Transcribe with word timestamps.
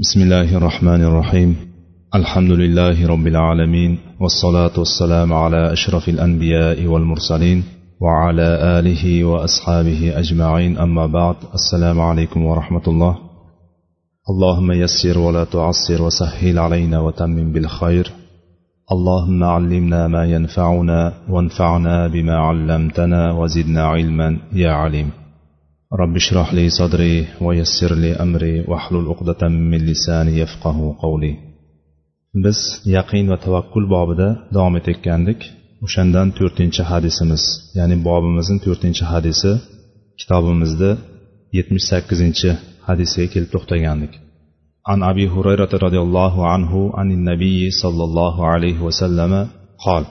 بسم 0.00 0.20
الله 0.22 0.56
الرحمن 0.56 1.04
الرحيم 1.04 1.56
الحمد 2.14 2.50
لله 2.50 3.06
رب 3.08 3.26
العالمين 3.26 3.98
والصلاة 4.20 4.70
والسلام 4.78 5.32
على 5.32 5.72
أشرف 5.72 6.08
الأنبياء 6.08 6.86
والمرسلين 6.86 7.64
وعلى 8.00 8.78
آله 8.78 9.24
وأصحابه 9.24 10.18
أجمعين 10.18 10.78
أما 10.78 11.06
بعد 11.06 11.36
السلام 11.54 12.00
عليكم 12.00 12.44
ورحمة 12.44 12.82
الله 12.88 13.18
اللهم 14.30 14.72
يسر 14.72 15.18
ولا 15.18 15.44
تعسر 15.44 16.02
وسهل 16.02 16.58
علينا 16.58 17.00
وتمم 17.00 17.52
بالخير 17.52 18.12
اللهم 18.92 19.44
علمنا 19.44 20.08
ما 20.08 20.24
ينفعنا 20.24 21.12
وانفعنا 21.28 22.06
بما 22.08 22.36
علمتنا 22.36 23.32
وزدنا 23.32 23.82
علما 23.84 24.38
يا 24.52 24.70
عليم 24.72 25.10
رب 26.01 26.15
اشرح 26.21 26.53
لي 26.57 26.69
صدري 26.79 27.15
ويسر 27.45 27.91
لي 28.03 28.11
أمري 28.25 28.55
واحلل 28.69 29.07
عقدة 29.11 29.41
من 29.47 29.77
لساني 29.89 30.33
يفقه 30.43 30.77
قولي 31.03 31.33
biz 32.45 32.59
yaqin 32.95 33.25
va 33.31 33.37
tavakkul 33.45 33.85
bobida 33.95 34.27
davom 34.55 34.75
etayotgandik 34.79 35.39
o'shandan 35.85 36.27
to'rtinchi 36.37 36.83
hadisimiz 36.91 37.43
ya'ni 37.77 37.95
bobimizni 38.07 38.57
to'rtinchi 38.65 39.03
hadisi 39.13 39.51
kitobimizda 40.19 40.91
yetmish 41.57 41.85
sakkizinchi 41.91 42.49
hadisga 42.87 43.25
kelib 43.33 43.49
to'xtagandik 43.55 44.13
عن 44.91 44.99
أبي 45.11 45.25
هريرة 45.35 45.73
رضي 45.85 45.99
الله 46.07 46.35
عنه 46.51 46.91
عن 46.97 47.07
النبي 47.17 47.71
صلى 47.71 48.03
الله 48.03 48.35
عليه 48.51 48.77
وسلم 48.87 49.47
قال 49.85 50.03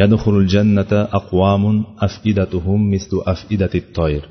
يدخل 0.00 0.34
الجنة 0.42 0.92
أقوام 0.92 1.64
أفئدتهم 2.06 2.78
مثل 2.94 3.12
أفئدة 3.26 3.72
الطير 3.82 4.22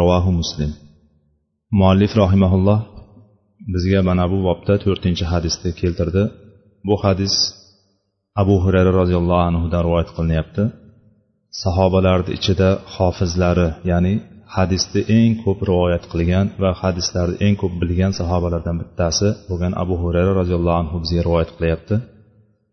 ravohu 0.00 0.30
muslim. 0.40 0.70
Muallif 1.78 2.12
rohimaulloh 2.22 2.80
bizga 3.74 4.00
mana 4.08 4.24
bu 4.32 4.38
bobda 4.48 4.74
to'rtinchi 4.84 5.24
hadisni 5.32 5.70
keltirdi. 5.80 6.22
Bu 6.88 6.94
hadis 7.04 7.34
abu 8.42 8.54
hurayra 8.64 8.92
roziyallohu 9.00 9.42
anhudan 9.50 9.82
rivoyat 9.86 10.10
qilinyapti. 10.16 10.62
Sahobalarni 11.62 12.30
ichida 12.38 12.68
hofizlari 12.94 13.68
ya'ni 13.90 14.14
hadisni 14.56 15.00
eng 15.18 15.32
ko'p 15.42 15.60
rivoyat 15.70 16.04
qilgan 16.12 16.46
va 16.62 16.70
hadislarni 16.82 17.36
eng 17.46 17.56
ko'p 17.62 17.74
bilgan 17.82 18.12
sahobalardan 18.20 18.76
bittasi 18.82 19.28
bo'lgan 19.48 19.72
abu 19.82 19.94
hurayra 20.02 20.32
roziyallohu 20.40 20.78
anhu 20.82 20.96
bizga 21.02 21.22
rivoyat 21.26 21.50
qilyapti. 21.56 21.94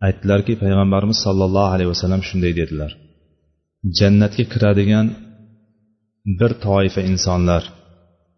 Aytdilarki 0.08 0.54
payg'ambarimiz 0.64 1.18
sollallohu 1.26 1.72
alayhi 1.76 1.92
vasallam 1.94 2.22
shunday 2.30 2.54
dedilar. 2.60 2.92
Jannatga 4.00 4.44
kiradigan 4.54 5.08
bir 6.40 6.52
toifa 6.66 7.02
insonlar. 7.12 7.64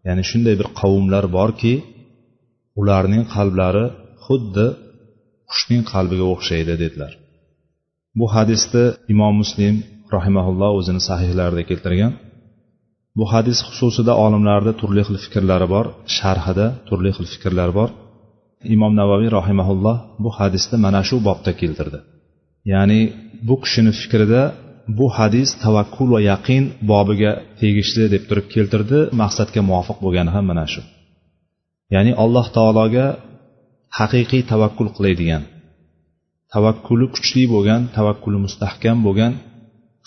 Ya'ni 0.06 0.22
shunday 0.30 0.54
bir 0.60 0.68
qavmlar 0.80 1.24
borki 1.38 1.74
ularning 2.80 3.24
qalblari 3.34 3.86
xuddi 4.26 4.66
qushning 5.50 5.82
qalbiga 5.92 6.26
o'xshaydi 6.34 6.74
dedilar. 6.82 7.12
Bu 8.18 8.26
hadisni 8.34 8.84
imom 9.12 9.34
muslim 9.42 9.74
rahimaulloh 10.16 10.70
o'zini 10.78 11.02
sahihlarida 11.08 11.62
keltirgan. 11.70 12.12
Bu 13.18 13.24
hadis 13.32 13.58
xususida 13.68 14.12
olimlarda 14.24 14.72
turli 14.80 15.02
xil 15.06 15.16
fikrlari 15.24 15.66
bor 15.74 15.86
sharhida 16.16 16.66
turli 16.88 17.10
xil 17.16 17.26
fikrlar 17.34 17.70
bor. 17.78 17.90
Imom 18.74 18.92
navaviy 19.00 19.30
rahimaulloh 19.38 19.96
bu 20.24 20.30
hadisni 20.38 20.76
mana 20.86 21.00
shu 21.08 21.16
bobda 21.28 21.52
keltirdi. 21.60 21.98
Ya'ni 22.72 23.00
bu 23.48 23.54
kishini 23.62 23.92
fikrida 24.00 24.42
bu 24.98 25.06
hadis 25.16 25.48
tavakkul 25.64 26.08
va 26.14 26.20
yaqin 26.30 26.64
bobiga 26.90 27.32
tegishli 27.60 28.04
deb 28.14 28.22
turib 28.28 28.46
keltirdi 28.54 28.98
maqsadga 29.22 29.60
muvofiq 29.68 29.98
bo'lgani 30.04 30.30
ham 30.36 30.44
mana 30.50 30.66
shu. 30.72 30.82
Ya'ni 31.94 32.12
alloh 32.24 32.46
taologa 32.56 33.06
haqiqiy 33.98 34.42
tavakkul 34.52 34.88
qiladigan 34.96 35.42
tavakkuli 36.54 37.06
kuchli 37.14 37.42
bo'lgan 37.54 37.82
tavakkuli 37.96 38.38
mustahkam 38.46 38.98
bo'lgan 39.06 39.32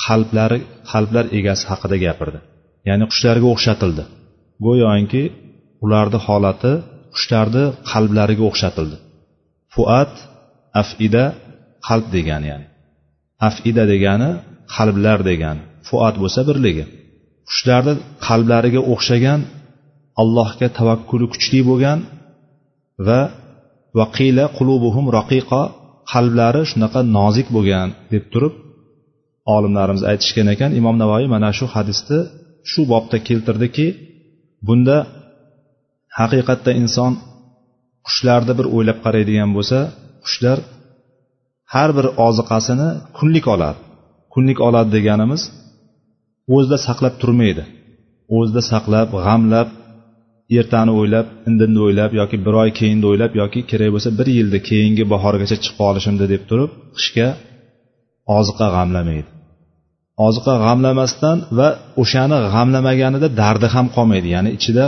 qalblari 0.05 0.59
qalblar 0.91 1.25
egasi 1.40 1.63
haqida 1.72 1.97
gapirdi. 2.06 2.40
Ya'ni 2.88 3.06
qushlarga 3.11 3.47
o'xshatildi. 3.53 4.03
Go'yoki 4.66 5.23
ularni 5.85 6.19
holati 6.28 6.73
qushlarni 7.16 7.63
qalblariga 7.91 8.44
o'xshatildi. 8.50 8.97
Fuat 9.73 10.13
afida 10.81 11.25
qalb 11.88 12.06
degani 12.16 12.47
ya'ni. 12.51 12.67
Afida 13.50 13.84
degani 13.94 14.29
qalblar 14.75 15.19
degan 15.30 15.57
fuat 15.88 16.16
bo'lsa 16.22 16.41
birligi. 16.50 16.85
Qushlarni 17.50 17.94
qalblariga 18.28 18.81
o'xshagan 18.94 19.41
allohga 20.22 20.68
tavakkuli 20.78 21.25
kuchli 21.34 21.59
bo'lgan 21.69 22.00
va 23.08 23.22
vaqila 24.00 24.46
qulubuhum 24.58 25.06
raqiqa 25.18 25.62
qalblari 26.12 26.62
shunaqa 26.72 27.02
nozik 27.18 27.47
bo'lgan 27.56 27.88
deb 28.13 28.24
turib 28.34 28.53
olimlarimiz 29.56 30.03
aytishgan 30.12 30.47
ekan 30.56 30.72
imom 30.79 30.96
navoiy 31.03 31.28
mana 31.35 31.50
shu 31.58 31.66
hadisni 31.75 32.19
shu 32.72 32.81
bobda 32.91 33.18
keltirdiki 33.28 33.88
bunda 34.68 34.97
haqiqatda 36.19 36.72
inson 36.81 37.12
qushlarni 38.08 38.53
bir 38.59 38.68
o'ylab 38.75 38.97
qaraydigan 39.06 39.50
bo'lsa 39.58 39.79
qushlar 40.25 40.58
har 41.74 41.90
bir 41.97 42.06
oziqasini 42.28 42.90
kunlik 43.18 43.46
oladi 43.56 43.79
kunlik 44.39 44.59
oladi 44.67 44.89
deganimiz 44.97 45.41
o'zida 46.55 46.77
saqlab 46.88 47.16
turmaydi. 47.22 47.63
O'zida 48.38 48.61
saqlab 48.72 49.09
g'amlab 49.25 49.69
ertani 50.57 50.91
o'ylab 51.00 51.27
indinni 51.50 51.79
o'ylab 51.88 52.11
yoki 52.19 52.38
bir 52.45 52.53
oy 52.61 52.69
keyinni 52.79 53.05
o'ylab 53.11 53.33
yoki 53.41 53.59
kerak 53.72 53.89
bo'lsa 53.95 54.09
bir 54.19 54.28
yilda 54.38 54.59
keyingi 54.69 55.03
bahorgacha 55.13 55.57
chiqib 55.63 55.81
olishimdi 55.89 56.25
deb 56.33 56.44
turib 56.49 56.72
qishga 56.97 57.28
oziqa 58.38 58.67
g'amlamaydi. 58.75 59.29
Oziqa 60.28 60.53
g'amlamasdan 60.66 61.38
va 61.57 61.67
o'shani 62.01 62.38
g'amlamaganida 62.53 63.28
dardi 63.41 63.67
ham 63.75 63.88
qolmaydi 63.95 64.28
ya'ni 64.35 64.49
ichida 64.57 64.85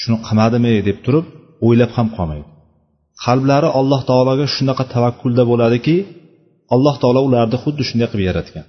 shuni 0.00 0.16
qilmadimi 0.26 0.72
deb 0.88 0.98
turib 1.04 1.26
o'ylab 1.66 1.90
ham 1.96 2.08
qolmaydi. 2.16 2.48
Qalblari 3.24 3.68
alloh 3.80 4.00
taologa 4.10 4.46
shunaqa 4.56 4.84
tavakkulda 4.94 5.42
bo'ladiki 5.50 5.96
alloh 6.74 6.94
taolo 7.02 7.20
ularni 7.28 7.56
xuddi 7.64 7.82
shunday 7.88 8.08
qilib 8.12 8.26
yaratgan. 8.30 8.66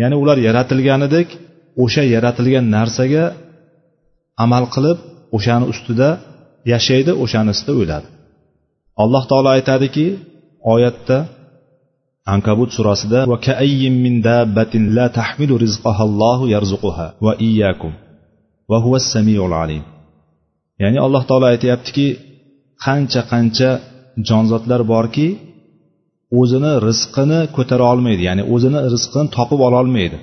Ya'ni 0.00 0.16
ular 0.22 0.38
yaratilganidek 0.46 1.28
o'sha 1.84 2.02
yaratilgan 2.14 2.66
narsaga 2.76 3.24
amal 4.44 4.64
qilib 4.74 4.98
o'shani 5.36 5.66
ustida 5.72 6.08
yashaydi 6.72 7.12
o'shani 7.24 7.50
ustida 7.54 7.72
o'ladi 7.82 8.08
alloh 9.02 9.22
taolo 9.30 9.48
aytadiki 9.56 10.06
oyatda 10.74 11.18
ankabut 12.34 12.70
surasida 12.76 13.20
va 13.30 13.36
min 14.04 14.14
dabbatin 14.28 14.82
la 14.96 15.06
tahmilu 15.18 15.54
rizqahallohu 15.64 16.44
yarzuquha 16.54 17.06
va 17.24 17.32
iyyakum 17.48 17.92
va 18.70 18.78
huva 18.84 18.98
samiul 19.12 19.52
alim. 19.62 19.84
Ya'ni 20.82 20.98
alloh 21.06 21.22
taolo 21.28 21.46
aytyaptiki 21.52 22.06
qancha 22.84 23.20
qancha 23.32 23.70
jonzotlar 24.28 24.80
borki 24.92 25.26
o'zini 26.40 26.72
rizqini 26.88 27.40
ko'tara 27.56 27.84
olmaydi 27.92 28.22
ya'ni 28.28 28.42
o'zini 28.54 28.78
rizqini 28.94 29.28
topib 29.36 29.60
ololmaydi 29.68 30.18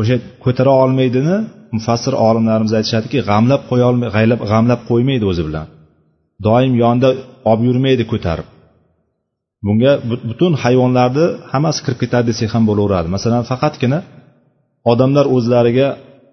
o'sha 0.00 0.16
ko'tara 0.44 0.72
olmaydini 0.82 1.36
mufassir 1.76 2.14
olimlarimiz 2.28 2.72
aytishadiki 2.78 3.18
g'amlab 3.28 3.62
qo'yolmay 3.70 4.08
g'amlab 4.52 4.80
qo'ymaydi 4.90 5.24
o'zi 5.30 5.42
bilan. 5.48 5.66
Doim 6.46 6.72
yonida 6.82 7.10
olib 7.50 7.62
yurmaydi 7.68 8.04
ko'tarib. 8.12 8.46
Bunga 9.66 9.92
butun 10.30 10.52
hayvonlarni 10.62 11.26
hammasi 11.52 11.80
kirib 11.84 11.98
ketadi 12.02 12.26
desak 12.30 12.50
ham 12.54 12.64
bo'laveradi. 12.70 13.08
Masalan 13.16 13.42
faqatgina 13.50 13.98
odamlar 14.92 15.26
o'zlariga 15.36 15.88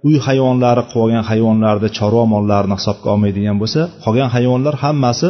uy 0.08 0.16
hayvonlari 0.28 0.84
qolgan 0.94 1.04
olgan 1.04 1.24
hayvonlarni 1.32 1.90
chorva 1.98 2.24
mollarini 2.34 2.76
hisobga 2.80 3.08
olmaydigan 3.14 3.58
bo'lsa 3.62 3.82
qolgan 4.04 4.30
hayvonlar 4.36 4.76
hammasi 4.84 5.30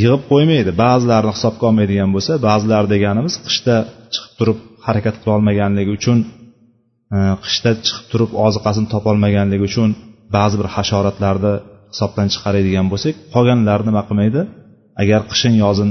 yig'ib 0.00 0.22
qo'ymaydi. 0.30 0.70
Ba'zilarini 0.84 1.32
hisobga 1.36 1.64
olmaydigan 1.70 2.10
bo'lsa 2.16 2.32
ba'zilar 2.48 2.84
deganimiz 2.94 3.34
qishda 3.46 3.76
chiqib 4.14 4.32
turib 4.38 4.58
harakat 4.86 5.16
qilolmaganligi 5.22 5.92
uchun 5.98 6.18
e, 7.16 7.18
qishda 7.44 7.70
chiqib 7.86 8.06
turib 8.12 8.30
oziqasini 8.46 8.88
topolmaganligi 8.94 9.64
uchun 9.70 9.90
ba'zi 10.36 10.54
bir 10.60 10.68
hasharotlarni 10.76 11.54
hisobdan 11.92 12.26
chiqaradigan 12.34 12.86
bo'lsak 12.92 13.14
qolganlar 13.34 13.80
nima 13.88 14.02
qilmaydi? 14.08 14.40
Agar 15.02 15.20
qishin 15.30 15.54
yozin 15.64 15.90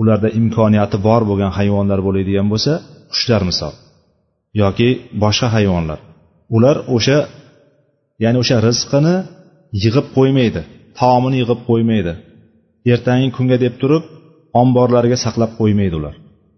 ularda 0.00 0.28
imkoniyati 0.40 0.96
bor 1.08 1.22
bo'lgan 1.30 1.52
hayvonlar 1.58 1.98
bo'ladigan 2.06 2.46
bo'lsa 2.52 2.72
qushlar 3.12 3.42
misol 3.50 3.74
yoki 4.62 4.88
boshqa 5.22 5.48
hayvonlar 5.56 5.98
ular 6.56 6.76
o'sha 6.96 7.18
ya'ni 8.24 8.38
o'sha 8.42 8.56
rizqini 8.68 9.16
yig'ib 9.84 10.06
qo'ymaydi 10.16 10.62
taomini 11.00 11.36
yig'ib 11.42 11.60
qo'ymaydi. 11.68 12.12
Ertangi 12.92 13.28
kunga 13.36 13.56
deb 13.64 13.74
turib 13.82 14.04
omborlarga 14.62 15.16
saqlab 15.24 15.50
qo'ymaydi 15.60 15.94
ular 16.00 16.14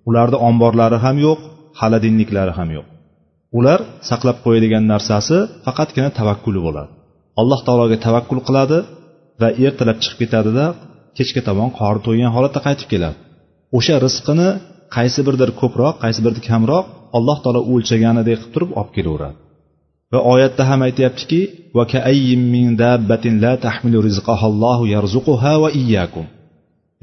ularni 0.09 0.39
omborlari 0.49 0.99
ham 1.05 1.17
yo'q 1.27 1.41
xaladinliklari 1.81 2.53
ham 2.59 2.69
yo'q. 2.77 2.87
Ular 3.59 3.81
saqlab 4.11 4.39
qo'yadigan 4.45 4.85
narsasi 4.93 5.37
faqatgina 5.67 6.11
tavakkuli 6.19 6.61
bo'ladi. 6.67 6.91
Alloh 7.41 7.61
taologa 7.67 7.97
tavakkul 8.07 8.41
qiladi 8.49 8.79
va 9.41 9.49
ertalab 9.67 9.99
chiqib 10.03 10.19
ketadida 10.23 10.65
kechga 11.19 11.41
tomon 11.49 11.71
qorni 11.79 12.03
to'ygan 12.07 12.31
holatda 12.37 12.61
qaytib 12.67 12.89
keladi. 12.93 13.17
O'sha 13.79 13.97
rizqini 14.07 14.49
qaysi 14.97 15.21
biridir 15.27 15.51
ko'proq 15.61 15.95
qaysi 16.05 16.21
biridir 16.25 16.45
kamroq 16.51 16.85
alloh 17.19 17.39
taolo 17.45 17.61
o'lchaganidek 17.73 18.39
qilib 18.39 18.53
turib 18.55 18.71
olib 18.81 18.91
kelaveradi. 18.97 19.37
Va 20.13 20.21
oyatda 20.33 20.63
ham 20.71 20.81
aytyaptiki 20.89 21.41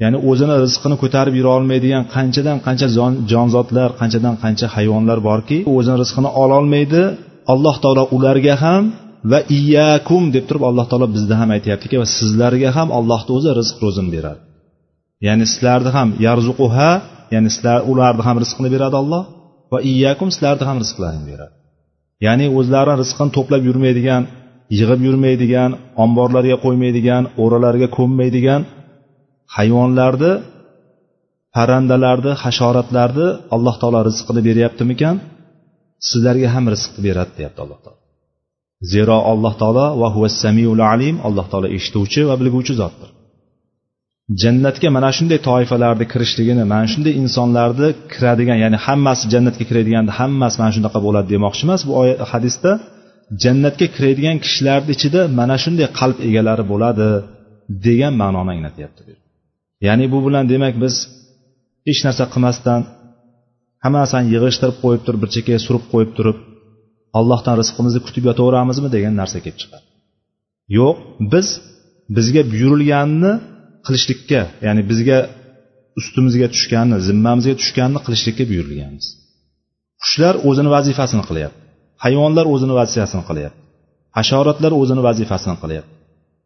ya'ni 0.02 0.18
o'zini 0.30 0.54
rizqini 0.64 0.96
ko'tarib 1.02 1.34
yura 1.38 1.50
olmaydigan 1.58 2.04
qanchadan 2.14 2.58
qancha 2.66 2.86
jonzotlar 3.32 3.90
qanchadan 4.00 4.34
qancha 4.42 4.66
hayvonlar 4.76 5.18
borki 5.28 5.58
o'zini 5.76 5.96
rizqini 6.02 6.30
ololmaydi 6.42 7.02
alloh 7.52 7.74
taolo 7.84 8.04
ularga 8.16 8.54
ham 8.64 8.84
va 9.30 9.40
iyyakum 9.58 10.22
deb 10.34 10.44
turib 10.48 10.64
alloh 10.70 10.86
taolo 10.90 11.06
bizda 11.16 11.34
ham 11.40 11.48
aytyaptiki 11.56 11.96
va 12.02 12.06
sizlarga 12.18 12.70
ham 12.76 12.88
allohni 12.98 13.30
o'zi 13.36 13.50
rizq 13.60 13.76
ro'zini 13.84 14.10
beradi. 14.16 14.40
Ya'ni 15.26 15.44
sizlarni 15.52 15.90
ham 15.96 16.08
yarzuquha 16.26 16.90
ya'ni 17.34 17.48
sizlar 17.54 17.78
ularni 17.90 18.22
ham 18.28 18.36
rizqini 18.42 18.68
beradi 18.74 18.96
olloh 19.02 19.22
va 19.72 19.78
iyyakum 19.90 20.28
sizlarni 20.34 20.64
ham 20.68 20.76
rizqlarini 20.84 21.26
beradi. 21.32 21.55
Ya'ni 22.24 22.46
o'zlari 22.58 22.92
rizqini 23.02 23.30
to'plab 23.36 23.62
yurmaydigan 23.68 24.22
yig'ib 24.78 25.00
yurmaydigan 25.06 25.70
omborlarga 26.04 26.56
qo'ymaydigan 26.64 27.22
o'ralarga 27.42 27.88
ko'mmaydigan 27.98 28.60
hayvonlarni 29.56 30.32
parrandalarni 31.56 32.32
hasharotlarni 32.42 33.28
alloh 33.54 33.74
taolo 33.80 34.00
rizqini 34.08 34.40
beryaptimikan? 34.48 35.16
Sizlarga 36.08 36.48
ham 36.54 36.64
rizqni 36.74 37.00
beradi 37.06 37.32
deyapti 37.38 37.60
alloh 37.64 37.78
taolo. 37.84 38.00
Zero 38.92 39.16
alloh 39.32 39.54
taolo 39.60 39.86
va 40.00 40.28
samiul 40.42 40.80
alim. 40.92 41.16
Alloh 41.28 41.46
taolo 41.52 41.68
eshituvchi 41.76 42.20
va 42.28 42.34
bilguvchi 42.40 42.74
zotdir. 42.80 43.10
Jannatga 44.42 44.88
mana 44.96 45.10
shunday 45.16 45.38
toifalarni 45.48 46.06
kirishligini 46.12 46.64
mana 46.72 46.86
shunday 46.92 47.14
insonlarni 47.22 47.88
kiradigan 48.12 48.58
ya'ni 48.64 48.78
hammasi 48.86 49.24
jannatga 49.32 49.64
kiradigan 49.70 50.06
hammasi 50.18 50.56
mana 50.60 50.72
shunaqa 50.76 50.98
bo'ladi 51.06 51.26
demoqchi 51.34 51.62
emas 51.66 51.82
bu 51.88 51.92
oyat 52.02 52.18
hadisda 52.32 52.70
jannatga 53.42 53.86
kiradigan 53.96 54.36
kishilarni 54.44 54.90
ichida 54.96 55.20
mana 55.38 55.56
shunday 55.64 55.86
qalb 55.98 56.18
egalari 56.28 56.64
bo'ladi 56.72 57.08
degan 57.86 58.14
ma'noni 58.22 58.50
anglatyapti 58.54 59.02
ya'ni 59.86 60.04
bu 60.12 60.18
bilan 60.26 60.44
demak 60.52 60.74
biz 60.84 60.94
hech 61.88 62.00
narsa 62.06 62.24
qilmasdan 62.32 62.80
hammasini 63.84 64.26
yig'ishtirib 64.34 64.76
qo'yib 64.82 65.02
turib 65.06 65.20
bir 65.22 65.30
chekkaga 65.34 65.60
surib 65.66 65.84
qo'yib 65.92 66.10
turib 66.18 66.38
allohdan 67.18 67.54
rizqimizni 67.60 68.00
kutib 68.06 68.24
yotaveramizmi 68.30 68.88
degan 68.96 69.14
narsa 69.20 69.38
kelib 69.44 69.58
chiqadi. 69.62 69.86
Yo'q 70.78 70.96
biz 71.32 71.46
bizga 72.16 72.42
buyurilganni 72.52 73.32
qilishlikka 73.86 74.40
ya'ni 74.66 74.82
bizga 74.90 75.18
ustimizga 76.00 76.46
tushganni 76.54 76.96
zimmamizga 77.08 77.54
tushganni 77.60 77.98
qilishlikka 78.06 78.44
buyurilganmiz. 78.50 79.06
Qushlar 80.02 80.34
o'zini 80.48 80.70
vazifasini 80.76 81.24
qilyapti. 81.28 81.60
Hayvonlar 82.04 82.46
o'zini 82.54 82.74
vazifasini 82.80 83.24
qilyapti. 83.28 83.60
Hasharotlar 84.18 84.72
o'zini 84.80 85.02
vazifasini 85.08 85.56
qilyapti. 85.62 85.92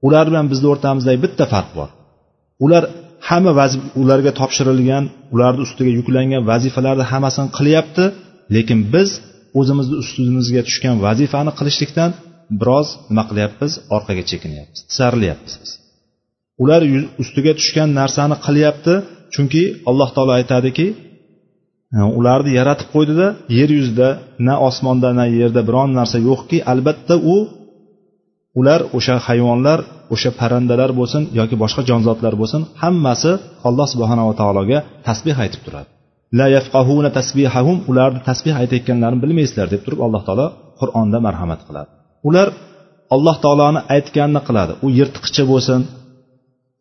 Ular 0.06 0.24
bilan 0.30 0.46
bizni 0.52 0.66
o'rtamizdagi 0.72 1.18
bitta 1.24 1.44
farq 1.52 1.70
bor. 1.78 1.88
Ular 2.64 2.82
hamma 3.28 3.52
ularga 4.02 4.32
topshirilgan 4.40 5.04
ularni 5.34 5.60
ustiga 5.66 5.90
yuklangan 5.98 6.42
vazifalarni 6.50 7.04
hammasini 7.12 7.48
qilyapti 7.58 8.04
lekin 8.54 8.78
biz 8.94 9.10
o'zimizni 9.60 9.96
ustimizga 10.02 10.62
tushgan 10.68 10.96
vazifani 11.06 11.52
qilishlikdan 11.58 12.10
biroz 12.60 12.88
nima 13.10 13.24
qilyapmiz? 13.30 13.72
Orqaga 13.96 14.22
chekinyapmiz 14.30 14.80
tisarilyapmiz 14.88 15.54
biz. 15.62 15.70
Ular 16.62 16.82
ustiga 17.22 17.52
tushgan 17.58 17.88
narsani 18.00 18.36
qilyapti 18.46 18.94
chunki 19.34 19.62
alloh 19.90 20.08
taolo 20.14 20.32
aytadiki 20.40 20.86
ularni 22.18 22.50
yaratib 22.58 22.88
qo'ydida 22.94 23.26
yer 23.58 23.70
yuzida 23.78 24.08
na 24.46 24.54
osmonda 24.68 25.10
na 25.18 25.24
yerda 25.38 25.60
biron 25.68 25.90
narsa 25.98 26.18
yo'qki 26.28 26.58
albatta 26.72 27.14
u 27.34 27.36
ular 28.60 28.80
o'sha 28.96 29.14
hayvonlar 29.26 29.78
o'sha 30.14 30.30
parrandalar 30.40 30.90
bo'lsin 31.00 31.22
yoki 31.38 31.56
boshqa 31.62 31.82
jonzotlar 31.90 32.34
bo'lsin 32.40 32.62
hammasi 32.82 33.32
alloh 33.68 33.86
subhanava 33.92 34.32
taologa 34.40 34.78
tasbeh 35.08 35.36
aytib 35.44 35.62
turadi. 35.66 35.88
La 36.38 36.46
yafqahuna 36.56 37.10
tasbihahum 37.18 37.76
ularni 37.90 38.20
tasbeh 38.28 38.54
aytayotganlarini 38.62 39.20
bilmaysizlar 39.24 39.66
deb 39.74 39.80
turib 39.86 40.00
alloh 40.06 40.22
taolo 40.28 40.46
qur'onda 40.80 41.18
marhamat 41.26 41.60
qiladi. 41.68 41.88
Ular 42.28 42.48
alloh 43.14 43.36
taoloni 43.44 43.80
aytganini 43.94 44.40
qiladi. 44.48 44.72
U 44.84 44.86
yirtqichi 44.98 45.42
bo'lsin 45.52 45.80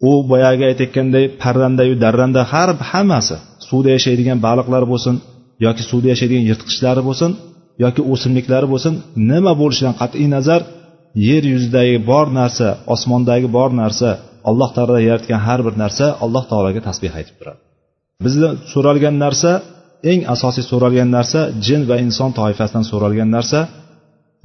u 0.07 0.11
boyagi 0.31 0.63
aytayotganday 0.69 1.25
parrandayu 1.41 1.93
darranda 2.03 2.41
har 2.51 2.69
hammasi 2.91 3.35
suvda 3.67 3.89
yashaydigan 3.97 4.37
baliqlar 4.47 4.83
bo'lsin 4.91 5.15
yoki 5.65 5.83
suvda 5.89 6.07
yashaydigan 6.13 6.45
yirtqichlari 6.49 7.01
bo'lsin 7.09 7.31
yoki 7.83 8.01
o'simliklari 8.13 8.67
bo'lsin 8.73 8.93
nima 9.31 9.53
bo'lishidan 9.61 9.95
qat'iy 10.01 10.27
nazar 10.35 10.61
yer 11.27 11.43
yuzidagi 11.53 11.97
bor 12.11 12.27
narsa 12.39 12.67
osmondagi 12.93 13.47
bor 13.57 13.69
narsa 13.81 14.09
alloh 14.49 14.69
taolo 14.75 14.99
yaratgan 15.09 15.41
har 15.47 15.59
bir 15.65 15.75
narsa 15.83 16.05
alloh 16.25 16.43
taologa 16.51 16.81
tasbeh 16.89 17.11
aytib 17.19 17.35
turadi. 17.39 17.59
Bizdan 18.25 18.53
so'ralgan 18.73 19.15
narsa 19.25 19.51
eng 20.11 20.21
asosiy 20.33 20.63
so'ralgan 20.71 21.09
narsa 21.17 21.39
jin 21.65 21.81
va 21.89 21.95
inson 22.05 22.29
toifasidan 22.39 22.85
so'ralgan 22.91 23.29
narsa 23.37 23.59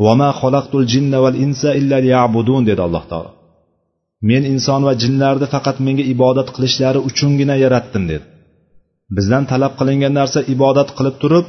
vama 0.04 0.30
xalaqtul 0.40 0.84
jinna 0.92 1.18
val 1.24 1.36
insa 1.44 1.68
illa 1.80 1.96
liya'budun 2.04 2.62
dedi 2.68 2.80
alloh 2.86 3.04
taolo. 3.10 3.30
Men 4.28 4.42
inson 4.52 4.80
va 4.88 4.92
jinlarni 5.02 5.46
faqat 5.54 5.76
menga 5.86 6.04
ibodat 6.14 6.48
qilishlari 6.56 7.00
uchungina 7.08 7.54
yaratdim 7.64 8.04
dedi. 8.10 8.24
Bizdan 9.16 9.44
talab 9.52 9.72
qilingan 9.80 10.12
narsa 10.20 10.40
ibodat 10.54 10.88
qilib 10.98 11.16
turib 11.22 11.46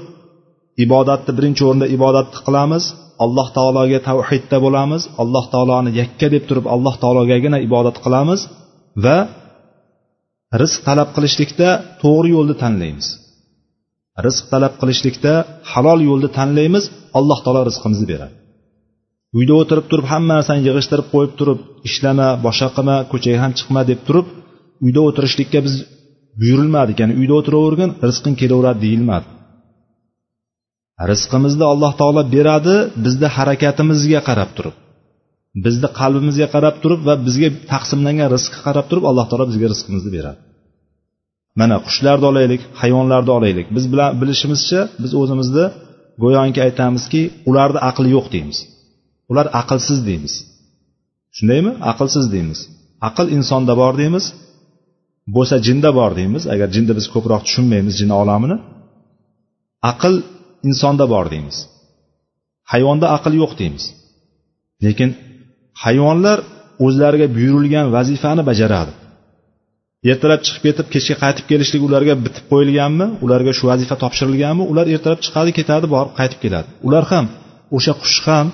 ibodatni 0.86 1.32
birinchi 1.38 1.62
o'rinda 1.68 1.88
ibodatni 1.96 2.40
qilamiz 2.48 2.84
alloh 3.24 3.48
taologa 3.58 4.00
tavhidda 4.10 4.58
bo'lamiz 4.66 5.04
alloh 5.22 5.46
taoloni 5.54 5.92
yakka 6.02 6.28
deb 6.34 6.44
turib 6.50 6.66
alloh 6.76 6.96
taologagina 7.04 7.58
ibodat 7.68 7.98
qilamiz 8.06 8.42
va 9.06 9.18
rizq 10.62 10.80
talab 10.88 11.10
qilishlikda 11.16 11.70
to'g'ri 12.02 12.30
yo'lni 12.36 12.56
tanlaymiz. 12.64 13.08
Rizq 14.26 14.44
talab 14.54 14.74
qilishlikda 14.82 15.34
halol 15.72 16.00
yo'lni 16.10 16.30
tanlaymiz 16.38 16.84
alloh 17.20 17.40
taolo 17.46 17.62
rizqimizni 17.70 18.08
beradi. 18.14 18.36
Uyda 19.38 19.54
o'tirib 19.62 19.86
turib 19.92 20.08
hamma 20.14 20.34
narsani 20.38 20.62
yig'ishtirib 20.68 21.08
qo'yib 21.14 21.34
turib 21.40 21.60
ishlama 21.90 22.28
boshqa 22.46 22.68
qilma 22.76 22.96
ko'chaga 23.12 23.38
ham 23.44 23.52
chiqma 23.60 23.82
deb 23.92 24.00
turib 24.08 24.28
uyda 24.86 25.02
o'tirishlikka 25.08 25.60
biz 25.68 25.76
buyurilmadik. 26.40 26.98
Ya'ni 27.02 27.14
uyda 27.22 27.34
o'tiravergin 27.40 27.90
rizqing 28.08 28.36
kelaveradi 28.42 28.80
deyilmadi. 28.86 29.28
Rizqimizni 31.12 31.66
alloh 31.74 31.92
taolo 32.00 32.22
beradi 32.36 32.76
bizni 33.06 33.28
harakatimizga 33.38 34.22
qarab 34.30 34.52
turib 34.58 34.76
bizni 35.66 35.88
qalbimizga 36.00 36.48
qarab 36.56 36.76
turib 36.84 37.02
va 37.08 37.14
bizga 37.28 37.50
taqsimlangan 37.72 38.28
rizqqa 38.36 38.60
qarab 38.68 38.86
turib 38.90 39.06
alloh 39.10 39.26
taolo 39.30 39.46
bizga 39.52 39.68
rizqimizni 39.74 40.12
beradi. 40.18 40.40
Mana 41.60 41.76
qushlarni 41.86 42.26
olaylik 42.32 42.62
hayvonlarni 42.82 43.32
olaylik. 43.38 43.68
Biz 43.76 43.86
bilan 43.92 44.10
bilishimizcha 44.22 44.82
biz 45.04 45.12
o'zimizni 45.22 45.66
go'yoki 46.24 46.60
aytamizki 46.68 47.22
ularni 47.50 47.80
aqli 47.90 48.08
yo'q 48.16 48.28
deymiz. 48.36 48.60
Ular 49.32 49.48
aqlsiz 49.62 50.00
deymiz. 50.08 50.34
Shundaymi? 51.38 51.72
Aqlsiz 51.92 52.26
deymiz. 52.34 52.60
Aql 53.08 53.28
insonda 53.38 53.74
bor 53.82 53.94
deymiz. 54.02 54.26
Bo'lsa 55.36 55.56
jinda 55.68 55.90
bor 56.00 56.12
deymiz. 56.20 56.44
Agar 56.54 56.68
jinni 56.76 56.94
biz 57.00 57.06
ko'proq 57.14 57.42
tushunmaymiz 57.48 57.94
jin 58.02 58.12
olamini. 58.22 58.58
Aql 59.92 60.14
insonda 60.70 61.06
bor 61.14 61.26
deymiz. 61.34 61.58
Hayvonda 62.72 63.08
aql 63.18 63.34
yo'q 63.42 63.52
deymiz. 63.62 63.86
Lekin 64.86 65.10
hayvonlar 65.84 66.40
o'zlariga 66.86 67.28
buyurilgan 67.38 67.86
vazifani 67.96 68.44
bajaradi. 68.50 68.94
Ertalab 70.12 70.42
chiqib 70.46 70.64
ketib 70.68 70.88
kechga 70.94 71.16
qaytib 71.24 71.46
kelishlik 71.52 71.82
ularga 71.88 72.14
bitib 72.26 72.46
qo'yilganmi 72.52 73.08
ularga 73.26 73.52
shu 73.58 73.64
vazifa 73.72 73.96
topshirilganmi 74.04 74.64
ular 74.72 74.86
ertalab 74.96 75.20
chiqadi 75.26 75.52
ketadi 75.60 75.86
borib 75.96 76.14
qaytib 76.20 76.40
keladi. 76.44 76.70
Ular 76.88 77.04
ham 77.12 77.26
o'sha 77.78 77.94
qush 78.02 78.20
ham 78.28 78.48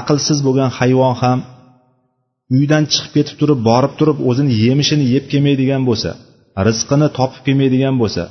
aqlsiz 0.00 0.38
bo'lgan 0.46 0.70
hayvon 0.78 1.14
ham 1.22 1.38
uydan 2.56 2.84
chiqib 2.92 3.12
ketib 3.16 3.36
turib 3.40 3.60
borib 3.70 3.92
turib 3.98 4.18
o'zini 4.28 4.52
yemishini 4.64 5.04
yeb 5.14 5.24
kelmaydigan 5.32 5.82
bo'lsa 5.88 6.10
rizqini 6.66 7.08
topib 7.18 7.40
kelmaydigan 7.46 7.94
bo'lsa 8.02 8.24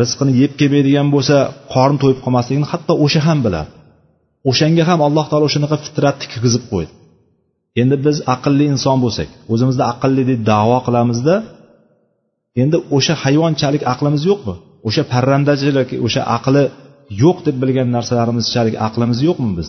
rizqini 0.00 0.32
yeb 0.42 0.52
kelmaydigan 0.60 1.08
bo'lsa 1.14 1.36
qorni 1.74 1.98
to'yib 2.02 2.20
qolmasligini 2.24 2.66
hatto 2.72 2.92
o'sha 3.04 3.20
ham 3.28 3.38
biladi 3.46 3.70
o'shanga 4.50 4.84
ham 4.90 5.00
alloh 5.06 5.24
taolo 5.30 5.48
shunaqa 5.54 5.76
fitratni 5.86 6.26
kirgizib 6.32 6.64
qo'ydi. 6.72 6.92
Endi 7.82 7.96
biz 8.06 8.16
aqlli 8.34 8.64
inson 8.74 8.98
bo'lsak 9.04 9.28
o'zimizni 9.52 9.84
aqlli 9.92 10.22
deb 10.30 10.40
davo 10.52 10.78
qilamizda 10.86 11.34
endi 12.62 12.78
o'sha 12.96 13.14
hayvonchalik 13.24 13.82
aqlimiz 13.92 14.22
yo'qmi? 14.30 14.54
O'sha 14.88 15.02
parrandachilik 15.12 15.88
o'sha 16.06 16.22
aqli 16.36 16.64
yo'q 17.22 17.38
deb 17.46 17.56
bilgan 17.62 17.88
narsalarimizchalik 17.96 18.74
aqlimiz 18.86 19.18
yo'qmi 19.28 19.50
biz? 19.58 19.68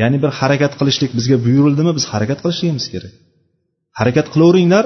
Ya'ni 0.00 0.16
bir 0.22 0.30
harakat 0.40 0.72
qilishlik 0.80 1.10
bizga 1.18 1.36
buyurildimi 1.44 1.92
biz 1.98 2.04
harakat 2.12 2.38
qilishligimiz 2.42 2.86
kerak. 2.92 3.12
Harakat 3.98 4.26
qilaveringlar 4.32 4.84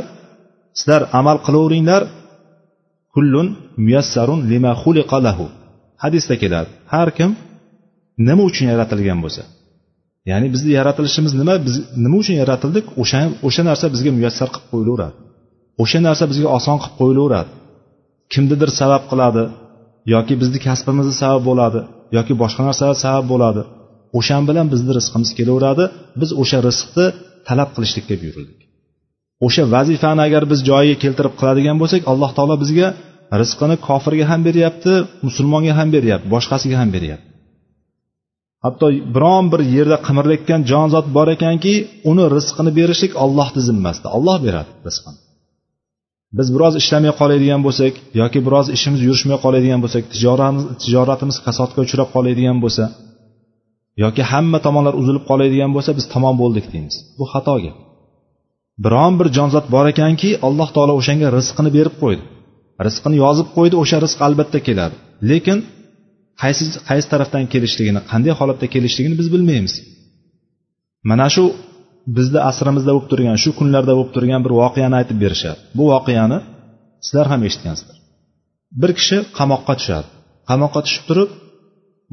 sizlar 0.78 1.02
amal 1.18 1.38
qilaveringlar. 1.46 2.02
Kullun 3.14 3.48
muyassarun 3.84 4.40
lima 4.50 4.72
xuliqa 4.82 5.18
lahu. 5.26 5.46
Hadisda 6.02 6.34
keladi. 6.42 6.70
Har 6.92 7.08
kim 7.18 7.30
nima 8.28 8.42
uchun 8.50 8.66
yaratilgan 8.72 9.18
bo'lsa. 9.24 9.42
Ya'ni 10.30 10.46
bizni 10.54 10.70
yaratilishimiz 10.78 11.32
nima? 11.40 11.54
Biz 11.66 11.74
nima 12.04 12.16
uchun 12.22 12.36
yaratildik? 12.42 12.84
O'sha 13.02 13.20
o'sha 13.46 13.62
narsa 13.68 13.86
bizga 13.94 14.10
muyassar 14.18 14.48
qilib 14.54 14.66
qo'yilaveradi. 14.72 15.16
O'sha 15.82 15.98
narsa 16.06 16.24
bizga 16.30 16.48
oson 16.58 16.76
qilib 16.82 16.94
qo'yilaveradi. 17.00 17.50
Kimnidir 18.32 18.70
sabab 18.80 19.02
qiladi 19.10 19.44
yoki 20.14 20.34
bizni 20.40 20.58
kasbimizni 20.66 21.14
sabab 21.22 21.42
bo'ladi 21.48 21.80
yoki 22.16 22.32
boshqa 22.42 22.62
narsalar 22.68 22.96
sabab 23.04 23.26
bo'ladi. 23.32 23.62
O'shan 24.18 24.42
bilan 24.48 24.66
bizni 24.72 24.92
rizqimiz 24.98 25.30
kelaveradi. 25.38 25.84
Biz 26.20 26.30
o'sha 26.42 26.58
rizqni 26.68 27.06
talab 27.48 27.70
qilishlikka 27.74 28.14
buyurildik 28.22 28.60
o'sha 29.46 29.64
vazifani 29.74 30.22
agar 30.28 30.42
biz 30.52 30.60
joyiga 30.70 30.96
keltirib 31.04 31.34
qiladigan 31.40 31.76
bo'lsak 31.82 32.02
alloh 32.12 32.30
taolo 32.36 32.56
bizga 32.62 32.88
rizqini 33.40 33.76
kofirga 33.88 34.24
ham 34.30 34.40
beryapti 34.48 34.92
musulmonga 35.26 35.72
ham 35.78 35.88
beryapti 35.96 36.26
boshqasiga 36.34 36.76
ham 36.82 36.90
beryapti. 36.96 37.28
Hatto 38.64 38.86
biron 39.16 39.44
bir 39.52 39.60
yerda 39.76 39.96
qimirlayotgan 40.06 40.60
jonzot 40.72 41.06
bor 41.16 41.28
ekanki 41.36 41.74
uni 42.10 42.24
rizqini 42.36 42.70
berishlik 42.78 43.12
ollohni 43.24 43.60
zimmasida. 43.68 44.08
Olloh 44.16 44.36
beradi 44.46 44.70
rizqini. 44.88 45.18
Biz 46.38 46.48
biroz 46.54 46.74
ishlamay 46.82 47.12
qoladigan 47.20 47.60
bo'lsak 47.66 47.94
yoki 48.20 48.38
biroz 48.46 48.66
ishimiz 48.76 49.00
yurishmay 49.06 49.38
qoladigan 49.44 49.80
bo'lsak 49.84 50.04
tijoratimiz 50.12 50.64
tijoratimiz 50.82 51.36
kasodga 51.46 51.80
uchrab 51.86 52.08
qoladigan 52.14 52.58
bo'lsa 52.64 52.84
yoki 54.02 54.22
hamma 54.32 54.58
tomonlar 54.66 54.94
uzilib 55.00 55.24
qoladigan 55.30 55.70
bo'lsa 55.76 55.90
biz 55.98 56.06
tamom 56.14 56.36
bo'ldik 56.42 56.66
deymiz. 56.72 56.96
Bu 57.18 57.24
xato 57.32 57.56
gap. 57.64 57.76
Biron 58.84 59.12
bir 59.18 59.28
jonzot 59.36 59.66
bor 59.74 59.86
ekanki 59.92 60.30
alloh 60.46 60.68
taolo 60.76 60.94
o'shanga 61.00 61.28
rizqini 61.38 61.70
berib 61.76 61.94
qo'ydi. 62.02 62.22
Rizqini 62.86 63.16
yozib 63.24 63.48
qo'ydi 63.56 63.74
o'sha 63.82 63.96
rizq 64.04 64.20
albatta 64.26 64.58
keladi. 64.66 64.96
Lekin 65.30 65.58
qaysi 66.42 66.64
qaysi 66.88 67.06
tarafdan 67.12 67.44
kelishligini 67.52 68.00
qanday 68.10 68.32
holatda 68.40 68.66
kelishligini 68.74 69.16
biz 69.20 69.28
bilmaymiz. 69.34 69.74
Mana 71.10 71.28
shu 71.34 71.44
bizni 72.16 72.40
asrimizda 72.50 72.90
bo'lib 72.94 73.08
turgan 73.12 73.36
shu 73.44 73.50
kunlarda 73.58 73.92
bo'lib 73.98 74.10
turgan 74.16 74.40
bir 74.46 74.52
voqeani 74.60 74.94
aytib 75.00 75.18
berishadi. 75.24 75.58
Bu 75.78 75.84
voqeani 75.92 76.38
sizlar 77.06 77.26
ham 77.32 77.40
eshitgansizlar. 77.48 77.96
Bir 78.82 78.90
kishi 78.98 79.18
qamoqqa 79.38 79.74
tushadi. 79.80 80.08
Qamoqqa 80.50 80.80
tushib 80.86 81.04
turib 81.08 81.30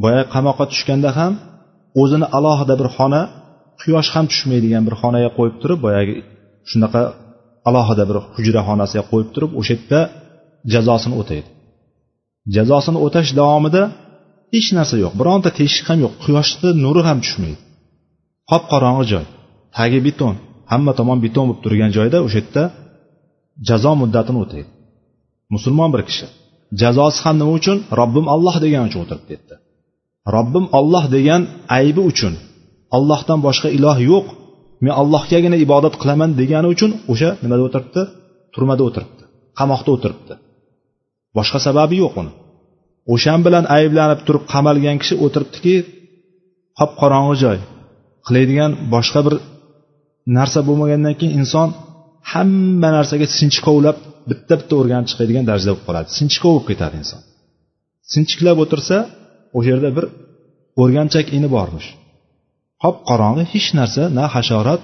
boyagi 0.03 0.27
qamoqqa 0.35 0.65
tushganda 0.71 1.09
ham 1.19 1.33
o'zini 2.01 2.27
alohida 2.37 2.75
bir 2.81 2.87
xona 2.97 3.21
quyosh 3.81 4.09
ham 4.15 4.25
tushmaydigan 4.31 4.83
bir 4.87 4.95
xonaga 5.01 5.29
qo'yib 5.37 5.55
turib 5.61 5.79
boyagi 5.85 6.15
shunaqa 6.69 7.01
alohida 7.69 8.03
bir 8.09 8.17
hujra 8.35 8.61
xonasiga 8.67 9.03
qo'yib 9.11 9.29
turib 9.35 9.51
o'sha 9.59 9.73
yerda 9.75 9.99
jazosini 10.73 11.15
o'taydi. 11.21 11.49
Jazosini 12.55 12.99
o'tash 13.05 13.29
davomida 13.39 13.83
hech 14.53 14.69
narsa 14.77 14.95
yo'q 15.03 15.13
bironta 15.19 15.49
teshik 15.59 15.85
ham 15.89 15.99
yo'q 16.05 16.13
quyoshni 16.23 16.69
nuri 16.83 17.01
ham 17.07 17.17
tushmaydi. 17.23 17.59
Qop 18.49 18.63
qorong'i 18.71 19.05
joy 19.11 19.25
tagi 19.77 19.99
beton 20.07 20.35
hamma 20.71 20.91
tomon 20.99 21.17
beton 21.25 21.43
bo'lib 21.47 21.61
turgan 21.65 21.91
joyda 21.97 22.17
o'sha 22.25 22.39
yerda 22.41 22.63
jazo 23.69 23.91
muddatini 24.01 24.39
o'taydi. 24.43 24.69
Musulmon 25.53 25.89
bir 25.93 26.01
kishi 26.09 26.25
jazosi 26.81 27.19
ham 27.25 27.35
nima 27.41 27.53
uchun? 27.59 27.77
Robbim 27.99 28.25
alloh 28.33 28.55
degani 28.63 28.85
uchun 28.89 29.01
o'tiribdi 29.05 29.31
yerda 29.35 29.55
robbim 30.35 30.65
olloh 30.79 31.05
degan 31.15 31.41
aybi 31.77 32.01
uchun 32.11 32.33
ollohdan 32.95 33.39
boshqa 33.47 33.69
iloh 33.77 33.97
yo'q 34.11 34.25
men 34.83 34.93
allohgagina 35.01 35.57
ibodat 35.65 35.95
qilaman 36.01 36.29
degani 36.41 36.67
uchun 36.73 36.91
o'sha 37.11 37.29
nimada 37.43 37.61
o'tiribdi? 37.67 38.01
Turmada 38.53 38.83
o'tiribdi 38.89 39.23
qamoqda 39.59 39.89
o'tiribdi. 39.95 40.33
Boshqa 41.37 41.59
sababi 41.67 41.95
yo'q 42.03 42.13
uni. 42.21 42.31
O'shan 43.13 43.39
bilan 43.45 43.65
ayblanib 43.77 44.19
turib 44.27 44.43
qamalgan 44.53 44.97
kishi 45.01 45.15
o'tiribdiki 45.25 45.75
qop 46.79 46.91
qorong'i 47.01 47.35
joy 47.43 47.57
qiladigan 48.25 48.71
boshqa 48.93 49.19
bir 49.25 49.35
narsa 50.37 50.59
bo'lmagandan 50.67 51.13
keyin 51.19 51.33
inson 51.41 51.69
hamma 52.31 52.89
narsaga 52.97 53.27
sinchkovlab 53.39 53.97
bitta 54.29 54.53
bitta 54.59 54.73
o'rganib 54.81 55.07
chiqadigan 55.11 55.43
darajada 55.49 55.71
bo'lib 55.73 55.85
qoladi. 55.87 56.07
Sinchkov 56.17 56.51
bo'lib 56.53 56.67
ketadi 56.71 56.95
inson. 57.03 57.21
Sinchiklab 58.13 58.57
o'tirsa 58.63 58.97
o'sha 59.57 59.69
yerda 59.73 59.89
bir 59.97 60.05
o'rganchak 60.81 61.25
ini 61.37 61.47
bormish. 61.55 61.87
Qop 62.83 62.95
qorong'i 63.09 63.43
hech 63.53 63.67
narsa 63.79 64.03
na 64.17 64.25
hasharot 64.35 64.81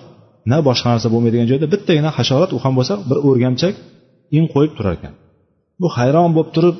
na 0.51 0.57
boshqa 0.67 0.87
narsa 0.93 1.07
bo'lmaydigan 1.13 1.47
joyda 1.51 1.67
bittagina 1.73 2.09
hasharot 2.17 2.49
u 2.55 2.57
ham 2.63 2.73
bo'lsa 2.79 2.93
bir 3.09 3.17
o'rgamchak 3.27 3.75
in 4.37 4.43
qo'yib 4.53 4.73
turar 4.77 4.93
ekan. 4.97 5.13
Bu 5.81 5.87
hayron 5.97 6.29
bo'lib 6.35 6.51
turib 6.55 6.77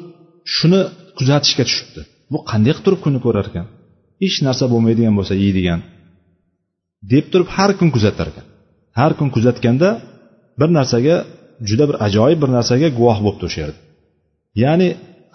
shuni 0.56 0.82
kuzatishga 1.18 1.64
tushibdi. 1.70 2.02
Bu 2.32 2.38
qanday 2.50 2.72
qilib 2.74 2.86
turib 2.86 3.02
kuni 3.06 3.20
ko'rar 3.26 3.46
ekan? 3.52 3.66
Hech 4.24 4.38
narsa 4.48 4.66
bo'lmaydigan 4.74 5.14
bo'lsa 5.20 5.34
yeydigan 5.44 5.80
deb 7.12 7.26
turib 7.32 7.50
har 7.56 7.72
kun 7.80 7.90
kuzatar 7.96 8.28
ekan. 8.32 8.46
Har 9.00 9.12
kun 9.20 9.30
kuzatganda 9.36 9.90
bir 10.60 10.70
narsaga 10.78 11.16
juda 11.70 11.86
bir 11.90 11.98
ajoyib 12.08 12.40
bir 12.44 12.50
narsaga 12.58 12.88
guvoh 13.00 13.18
bo'libdi 13.26 13.44
o'sha 13.50 13.60
yerda 13.64 13.80
ya'ni 14.64 14.90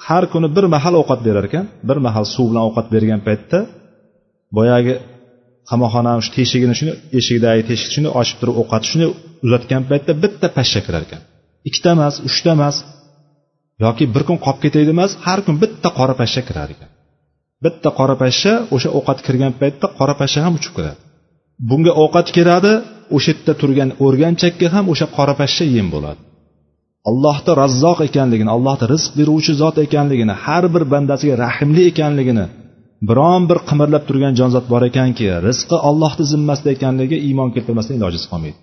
har 0.06 0.24
kuni 0.32 0.48
bir 0.56 0.64
mahal 0.74 0.94
ovqat 1.00 1.20
berar 1.26 1.44
ekan. 1.48 1.64
Bir 1.88 1.98
mahal 2.06 2.24
suv 2.34 2.46
bilan 2.50 2.64
ovqat 2.68 2.86
bergan 2.94 3.20
paytda 3.28 3.58
boyagi 4.56 4.94
qamoqxonani 5.70 6.20
shu 6.26 6.30
teshigini 6.38 6.74
shuni 6.78 6.92
eshigidagi 7.18 7.62
teshik 7.70 7.90
shuni 7.94 8.08
ochib 8.20 8.36
turib 8.40 8.56
ovqat 8.62 8.82
shuni 8.90 9.06
uzatgan 9.46 9.82
paytda 9.90 10.12
bitta 10.22 10.46
pashsha 10.56 10.80
kirar 10.86 11.02
ekan. 11.06 11.22
Ikkita 11.68 11.88
emas 11.96 12.14
uchta 12.28 12.50
emas 12.56 12.76
yoki 13.84 14.04
bir 14.14 14.22
kun 14.28 14.38
qolib 14.44 14.60
ketaydi 14.64 14.90
emas 14.96 15.12
har 15.26 15.38
kun 15.46 15.56
bitta 15.62 15.88
qora 15.98 16.14
pashsha 16.20 16.42
kirar 16.48 16.68
ekan. 16.74 16.90
Bitta 17.64 17.88
qora 17.98 18.14
pashsha 18.22 18.52
o'sha 18.74 18.88
ovqat 18.98 19.18
kirgan 19.26 19.52
paytda 19.60 19.86
qora 19.98 20.14
pashsha 20.20 20.38
ham 20.46 20.54
uchib 20.58 20.72
kiradi. 20.78 21.00
Bunga 21.70 21.92
ovqat 22.04 22.28
kiradi 22.36 22.72
o'sha 23.16 23.30
yerda 23.32 23.52
turgan 23.60 23.90
o'rganchakka 24.04 24.66
ham 24.74 24.84
o'sha 24.92 25.06
qora 25.16 25.34
pashsha 25.40 25.64
yem 25.76 25.88
bo'ladi. 25.94 26.20
Allohni 27.10 27.52
razzoq 27.62 27.98
ekanligini 28.08 28.50
allohni 28.56 28.86
rizq 28.92 29.10
beruvchi 29.18 29.52
zot 29.62 29.76
ekanligini 29.86 30.34
har 30.44 30.64
bir 30.74 30.84
bandasiga 30.92 31.34
rahmli 31.44 31.82
ekanligini 31.92 32.46
biron 33.08 33.42
bir 33.50 33.58
qimirlab 33.68 34.02
turgan 34.08 34.34
jonzot 34.40 34.66
bor 34.72 34.82
ekanki 34.90 35.24
rizqi 35.48 35.76
allohni 35.88 36.24
zimmasida 36.32 36.70
ekanligiga 36.76 37.18
iymon 37.28 37.48
keltirmasdan 37.54 37.94
iloji 37.98 38.18
qolmaydi. 38.32 38.58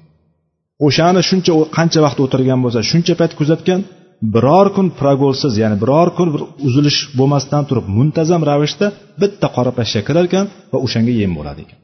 O'shani 0.88 1.22
shuncha 1.30 1.52
qancha 1.78 2.00
vaqt 2.06 2.20
o'tirgan 2.26 2.60
bo'lsa 2.66 2.80
shuncha 2.92 3.14
payt 3.20 3.34
kuzatgan 3.40 3.82
biror 4.36 4.68
kun 4.76 4.88
progolsiz 5.00 5.54
ya'ni 5.62 5.78
biror 5.84 6.10
kun 6.18 6.28
bir 6.34 6.42
uzilish 6.68 7.00
bo'lmasdan 7.20 7.64
turib 7.70 7.86
muntazam 7.98 8.42
ravishda 8.50 8.88
bitta 9.22 9.48
qora 9.56 9.72
pashsha 9.80 10.00
kirar 10.08 10.26
ekan 10.30 10.46
va 10.72 10.78
o'shanga 10.86 11.14
yem 11.22 11.32
bo'ladi 11.38 11.60
ekan. 11.66 11.80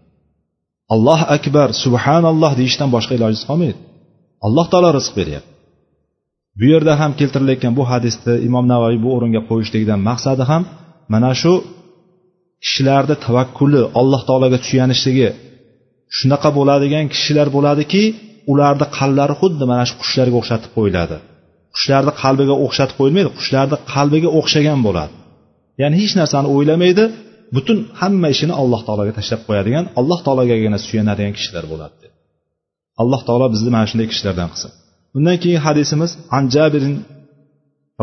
Alloh 0.94 1.22
akbar 1.38 1.68
subhanalloh 1.84 2.52
deyishdan 2.60 2.90
boshqa 2.96 3.14
iloji 3.18 3.38
qolmaydi. 3.50 3.80
Alloh 4.46 4.66
taolo 4.72 4.90
rizq 5.00 5.14
beryapti. 5.20 5.55
Bu 6.60 6.66
yerda 6.74 6.94
ham 7.02 7.12
keltirilayotgan 7.20 7.74
bu 7.80 7.84
hadisni 7.92 8.34
imom 8.48 8.66
navoiy 8.74 8.98
bu 9.06 9.10
o'ringa 9.16 9.42
qo'yishligidan 9.50 10.00
maqsadi 10.10 10.44
ham 10.52 10.64
mana 11.14 11.32
shu 11.42 11.54
kishilarni 12.64 13.16
tavakkuli 13.26 13.82
alloh 14.00 14.22
taologa 14.30 14.58
suyanishligi 14.68 15.30
shunaqa 16.18 16.50
bo'ladigan 16.58 17.06
kishilar 17.14 17.48
bo'ladiki 17.56 18.04
ularni 18.52 18.86
qalblari 18.98 19.36
xuddi 19.42 19.64
mana 19.72 19.84
shu 19.90 19.96
qushlarga 20.02 20.36
o'xshatib 20.42 20.72
qo'yiladi. 20.78 21.18
Qushlarni 21.76 22.12
qalbiga 22.24 22.56
o'xshatib 22.66 22.96
qo'yilmaydi 23.00 23.30
qushlarni 23.40 23.78
qalbiga 23.94 24.30
o'xshagan 24.40 24.80
bo'ladi. 24.88 25.14
Ya'ni 25.82 25.96
hech 26.02 26.14
narsani 26.20 26.48
o'ylamaydi 26.56 27.04
butun 27.56 27.78
hamma 28.02 28.28
ishini 28.36 28.54
alloh 28.62 28.82
taologa 28.88 29.14
tashlab 29.20 29.42
qo'yadigan 29.48 29.84
alloh 30.00 30.20
taologagina 30.26 30.78
suyanadigan 30.88 31.34
kishilar 31.38 31.66
bo'ladi. 31.72 32.06
Alloh 33.02 33.22
taolo 33.28 33.46
bizni 33.54 33.70
mana 33.76 33.86
shunday 33.90 34.08
kishilardan 34.12 34.50
qilsin. 34.54 34.72
Undan 35.18 35.36
keyingi 35.42 35.62
hadisimiz 35.68 36.12
an 36.38 36.44
jabirin 36.56 36.96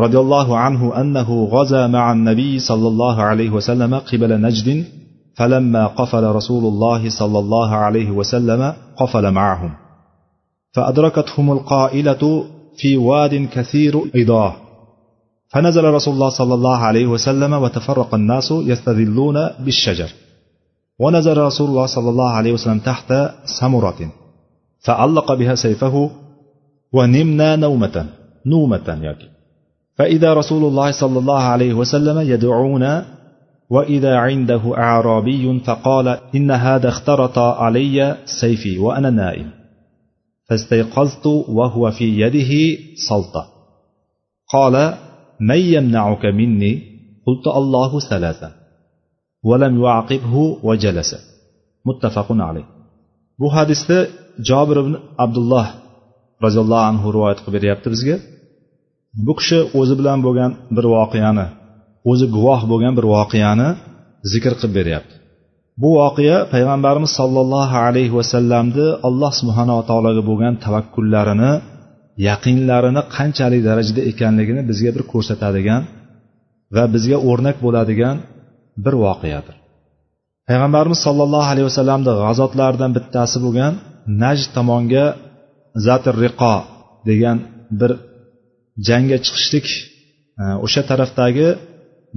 roziyallohu 0.03 0.53
anhu 0.67 0.85
annahu 1.01 1.35
g'aza 1.53 1.81
ma'an 1.95 2.19
nabiy 2.29 2.53
sollallohu 2.69 3.21
alayhi 3.29 3.53
vasallam 3.57 3.91
qibala 4.09 4.37
najdin 4.47 4.79
فلما 5.39 5.87
قفل 5.87 6.23
رسول 6.23 6.63
الله 6.71 7.09
صلى 7.09 7.39
الله 7.39 7.69
عليه 7.85 8.09
وسلم 8.11 8.73
قفل 9.01 9.31
معهم 9.31 9.71
فأدركتهم 10.75 11.51
القائلة 11.51 12.23
في 12.77 12.97
واد 12.97 13.49
كثير 13.55 13.93
إضاه 14.15 14.53
فنزل 15.51 15.85
رسول 15.97 16.13
الله 16.13 16.29
صلى 16.29 16.53
الله 16.53 16.77
عليه 16.77 17.07
وسلم 17.07 17.53
وتفرق 17.53 18.15
الناس 18.15 18.51
يستذلون 18.51 19.49
بالشجر 19.59 20.09
ونزل 20.99 21.37
رسول 21.37 21.69
الله 21.69 21.85
صلى 21.85 22.09
الله 22.09 22.29
عليه 22.29 22.53
وسلم 22.53 22.79
تحت 22.79 23.13
سمرة 23.59 23.99
فعلق 24.79 25.33
بها 25.33 25.55
سيفه 25.55 26.09
ونمنا 26.93 27.55
نومة 27.55 28.05
نومة 28.45 28.99
يكي 29.01 29.29
فإذا 29.97 30.33
رسول 30.33 30.63
الله 30.63 30.91
صلى 30.91 31.19
الله 31.19 31.39
عليه 31.39 31.73
وسلم 31.73 32.19
يدعونا 32.19 33.05
وإذا 33.69 34.15
عنده 34.15 34.77
أعرابي 34.77 35.59
فقال 35.59 36.07
إن 36.35 36.51
هذا 36.51 36.89
اخترط 36.89 37.37
علي 37.39 38.17
سيفي 38.25 38.77
وأنا 38.77 39.09
نائم. 39.09 39.51
فاستيقظت 40.49 41.25
وهو 41.27 41.91
في 41.91 42.19
يده 42.19 42.81
سلطة. 43.09 43.45
قال 44.53 44.93
من 45.39 45.57
يمنعك 45.57 46.25
مني؟ 46.25 46.81
قلت 47.27 47.47
الله 47.47 47.99
ثلاثة. 47.99 48.51
ولم 49.43 49.83
يعقبه 49.83 50.57
وجلس. 50.63 51.15
متفق 51.85 52.27
عليه. 52.31 52.65
Bu 53.39 53.53
hadisda 53.55 54.07
jobir 54.49 54.77
ibn 54.77 54.93
abdulloh 55.17 55.82
roziyallohu 56.45 56.85
anhu 56.91 57.07
rivoyat 57.15 57.39
qilib 57.43 57.55
beryapti 57.57 57.87
bizga. 57.93 58.15
Bu 59.25 59.33
kishi 59.39 59.59
o'zi 59.79 59.93
bilan 59.99 60.19
bo'lgan 60.25 60.51
bir 60.75 60.85
voqeani 60.95 61.47
o'zi 62.11 62.25
guvoh 62.35 62.61
bo'lgan 62.71 62.93
bir 62.97 63.05
voqeani 63.15 63.69
zikr 64.31 64.53
qilib 64.59 64.73
beryapti. 64.79 65.13
Bu 65.81 65.89
voqea 65.99 66.37
payg'ambarimiz 66.53 67.11
sollallohu 67.19 67.77
alayhi 67.87 68.13
vasallamni 68.19 68.87
alloh 69.07 69.31
subhanava 69.39 69.83
taologa 69.89 70.23
bo'lgan 70.29 70.53
tavakkullarini 70.63 71.51
yaqinlarini 72.27 73.01
qanchalik 73.15 73.61
darajada 73.69 74.01
ekanligini 74.11 74.61
bizga 74.69 74.91
bir 74.95 75.03
ko'rsatadigan 75.11 75.81
va 76.75 76.83
bizga 76.95 77.17
o'rnak 77.29 77.57
bo'ladigan 77.65 78.15
bir 78.83 78.93
voqeadir. 79.05 79.55
Payg'ambarimiz 80.49 80.99
sollallohu 81.07 81.47
alayhi 81.53 81.67
vasallamni 81.71 82.11
g'azotlaridan 82.21 82.91
bittasi 82.97 83.37
bo'lgan 83.45 83.73
najd 84.23 84.49
tomonga 84.57 85.05
zatir 85.87 86.15
riqo 86.25 86.55
degan 87.09 87.37
bir 87.79 87.91
jangga 88.87 89.17
chiqishlik 89.25 89.67
e, 90.41 90.43
o'sha 90.65 90.81
tarafdagi 90.89 91.47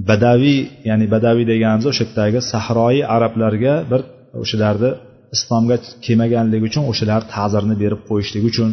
badaviy 0.09 0.59
ya'ni 0.89 1.05
badaviy 1.13 1.45
deganimiz 1.53 1.85
o'sha 1.91 2.03
yerdagi 2.05 2.39
sahroyi 2.51 3.03
arablarga 3.15 3.73
bir 3.91 4.01
o'shalarni 4.43 4.91
islomga 5.35 5.77
kelmaganligi 6.05 6.63
uchun 6.69 6.83
o'shalar 6.91 7.21
ta'zirini 7.33 7.75
berib 7.83 8.01
qo'yishlik 8.09 8.43
uchun 8.51 8.69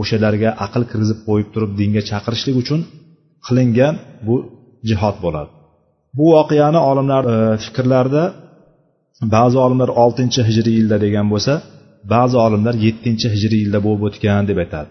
o'shalarga 0.00 0.50
aql 0.64 0.82
kirgizib 0.90 1.18
qo'yib 1.28 1.48
turib 1.54 1.72
dinga 1.80 2.02
chaqirishlik 2.10 2.56
uchun 2.62 2.80
qilingan 3.46 3.94
bu 4.26 4.36
jihod 4.88 5.16
bo'ladi. 5.24 5.50
Bu 6.18 6.26
voqeani 6.36 6.80
olimlar 6.90 7.24
e, 7.34 7.36
fikrlarida 7.64 8.24
ba'zi 9.34 9.56
olimlar 9.66 9.90
oltinchi 10.02 10.40
hijriy 10.48 10.74
yilda 10.78 10.96
degan 11.04 11.26
bo'lsa 11.32 11.52
ba'zi 12.12 12.36
olimlar 12.46 12.74
yettinchi 12.86 13.26
hijriy 13.34 13.60
yilda 13.64 13.80
bo'lib 13.86 14.02
o'tgan 14.08 14.42
deb 14.50 14.58
aytadi. 14.64 14.90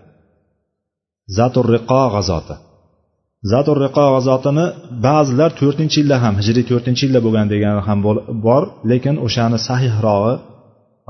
Zatur 1.38 1.66
riqo 1.76 2.04
g'azoti. 2.16 2.56
Zatur 3.52 3.78
riqo 3.86 4.06
g'azotini 4.16 4.66
ba'zilar 5.08 5.52
to'rtinchi 5.60 5.98
yilda 6.02 6.18
ham 6.24 6.34
hijriy 6.40 6.66
to'rtinchi 6.72 7.04
yilda 7.06 7.22
bo'lgan 7.26 7.48
degani 7.54 7.82
ham 7.88 8.00
bor 8.48 8.64
lekin 8.92 9.16
o'shani 9.26 9.58
sahihrog'i 9.68 10.34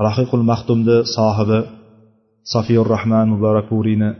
rahiqul 0.06 0.44
maxtumni 0.50 0.96
sohibi 1.16 1.60
sofiyur 2.52 2.86
rahman 2.94 3.26
muborakuriyni 3.32 4.10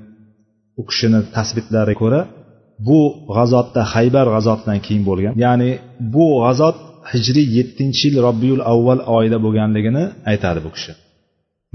u 0.81 0.83
kishini 0.89 1.21
tasbitlariga 1.37 2.01
ko'ra 2.03 2.21
bu 2.89 3.01
g'azotda 3.37 3.83
haybar 3.95 4.27
g'azotidan 4.35 4.79
keyin 4.87 5.05
bo'lgan. 5.09 5.33
Ya'ni 5.45 5.71
bu 6.15 6.27
g'azot 6.45 6.77
hijriy 7.13 7.47
yettinchi 7.57 8.03
yil 8.07 8.17
robbiyul 8.27 8.63
avval 8.73 9.01
oyida 9.17 9.39
bo'lganligini 9.45 10.05
aytadi 10.31 10.61
bu 10.67 10.71
kishi. 10.77 10.93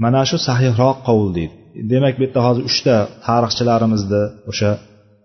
Mana 0.02 0.22
shu 0.28 0.36
sahihroq 0.48 0.98
qovul 1.08 1.30
deydi. 1.38 1.54
Demak 1.92 2.14
bu 2.18 2.22
yerda 2.24 2.40
hozir 2.46 2.62
uchta 2.70 2.94
tarixchilarimizni 3.26 4.22
o'sha 4.50 4.70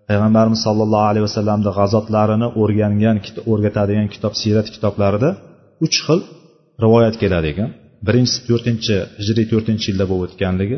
payg'ambarimiz 0.09 0.59
sollallohu 0.67 1.07
alayhi 1.11 1.25
vasallamni 1.29 1.71
g'azotlarini 1.77 2.47
o'rgangan 2.61 3.17
o'rgatadigan 3.51 4.07
kitob 4.13 4.33
siyrat 4.41 4.67
kitoblarida 4.75 5.29
uch 5.85 5.97
xil 6.05 6.19
rivoyat 6.83 7.15
kelar 7.21 7.43
ekan. 7.51 7.69
Birinchisi 8.07 8.39
to'rtinchi 8.49 8.95
hijriy 9.19 9.45
to'rtinchi 9.51 9.85
yilda 9.91 10.05
bo'lib 10.11 10.25
o'tganligi 10.27 10.77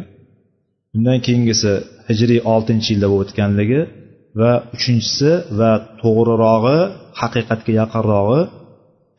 undan 0.97 1.19
keyingisi 1.25 1.71
hijriy 2.09 2.39
oltinchi 2.53 2.89
yilda 2.93 3.07
bo'lib 3.11 3.25
o'tganligi 3.25 3.81
va 4.41 4.51
uchinchisi 4.75 5.31
va 5.59 5.71
to'g'rirog'i 6.01 6.79
haqiqatga 7.21 7.71
yaqinrog'i 7.81 8.41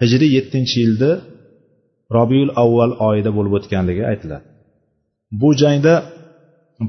hijriy 0.03 0.31
yettinchi 0.37 0.77
yilda 0.85 1.11
robiul 2.17 2.51
avval 2.63 2.93
oyida 3.09 3.31
bo'lib 3.37 3.53
o'tganligi 3.59 4.05
aytiladi. 4.13 4.45
Bu 5.41 5.49
jangda 5.63 5.95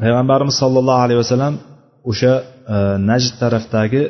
payg'ambarimiz 0.01 0.55
sollallohu 0.63 1.01
alayhi 1.05 1.19
vasallam 1.23 1.55
o'sha 2.11 2.33
e, 2.75 2.77
najd 3.09 3.33
tarafdagi 3.41 4.03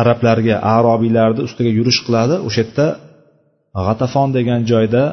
arablarga 0.00 0.56
arobiylarni 0.76 1.40
ustiga 1.48 1.70
yurish 1.78 2.00
qiladi. 2.06 2.34
O'sha 2.48 2.60
yerda 2.62 2.86
g'atafon 3.86 4.28
degan 4.36 4.60
joyda 4.72 5.04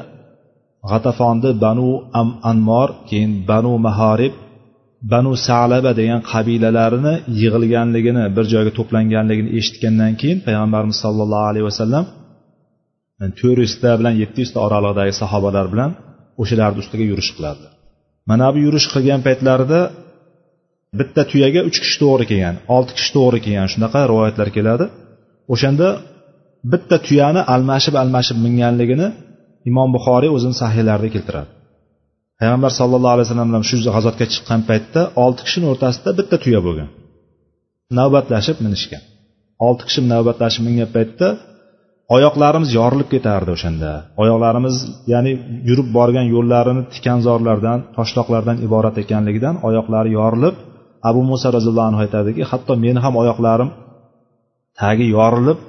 g'atafonni 0.89 1.51
banu 1.65 1.89
am 2.19 2.29
anmor 2.51 2.89
keyin 3.09 3.31
banu 3.51 3.73
mahorib 3.87 4.33
banu 5.13 5.31
salaba 5.47 5.91
degan 5.99 6.21
qabilalarini 6.31 7.13
yig'ilganligini 7.41 8.23
bir 8.35 8.45
joyga 8.53 8.71
to'planganligini 8.79 9.49
eshitgandan 9.59 10.13
keyin 10.21 10.39
payg'ambarimiz 10.47 10.97
sollallohu 11.05 11.45
alayhi 11.51 11.67
vasallam 11.71 12.05
to'rt 13.39 13.59
yuzta 13.65 13.89
bilan 13.99 14.15
yetti 14.21 14.37
yuzta 14.43 14.59
oralig'idagi 14.67 15.13
sahobalar 15.21 15.65
bilan 15.73 15.91
o'shalarni 16.41 16.79
ustiga 16.83 17.05
yurish 17.11 17.31
qiladi. 17.37 17.65
Mana 18.29 18.47
bu 18.53 18.57
yurish 18.65 18.87
qilgan 18.93 19.21
paytlarida 19.27 19.79
bitta 20.99 21.21
tuyaga 21.31 21.61
uch 21.69 21.77
kishi 21.83 21.97
to'g'ri 22.03 22.25
kelgan 22.31 22.55
olti 22.75 22.91
kishi 22.97 23.11
to'g'ri 23.17 23.39
kelgan. 23.45 23.67
Shunaqa 23.73 23.99
rivoyatlar 24.11 24.49
keladi. 24.57 24.85
O'shanda 25.53 25.87
bitta 26.71 26.97
tuyani 27.07 27.41
almashib 27.53 27.95
almashib 28.01 28.37
minganligini 28.45 29.07
imom 29.69 29.89
buxoriy 29.95 30.31
o'zini 30.37 30.55
sahiylarida 30.61 31.09
keltiradi. 31.15 31.49
Payg'ambar 32.39 32.71
sallallohu 32.79 33.13
alayhi 33.15 33.27
vasallam 33.27 33.49
bilan 33.51 33.63
shu 33.69 33.75
g'azotga 33.95 34.25
chiqqan 34.33 34.61
paytda 34.69 35.01
olti 35.23 35.41
kishini 35.47 35.65
o'rtasida 35.71 36.09
bitta 36.19 36.35
tuya 36.43 36.59
bo'lgan. 36.67 36.89
Navbatlashib 37.99 38.57
minishgan. 38.65 39.03
Olti 39.67 39.83
kishi 39.87 40.01
navbatlashib 40.13 40.63
mingan 40.67 40.89
paytda 40.95 41.27
oyoqlarimiz 42.15 42.69
yorilib 42.79 43.09
ketardi 43.13 43.49
o'shanda. 43.55 43.89
Oyoqlarimiz 44.23 44.75
ya'ni 45.13 45.31
yurib 45.69 45.89
borgan 45.97 46.27
yo'llarini 46.35 46.83
tikanzorlardan 46.93 47.79
toshloqlardan 47.97 48.57
iborat 48.65 48.95
ekanligidan 49.03 49.55
oyoqlari 49.67 50.09
yorilib 50.19 50.55
abu 51.09 51.21
muso 51.29 51.47
roziyallohu 51.55 51.89
anhu 51.91 52.01
aytadiki 52.05 52.41
hatto 52.51 52.73
meni 52.85 52.99
ham 53.05 53.13
oyoqlarim 53.21 53.69
tagi 54.81 55.05
yorilib 55.17 55.59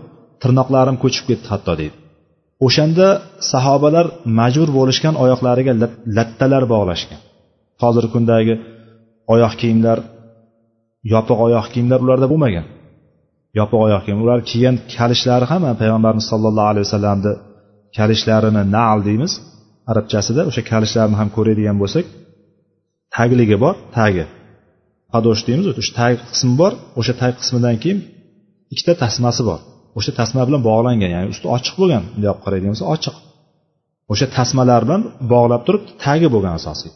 tirnoqlarim 0.42 0.96
ko'chib 1.02 1.24
ketdi 1.30 1.46
hatto 1.52 1.72
deydi. 1.80 1.96
O'shanda 2.66 3.06
sahobalar 3.52 4.06
majbur 4.40 4.68
bo'lishgan 4.78 5.14
oyoqlariga 5.24 5.72
lattalar 6.16 6.62
bog'lashgan. 6.74 7.20
Hozirgi 7.82 8.10
kundagi 8.14 8.54
oyoq 9.34 9.52
kiyimlar 9.60 9.98
yopiq 11.14 11.38
oyoq 11.46 11.66
kiyimlar 11.72 11.98
ularda 12.04 12.26
bo'lmagan. 12.32 12.66
Yopiq 13.60 13.80
oyoq 13.86 14.02
kiyim 14.06 14.20
ular 14.24 14.38
kiygan 14.50 14.76
kalishlari 14.94 15.46
ham 15.52 15.62
payg'ambarimiz 15.80 16.26
sollallohu 16.32 16.68
alayhi 16.72 16.84
vasallamni 16.86 17.32
kalishlarini 17.96 18.62
nal 18.76 18.98
deymiz. 19.08 19.32
Arabchasida 19.90 20.42
o'sha 20.50 20.62
kalishlarni 20.70 21.16
ham 21.20 21.28
ko'radigan 21.36 21.76
bo'lsak 21.82 22.04
tagligi 23.16 23.56
bor 23.64 23.74
tagi. 23.98 24.24
Padosh 25.12 25.42
deymiz 25.48 25.66
o'sha 25.72 25.92
tag 26.00 26.14
qismi 26.32 26.54
bor 26.60 26.72
o'sha 27.00 27.14
tag 27.22 27.32
qismidan 27.40 27.76
keyin 27.82 27.98
ikkita 28.72 28.92
tasmasi 29.04 29.42
bor. 29.50 29.60
O'sha 29.98 30.12
tasma 30.20 30.42
bilan 30.48 30.62
bog'langan 30.68 31.10
ya'ni 31.14 31.28
usti 31.34 31.46
ochiq 31.56 31.74
bo'lgan 31.80 32.02
bunday 32.12 32.28
olib 32.32 32.42
qaraydigan 32.44 32.72
bo'lsa 32.74 32.86
ochiq. 32.94 33.16
O'sha 34.12 34.26
tasmalar 34.36 34.80
bilan 34.86 35.02
bog'lab 35.32 35.62
turib 35.66 35.82
tagi 36.04 36.28
bo'lgan 36.34 36.54
asosiy 36.60 36.92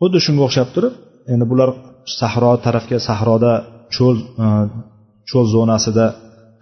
xuddi 0.00 0.18
shunga 0.26 0.42
o'xshab 0.48 0.68
turib 0.74 0.94
endi 1.32 1.44
bular 1.50 1.70
sahro 2.20 2.52
tarafga 2.66 2.98
sahroda 3.08 3.52
cho'l 3.96 4.16
e, 4.44 4.46
cho'l 5.30 5.46
zonasida 5.56 6.06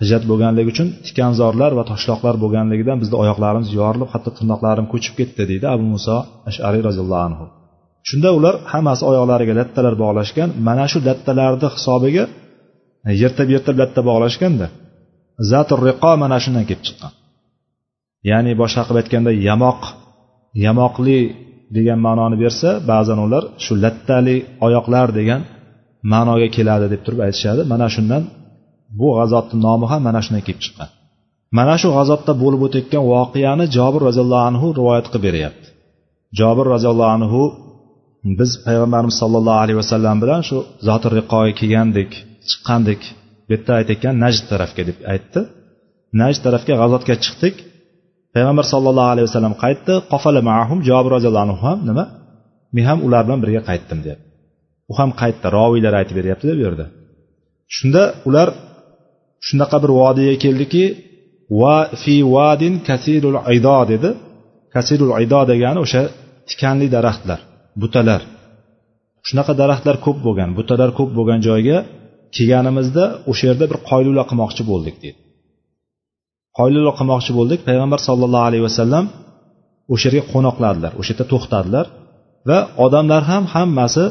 hijrat 0.03 0.25
bo'lganligi 0.31 0.69
uchun 0.75 0.89
tikanzorlar 1.07 1.73
va 1.79 1.85
toshloqlar 1.91 2.35
bo'lganligidan 2.43 2.99
bizni 3.03 3.17
oyoqlarimiz 3.23 3.71
yorilib 3.81 4.09
hatto 4.15 4.31
tirnoqlarim 4.39 4.87
ko'chib 4.93 5.15
ketdi 5.19 5.43
deydi 5.51 5.67
abu 5.75 5.85
muso 5.95 6.17
ashariy 6.51 6.83
roziyallohu 6.89 7.25
anhu. 7.29 7.45
Shunda 8.09 8.29
ular 8.39 8.55
hammasi 8.73 9.03
oyoqlariga 9.11 9.55
lattalar 9.61 9.95
bog'lashgan 10.03 10.49
mana 10.69 10.85
shu 10.93 10.99
lattalarni 11.09 11.69
hisobiga 11.77 12.25
e, 13.09 13.11
yirtib 13.23 13.49
yirtib 13.55 13.77
latta 13.83 14.01
bog'lashganda 14.09 14.67
zatur 15.51 15.79
riqo 15.89 16.13
mana 16.23 16.37
shundan 16.45 16.65
kelib 16.69 16.83
chiqqan. 16.87 17.13
Ya'ni 18.31 18.53
boshqa 18.63 18.83
qilib 18.87 19.01
aytganda 19.03 19.33
yamoq 19.49 19.81
yamoqli 20.67 21.19
degan 21.77 21.99
ma'noni 22.07 22.37
bersa 22.45 22.69
ba'zan 22.91 23.19
ular 23.27 23.45
shu 23.65 23.73
lattali 23.85 24.37
oyoqlar 24.67 25.09
degan 25.19 25.41
ma'noga 26.13 26.49
keladi 26.57 26.87
deb 26.93 27.01
turib 27.07 27.21
aytishadi. 27.27 27.61
Mana 27.73 27.87
shundan 27.95 28.23
bu 28.99 29.09
g'azotni 29.19 29.59
nomi 29.67 29.87
ham 29.93 30.01
mana 30.09 30.21
shundan 30.25 30.43
kelib 30.47 30.61
chiqqan. 30.65 30.89
Mana 31.59 31.75
shu 31.81 31.89
g'azotda 31.97 32.33
bo'lib 32.43 32.61
o'tayotgan 32.67 33.03
voqeani 33.13 33.65
jobir 33.77 34.01
roziyallohu 34.09 34.45
anhu 34.51 34.67
rivoyat 34.79 35.07
qilib 35.13 35.25
beryapti. 35.29 35.67
Jobir 36.39 36.67
roziyallohu 36.75 37.13
anhu 37.19 37.43
biz 38.39 38.51
payg'ambarimiz 38.67 39.17
sollallohu 39.23 39.59
alayhi 39.65 39.79
vasallam 39.83 40.17
bilan 40.23 40.41
shu 40.49 40.57
zoti 40.89 41.07
riqoga 41.19 41.53
kelgandik 41.61 42.11
chiqqandik 42.49 43.03
bu 43.47 43.51
yerda 43.55 43.73
aytayotgan 43.81 44.15
najd 44.25 44.45
tarafga 44.53 44.83
deb 44.89 44.99
aytdi. 45.13 45.41
Najd 46.23 46.41
tarafga 46.47 46.75
g'azotga 46.81 47.15
chiqdik. 47.25 47.57
Payg'ambar 48.35 48.65
sollallohu 48.73 49.11
alayhi 49.15 49.27
vasallam 49.29 49.55
qaytdi. 49.65 49.95
Qofala 50.13 50.41
mahum 50.51 50.79
jobir 50.89 51.11
roziyallohu 51.17 51.45
anhu 51.47 51.59
ham 51.67 51.79
nima? 51.89 52.05
Men 52.75 52.85
ham 52.91 52.99
ular 53.07 53.23
bilan 53.27 53.41
birga 53.45 53.63
qaytdim 53.71 54.01
deyapti 54.07 54.33
u 54.91 54.93
ham 55.01 55.11
qaytdi 55.21 55.47
roviylar 55.59 55.95
aytib 56.01 56.17
beryaptida 56.21 56.53
bu 56.59 56.63
yerda. 56.67 56.87
Shunda 57.77 58.03
ular 58.29 58.49
shunaqa 59.47 59.77
bir 59.83 59.91
vodiyga 60.01 60.37
keldiki 60.45 60.85
va 61.61 61.77
fi 62.03 62.15
vadin 62.35 62.75
kasirul 62.89 63.39
ido 63.57 63.79
dedi. 63.93 64.11
Kasirul 64.75 65.13
ido 65.25 65.41
degani 65.51 65.79
o'sha 65.85 66.03
tikanli 66.49 66.87
daraxtlar 66.97 67.41
butalar. 67.83 68.23
Shunaqa 69.29 69.53
daraxtlar 69.63 69.97
ko'p 70.07 70.19
bo'lgan 70.27 70.51
butalar 70.59 70.91
ko'p 70.99 71.11
bo'lgan 71.19 71.41
joyga 71.49 71.79
kelganimizda 72.37 73.05
o'sha 73.31 73.45
yerda 73.51 73.65
bir 73.71 73.79
qoylula 73.91 74.23
qilmoqchi 74.31 74.63
bo'ldik 74.71 74.97
deydi 75.03 75.21
qoylula 76.59 76.93
qilmoqchi 76.99 77.33
bo'ldik 77.39 77.61
payg'ambar 77.69 78.01
sollallohu 78.09 78.45
alayhi 78.49 78.65
vasallam 78.69 79.05
o'sha 79.95 80.07
yerga 80.09 80.23
qo'noqladilar 80.33 80.93
o'sha 81.01 81.11
yerda 81.13 81.27
to'xtadilar 81.33 81.87
va 82.49 82.59
odamlar 82.85 83.23
ham 83.31 83.45
hammasi 83.55 84.05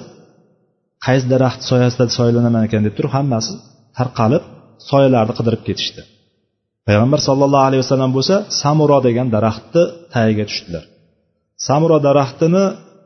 qaysi 1.06 1.26
daraxt 1.34 1.62
soyasida 1.72 2.06
soyalanaman 2.18 2.64
ekan 2.68 2.82
deb 2.88 2.94
turib 2.98 3.12
hammasi 3.18 3.54
tarqalib 3.98 4.44
soyalarni 4.90 5.34
qidirib 5.40 5.62
ketishdi. 5.68 6.02
Payg'ambar 6.88 7.20
sollallohu 7.28 7.66
alayhi 7.70 7.82
vasallam 7.86 8.12
bo'lsa 8.18 8.36
samuro 8.62 8.98
degan 9.08 9.28
daraxtni 9.36 9.84
tagiga 10.14 10.46
tushdilar. 10.50 10.84
Samuro 11.68 11.98
daraxtini 12.08 12.64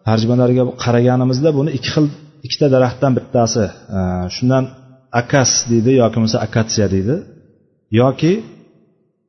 tarjimalariga 0.07 0.63
qaraganimizda 0.83 1.49
buni 1.57 1.69
ikki 1.77 1.89
xil 1.95 2.05
ikkita 2.45 2.67
daraxtdan 2.75 3.11
bittasi 3.17 3.63
e, 3.97 3.99
shundan 4.35 4.63
akas 5.21 5.51
deydi 5.71 5.91
yoki 6.01 6.15
bo'lmasa 6.17 6.37
akatsiya 6.47 6.87
deydi 6.95 7.15
yoki 8.01 8.33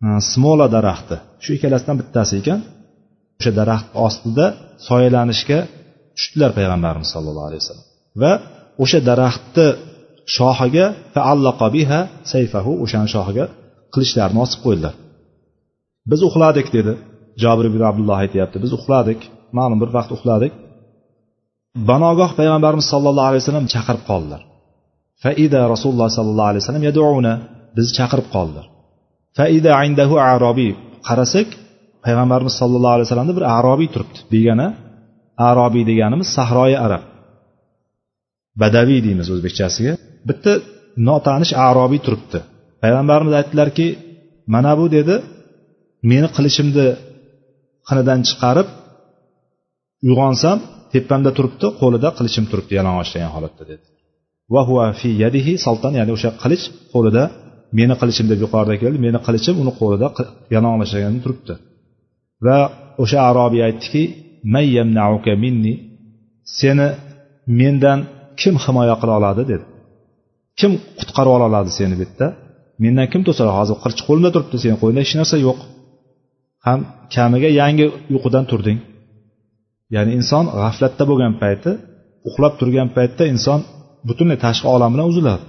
e, 0.04 0.08
smola 0.32 0.66
daraxti. 0.76 1.16
Shu 1.44 1.50
ikkalasidan 1.56 1.96
bittasi 2.02 2.34
ekan. 2.42 2.60
O'sha 3.38 3.52
daraxt 3.60 3.88
ostida 4.06 4.46
soyalanishga 4.88 5.58
tushdilar 6.16 6.50
payg'ambarimiz 6.58 7.08
sollallohu 7.14 7.46
alayhi 7.50 7.62
vasallam. 7.62 7.86
Va 8.22 8.32
o'sha 8.82 8.98
daraxtni 9.10 9.66
shoxiga 10.34 10.86
biha 11.76 12.00
sayfahu 12.32 12.72
o'shani 12.84 13.08
shoxiga 13.14 13.44
qilichlarini 13.94 14.40
osib 14.46 14.60
qo'ydilar. 14.66 14.94
Biz 16.10 16.20
uxladik 16.28 16.66
dedi 16.76 16.92
jobir 17.42 17.64
ibn 17.70 17.80
abdulloh 17.90 18.16
aytyapti. 18.24 18.56
Biz 18.64 18.72
uxladik 18.78 19.20
ma'lum 19.58 19.78
bir 19.82 19.90
vaqt 19.96 20.10
uxladik. 20.16 20.52
Banogoh 21.90 22.30
payg'ambarimiz 22.38 22.86
sollallohu 22.92 23.28
alayhi 23.30 23.42
vasallam 23.44 23.66
chaqirib 23.74 24.04
qoldilar. 24.10 24.40
Faida 25.24 25.60
rasululloh 25.72 26.08
sollallohu 26.18 26.48
alayhi 26.50 26.62
vasallam 26.64 26.84
yaduuna 26.90 27.32
bizni 27.76 27.92
chaqirib 27.98 28.28
qoldilar. 28.34 28.66
Faida 29.38 29.70
indahu 29.88 30.14
arobiy 30.32 30.72
qarasak 31.08 31.48
payg'ambarimiz 32.04 32.54
sollallohu 32.60 32.94
alayhi 32.96 33.06
vasallamda 33.08 33.34
bir 33.38 33.44
arobiy 33.58 33.88
turibdi. 33.94 34.18
Begona 34.32 34.68
arobiy 35.48 35.84
deganimiz 35.90 36.28
sahroyi 36.36 36.76
arab. 36.86 37.02
Badaviy 38.62 39.00
deymiz 39.06 39.28
o'zbekchasiga. 39.34 39.92
Bitta 40.28 40.52
notanish 41.08 41.52
arobiy 41.68 42.00
turibdi. 42.06 42.38
Payg'ambarimiz 42.82 43.34
aytdilarki 43.40 43.86
mana 44.54 44.72
bu 44.80 44.86
dedi 44.96 45.14
meni 46.10 46.28
qilichimni 46.36 46.86
qinidan 47.88 48.20
chiqarib 48.28 48.68
uyg'onsam 50.08 50.58
tepamda 50.92 51.30
turibdi 51.36 51.66
qo'lida 51.80 52.08
qilichim 52.18 52.44
turibdi 52.50 52.72
yalang'ochlagan 52.78 53.30
holatda 53.36 53.64
dedi. 53.70 53.84
Va 54.54 54.62
huva 54.68 54.86
fi 55.00 55.08
yadihi 55.22 55.52
saltan 55.66 55.92
ya'ni 55.98 56.12
o'sha 56.16 56.30
qilich 56.42 56.64
qo'lida 56.92 57.22
meni 57.78 57.94
qilichim 58.00 58.26
deb 58.32 58.38
yuqorida 58.44 58.74
keldi 58.82 58.98
meni 59.06 59.18
qilichim 59.26 59.54
uni 59.62 59.72
qo'lida 59.80 60.08
yalang'ochlagan 60.54 61.14
turibdi. 61.24 61.54
Va 62.46 62.58
o'sha 63.02 63.18
arobiy 63.30 63.62
aytdiki 63.68 64.02
minni 65.44 65.74
seni 66.58 66.88
mendan 67.60 67.98
kim 68.40 68.54
himoya 68.64 68.94
qila 69.00 69.12
oladi? 69.20 69.42
dedi. 69.52 69.64
Kim 70.60 70.72
qutqarib 70.98 71.32
ola 71.36 71.44
oladi 71.50 71.70
seni 71.78 71.94
bu 71.98 72.02
yerda? 72.04 72.26
Mendan 72.82 73.06
kim 73.12 73.22
to'sadi? 73.28 73.50
Hozir 73.58 73.76
qirchi 73.84 74.02
qo'limda 74.08 74.30
turibdi 74.34 74.56
seni 74.64 74.76
qo'lingda 74.80 75.00
hech 75.04 75.14
narsa 75.20 75.36
yo'q. 75.46 75.58
Ham 76.66 76.80
kamiga 77.14 77.50
yangi 77.60 77.86
uyqudan 78.14 78.44
turding. 78.50 78.78
Ya'ni 79.94 80.10
inson 80.18 80.44
g'aflatda 80.60 81.04
bo'lgan 81.10 81.34
payti 81.42 81.70
uxlab 82.28 82.54
turgan 82.60 82.88
paytda 82.96 83.24
inson 83.34 83.60
butunlay 84.08 84.38
tashqi 84.46 84.66
olam 84.74 84.90
bilan 84.94 85.06
uziladi 85.12 85.44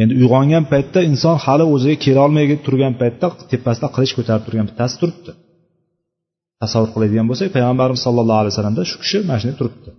endi 0.00 0.12
uyg'ongan 0.20 0.64
paytda 0.72 1.00
inson 1.10 1.36
hali 1.44 1.64
o'ziga 1.74 1.96
kelolmay 2.06 2.44
turgan 2.66 2.94
paytda 3.00 3.26
tepasida 3.52 3.86
qilich 3.94 4.12
ko'tarib 4.18 4.42
turgan 4.46 4.66
bittasi 4.70 4.94
turibdi. 5.00 5.32
Tasavvur 6.62 6.90
qiladigan 6.94 7.26
bo'lsak 7.30 7.48
payg'ambarimiz 7.56 8.02
sollallohu 8.06 8.40
alayhi 8.42 8.52
vasallamda 8.54 8.82
shu 8.90 8.96
kishi 9.02 9.18
mana 9.28 9.38
shunday 9.40 9.56
turibdi. 9.60 9.90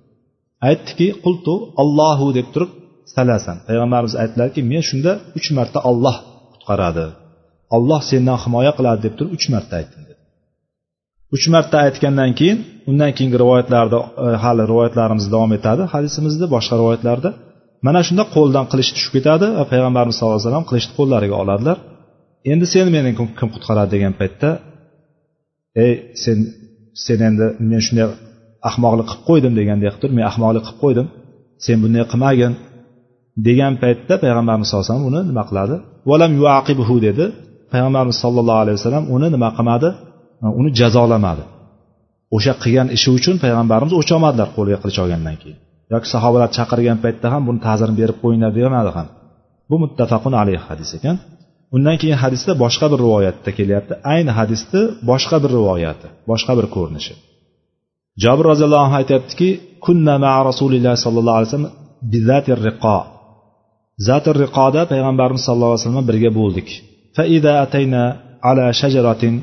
Aytdiki 0.69 1.07
qultu 1.25 1.53
allohu 1.81 2.27
deb 2.37 2.47
turib 2.53 2.71
salasan. 3.15 3.57
Payg'ambarimiz 3.67 4.15
aytdilarki 4.21 4.61
men 4.71 4.83
shunda 4.89 5.11
uch 5.37 5.47
marta 5.57 5.79
olloh 5.89 6.17
qutqaradi. 6.53 7.05
Olloh 7.75 8.01
sendan 8.09 8.37
himoya 8.43 8.71
qiladi 8.77 8.99
deb 9.05 9.13
turib 9.17 9.31
uch 9.37 9.47
marta 9.53 9.73
aytdim 9.79 10.01
dedi. 10.09 10.21
Uch 11.35 11.45
marta 11.53 11.75
aytgandan 11.85 12.31
keyin 12.39 12.57
undan 12.89 13.11
keyingi 13.17 13.37
rivoyatlarda 13.43 13.99
e, 14.25 14.27
hali 14.43 14.63
rivoyatlarimiz 14.71 15.25
davom 15.33 15.51
etadi 15.57 15.83
hadisimizda 15.93 16.45
boshqa 16.55 16.75
rivoyatlarda 16.81 17.29
mana 17.87 17.99
shunda 18.07 18.23
qo'ldan 18.35 18.65
qilich 18.71 18.89
tushib 18.95 19.11
ketadi 19.17 19.47
va 19.57 19.63
payg'ambarimiz 19.71 20.15
sallallohu 20.17 20.37
alayhi 20.37 20.49
vasallam 20.49 20.67
qilichni 20.69 20.93
qo'llariga 20.99 21.35
oladilar. 21.43 21.77
Endi 22.51 22.65
seni 22.73 22.89
meni 22.97 23.09
kim 23.39 23.49
qutqaradi? 23.55 23.89
degan 23.95 24.13
paytda 24.21 24.49
ey 25.83 25.93
sen 26.23 26.37
sen 27.05 27.19
endi 27.29 27.45
men 27.71 27.81
shunday 27.85 28.07
ahmoqlik 28.69 29.07
qilib 29.09 29.23
qo'ydim 29.29 29.53
degandek 29.59 29.87
qilib 29.89 30.01
turib 30.01 30.15
men 30.19 30.25
ahmoqlik 30.31 30.63
qilib 30.67 30.79
qo'ydim. 30.83 31.07
Sen 31.65 31.77
bunday 31.83 32.03
qilmagin. 32.11 32.53
Degan 33.47 33.73
paytda 33.83 34.13
payg'ambarimiz 34.23 34.67
sallallohu 34.67 34.85
alayhi 34.85 34.93
vasallam 34.93 35.09
uni 35.11 35.21
nima 35.29 35.43
qiladi? 35.49 35.75
Valam 36.09 36.31
yuaqibhu 36.41 36.95
dedi. 37.07 37.25
Payg'ambarimiz 37.71 38.17
sollallohu 38.23 38.59
alayhi 38.63 38.77
vasallam 38.79 39.05
uni 39.15 39.27
nima 39.35 39.49
qilmadi? 39.57 39.89
Uni 40.59 40.69
jazolamadi. 40.79 41.43
O'sha 42.35 42.53
qilgan 42.63 42.87
ishi 42.97 43.09
uchun 43.17 43.35
payg'ambarimiz 43.43 43.93
o'ch 43.99 44.09
olmadilar 44.15 44.49
qo'liga 44.57 44.77
qilich 44.83 44.99
olgandan 45.03 45.35
keyin. 45.41 45.59
Yoki 45.93 46.07
sahobalar 46.13 46.49
chaqirgan 46.57 46.97
paytda 47.03 47.27
ham 47.33 47.41
buni 47.47 47.59
ta'zirini 47.65 47.97
berib 48.01 48.17
qo'yinglar 48.23 48.51
demadi 48.59 48.91
ham. 48.97 49.07
Bu 49.69 49.75
muttafaqun 49.83 50.33
alayhi 50.41 50.61
hadis 50.67 50.89
ekan. 50.97 51.15
Undan 51.75 51.95
keyin 52.01 52.17
hadisda 52.23 52.51
boshqa 52.63 52.85
bir 52.91 52.99
rivoyatda 53.05 53.51
kelyapti. 53.57 53.93
Ayni 54.13 54.31
hadisni 54.39 54.81
boshqa 55.09 55.37
bir 55.43 55.51
rivoyati 55.57 56.07
boshqa 56.31 56.53
bir 56.59 56.67
ko'rinishi. 56.75 57.13
Jobir 58.23 58.45
roziyallohu 58.51 58.83
anhu 58.87 58.97
aytyaptiki 59.01 59.49
kunna 59.85 60.15
ma 60.25 60.33
rasulilloh 60.49 60.95
sollallohu 61.05 61.37
alayhi 61.39 61.49
vasallam 61.49 61.73
bizatir 62.13 62.57
riqo. 62.69 62.97
Zatir 64.07 64.35
riqoda 64.43 64.81
payg'ambarimiz 64.91 65.43
sallallohu 65.47 65.73
alayhi 65.73 65.83
vasallam 65.85 66.07
birga 66.11 66.31
bo'ldik. 66.39 66.67
Faida 67.17 67.53
atayna 67.65 68.03
ala 68.49 68.65
shajaratin 68.81 69.33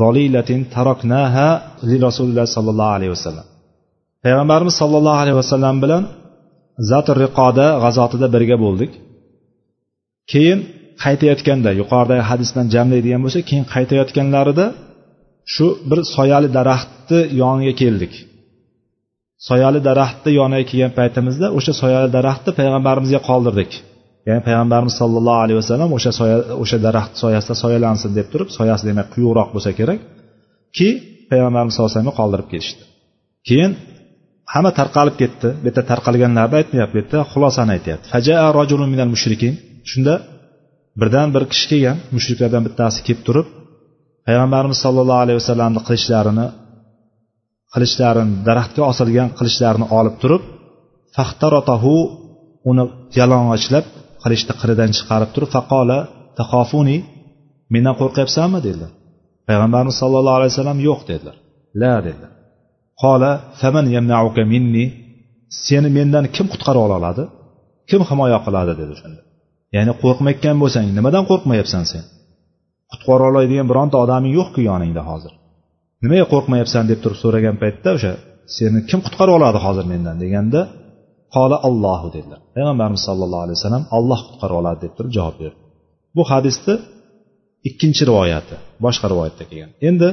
zolilatin 0.00 0.60
taraknaha 0.74 1.48
li 1.88 1.96
rasulilloh 2.06 2.46
sollallohu 2.56 2.92
alayhi 2.96 3.12
vasallam. 3.16 3.46
Payg'ambarimiz 4.24 4.74
sollallohu 4.82 5.18
alayhi 5.22 5.38
vasallam 5.42 5.76
bilan 5.84 6.02
zatir 6.90 7.16
riqoda 7.24 7.66
g'azotida 7.84 8.26
birga 8.34 8.56
bo'ldik. 8.64 8.92
Keyin 10.32 10.58
qaytayotganda 11.04 11.70
yuqoridagi 11.80 12.24
hadisdan 12.30 12.66
jamlaydigan 12.74 13.20
bo'lsak 13.24 13.44
keyin 13.50 13.66
qaytayotganlarida 13.74 14.66
shu 15.54 15.66
bir 15.90 16.00
soyali 16.16 16.48
daraxtni 16.58 17.20
yoniga 17.42 17.74
keldik. 17.82 18.12
Soyali 19.48 19.80
daraxtni 19.88 20.30
yoniga 20.40 20.64
kelgan 20.70 20.92
paytimizda 20.98 21.46
o'sha 21.58 21.72
soyali 21.82 22.08
daraxtni 22.16 22.52
payg'ambarimizga 22.58 23.20
qoldirdik. 23.28 23.70
Ya'ni 24.28 24.42
payg'ambarimiz 24.48 24.94
sollallohu 25.00 25.40
alayhi 25.44 25.58
vasallam 25.62 25.90
o'sha 25.96 26.12
soya 26.20 26.36
o'sha 26.62 26.78
daraxt 26.86 27.14
soyasida 27.22 27.54
soyalansin 27.62 28.10
deb 28.18 28.26
turib 28.32 28.48
soyasi 28.58 28.82
demak 28.90 29.06
quyuqroq 29.14 29.48
bo'lsa 29.54 29.70
kerak 29.78 30.00
ki 30.76 30.88
payg'ambarimiz 31.30 31.72
sallallohu 31.74 31.90
alayhi 31.92 31.98
vasallamga 31.98 32.18
qoldirib 32.20 32.48
ketishdi. 32.52 32.82
Keyin 33.48 33.72
hamma 34.52 34.70
tarqalib 34.80 35.16
ketdi. 35.22 35.48
Bu 35.62 35.66
yerda 35.68 35.82
tarqalganlarni 35.90 36.56
aytmayapti 36.60 36.94
bu 36.94 36.98
yerda 37.00 37.18
xulosani 37.32 37.70
aytyapti. 37.76 38.06
Shunda 39.90 40.14
birdan 41.00 41.28
bir 41.34 41.42
kishi 41.52 41.66
kelgan. 41.72 41.96
Mushriklardan 42.16 42.62
bittasi 42.66 42.98
kelib 43.06 43.22
turib 43.28 43.46
payg'ambarimiz 44.26 44.78
sollallohu 44.84 45.20
alayhi 45.24 45.38
vasallamni 45.42 45.80
qilichlarini 45.86 46.46
qilichlarini 47.74 48.34
daraxtga 48.48 48.82
osilgan 48.90 49.28
qilichlarini 49.38 49.86
olib 49.98 50.16
turib 50.22 50.42
faxtarotahu 51.16 51.94
uni 52.70 52.84
yalang'ochlab 53.18 53.86
qilichni 54.22 54.54
qiridan 54.60 54.90
chiqarib 54.96 55.30
turib 55.34 55.50
faqola 55.56 55.98
taxofuni 56.38 56.96
mendan 57.74 57.94
qo'rqyapsanmi? 58.00 58.58
dedilar. 58.66 58.92
Payg'ambarimiz 59.48 59.96
sollallohu 60.02 60.36
alayhi 60.38 60.52
vasallam 60.54 60.78
yo'q 60.88 61.00
dedilar. 61.10 61.36
La 61.82 61.94
dedilar. 62.06 62.32
Qola 63.02 63.32
faman 63.60 63.86
yamnauka 63.96 64.42
minni 64.52 64.84
seni 65.66 65.88
mendan 65.98 66.24
kim 66.36 66.46
qutqara 66.52 66.80
ola 66.86 66.94
oladi? 67.00 67.24
Kim 67.90 68.00
himoya 68.10 68.38
qiladi? 68.46 68.72
dedi 68.80 68.90
o'shanda 68.96 69.20
ya'ni 69.76 69.92
qo'rqmayotgan 70.02 70.56
bo'lsang 70.62 70.84
nimadan 70.98 71.24
qo'rqmayapsan 71.30 71.84
sen? 71.92 72.04
Qutqara 72.92 73.24
oladigan 73.30 73.66
bironta 73.70 73.96
odaming 74.04 74.32
yo'qku 74.38 74.60
yoningda 74.70 75.02
hozir. 75.10 75.32
Nimaga 76.04 76.26
qo'rqmayapsan 76.32 76.84
deb 76.90 76.98
turib 77.04 77.18
so'ragan 77.22 77.56
paytda 77.62 77.88
o'sha 77.96 78.12
seni 78.56 78.78
kim 78.90 79.00
qutqarib 79.06 79.34
oladi 79.38 79.58
hozir 79.66 79.84
mendan 79.92 80.16
deganda 80.24 80.60
qola 81.36 81.56
allohu 81.68 82.08
dedilar. 82.16 82.40
Payg'ambarimiz 82.54 83.02
sallallohu 83.08 83.42
alayhi 83.46 83.58
vasallam 83.58 83.84
olloh 83.98 84.20
qutqarib 84.28 84.56
oladi 84.60 84.78
deb 84.84 84.92
turib 84.96 85.12
javob 85.18 85.36
berdi. 85.42 85.58
Bu 86.16 86.22
hadisni 86.32 86.74
ikkinchi 87.68 88.02
rivoyati 88.10 88.56
boshqa 88.84 89.06
rivoyatda 89.12 89.44
kelgan. 89.50 89.70
Endi 89.88 90.08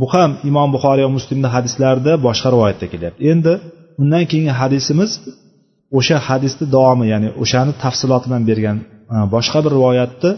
bu 0.00 0.06
ham 0.14 0.30
imom 0.50 0.68
buxoriy 0.74 1.04
va 1.08 1.12
muslimni 1.18 1.48
hadislarida 1.56 2.12
boshqa 2.26 2.48
rivoyatda 2.54 2.86
kelyapti. 2.92 3.20
Endi 3.32 3.52
undan 4.02 4.24
keyingi 4.30 4.54
hadisimiz 4.60 5.10
o'sha 5.98 6.16
hadisni 6.28 6.64
davomi 6.76 7.06
ya'ni 7.12 7.28
o'shani 7.42 7.72
tafsiloti 7.82 8.26
bilan 8.28 8.42
bergan 8.50 8.78
e, 9.14 9.16
boshqa 9.34 9.58
bir 9.64 9.72
rivoyatni 9.78 10.30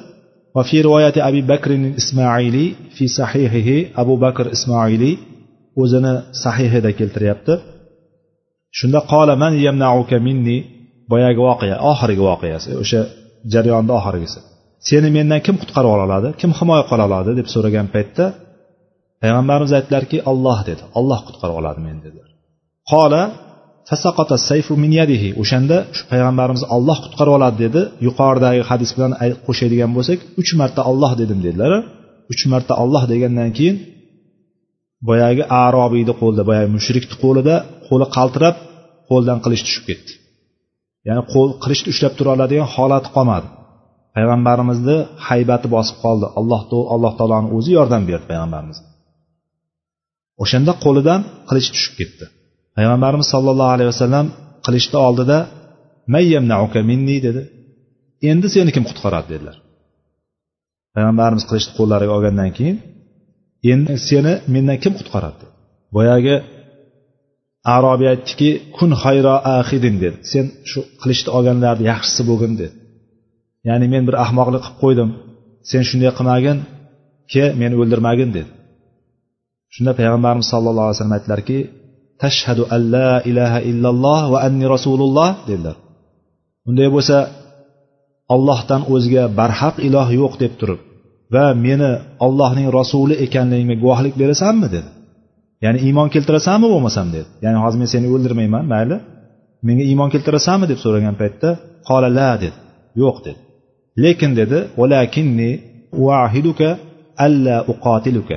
va 0.58 0.64
fi 0.70 0.78
أبي 0.82 1.20
abi 1.28 1.42
bakr 1.52 1.68
في 1.68 2.74
fi 2.96 3.04
sahihihi 3.18 3.92
abu 4.02 4.14
bakr 4.24 4.44
ismoiliy 4.56 5.14
o'zini 5.82 6.14
sahihida 6.44 6.90
keltiryapti. 6.98 7.54
Shunda 8.78 9.00
qola 9.12 9.34
man 9.42 9.52
yamnauka 9.66 10.16
minni? 10.26 10.58
Boyagi 11.10 11.40
voqea 11.48 11.76
oxirgi 11.92 12.22
voqeasi 12.30 12.70
o'sha 12.82 13.00
jarayonni 13.52 13.92
oxirgisi. 13.98 14.38
Seni 14.88 15.08
mendan 15.16 15.40
kim 15.46 15.56
qutqarib 15.62 15.90
ola 15.94 16.04
oladi? 16.08 16.28
Kim 16.40 16.50
himoya 16.58 16.84
qila 16.90 17.02
oladi? 17.08 17.30
deb 17.38 17.46
so'ragan 17.54 17.86
paytda 17.94 18.24
payg'ambarimiz 19.22 19.72
aytdilarki 19.78 20.18
olloh 20.30 20.58
dedi 20.70 20.82
olloh 20.98 21.20
qutqarib 21.26 21.56
oladi 21.60 21.80
meni 21.86 22.00
dedilar. 22.06 22.28
Qola 22.92 23.22
fasaqata 23.88 24.36
sayfu 24.48 24.72
min 24.82 24.92
yadihi. 25.00 25.28
O'shanda 25.42 25.76
shu 25.96 26.02
payg'ambarimiz 26.12 26.62
olloh 26.76 26.96
qutqarib 27.04 27.32
oladi 27.38 27.56
dedi. 27.64 27.80
Yuqoridagi 28.06 28.62
hadis 28.70 28.90
bilan 28.96 29.12
qo'shadigan 29.46 29.90
bo'lsak 29.96 30.18
uch 30.40 30.50
marta 30.60 30.80
olloh 30.90 31.12
dedim 31.20 31.38
dedilar. 31.46 31.72
Uch 32.32 32.42
marta 32.52 32.74
olloh 32.82 33.02
degandan 33.12 33.50
keyin 33.58 33.76
boyagi 35.08 35.42
arobiyni 35.64 36.14
qo'lida 36.20 36.42
boyagi 36.50 36.68
mushrikni 36.76 37.16
qo'lida 37.24 37.54
qo'li 37.88 38.06
qaltirab 38.16 38.56
qo'ldan 39.10 39.38
qilich 39.44 39.62
tushib 39.66 39.84
ketdi. 39.90 40.12
Ya'ni 41.08 41.22
qo'l 41.32 41.48
qilichni 41.62 41.88
ushlab 41.94 42.12
tura 42.18 42.30
oladigan 42.36 42.68
holati 42.74 43.08
qolmadi. 43.16 43.48
Payg'ambarimizni 44.16 44.96
haybati 45.28 45.66
bosib 45.74 45.96
qoldi. 46.04 46.26
Alloh 46.38 46.60
alloh 46.94 47.12
taoloni 47.18 47.48
o'zi 47.56 47.70
yordam 47.78 48.02
berdi 48.10 48.26
payg'ambarimizga 48.32 48.88
o'shanda 50.42 50.72
qo'lidan 50.84 51.20
qilich 51.48 51.68
tushib 51.74 51.94
ketdi. 52.00 52.24
Payg'ambarimiz 52.78 53.28
sollallohu 53.34 53.72
alayhi 53.76 53.90
vasallam 53.94 54.26
qilishni 54.66 54.98
oldida 55.06 55.38
mayyamnauka 56.14 56.80
minni 56.90 57.16
dedi. 57.26 57.42
Endi 58.30 58.46
seni 58.54 58.70
kim 58.76 58.84
qutqaradi? 58.90 59.28
dedilar. 59.32 59.56
Payg'ambarimiz 60.94 61.44
qilichni 61.50 61.72
qo'llariga 61.78 62.12
olgandan 62.16 62.50
keyin 62.58 62.76
endi 63.72 63.94
seni 64.08 64.32
mendan 64.54 64.78
kim 64.84 64.92
qutqaradi? 64.98 65.44
Boyagi 65.96 66.36
arobiy 67.76 68.08
aytdiki 68.14 68.50
kun 68.76 68.90
hayro 69.02 69.34
ahidin 69.58 69.94
dedi. 70.04 70.16
Sen 70.32 70.46
shu 70.70 70.80
qilichni 71.00 71.30
olganlarni 71.36 71.84
yaxshisi 71.92 72.22
bo'lgin 72.30 72.52
dedi. 72.60 72.74
Ya'ni 73.68 73.86
men 73.94 74.02
bir 74.08 74.16
ahmoqlik 74.24 74.62
qilib 74.64 74.78
qo'ydim. 74.82 75.08
Sen 75.70 75.82
shunday 75.88 76.10
qilmagin 76.18 76.58
ke 77.32 77.44
meni 77.60 77.74
o'ldirmagin 77.82 78.30
dedi. 78.36 78.50
Shunda 79.74 79.92
payg'ambarimiz 79.98 80.46
sallallohu 80.52 80.86
alayhi 80.86 80.96
vasallam 80.96 81.16
aytdilarki 81.18 81.58
tashhadu 82.22 82.62
an 82.74 82.80
la 82.96 83.12
ilaha 83.30 83.58
illalloh 83.70 84.20
va 84.32 84.38
anni 84.46 84.66
rasululloh 84.74 85.30
dedilar. 85.48 85.76
Unday 86.68 86.88
bo'lsa 86.96 87.16
ollohdan 88.34 88.82
o'zga 88.94 89.24
barhaq 89.38 89.76
iloh 89.88 90.08
yo'q 90.20 90.34
deb 90.42 90.52
turib 90.60 90.80
va 91.34 91.46
meni 91.66 91.90
ollohning 92.26 92.68
rasuli 92.78 93.14
ekanligimga 93.24 93.76
guvohlik 93.82 94.14
berasanmi 94.22 94.68
dedi. 94.76 94.90
Ya'ni 95.64 95.78
iymon 95.86 96.08
keltirasanmi 96.14 96.66
bo'lmasam 96.74 97.06
dedi. 97.16 97.28
Ya'ni 97.44 97.58
hozir 97.64 97.78
men 97.82 97.88
seni 97.94 98.06
o'ldirmayman 98.14 98.64
mayli. 98.74 98.96
Menga 99.66 99.84
iymon 99.90 100.08
keltirasanmi 100.14 100.66
deb 100.70 100.78
so'ragan 100.84 101.14
paytda 101.20 101.48
qola 101.88 102.08
la 102.18 102.30
dedi. 102.44 102.58
Yo'q 103.02 103.16
dedi. 103.26 103.40
Lekin 104.04 104.30
dedi 104.40 104.58
valakinni 104.80 105.50
uahiduka 106.02 106.68
alla 107.26 107.56
uqatiluka 107.72 108.36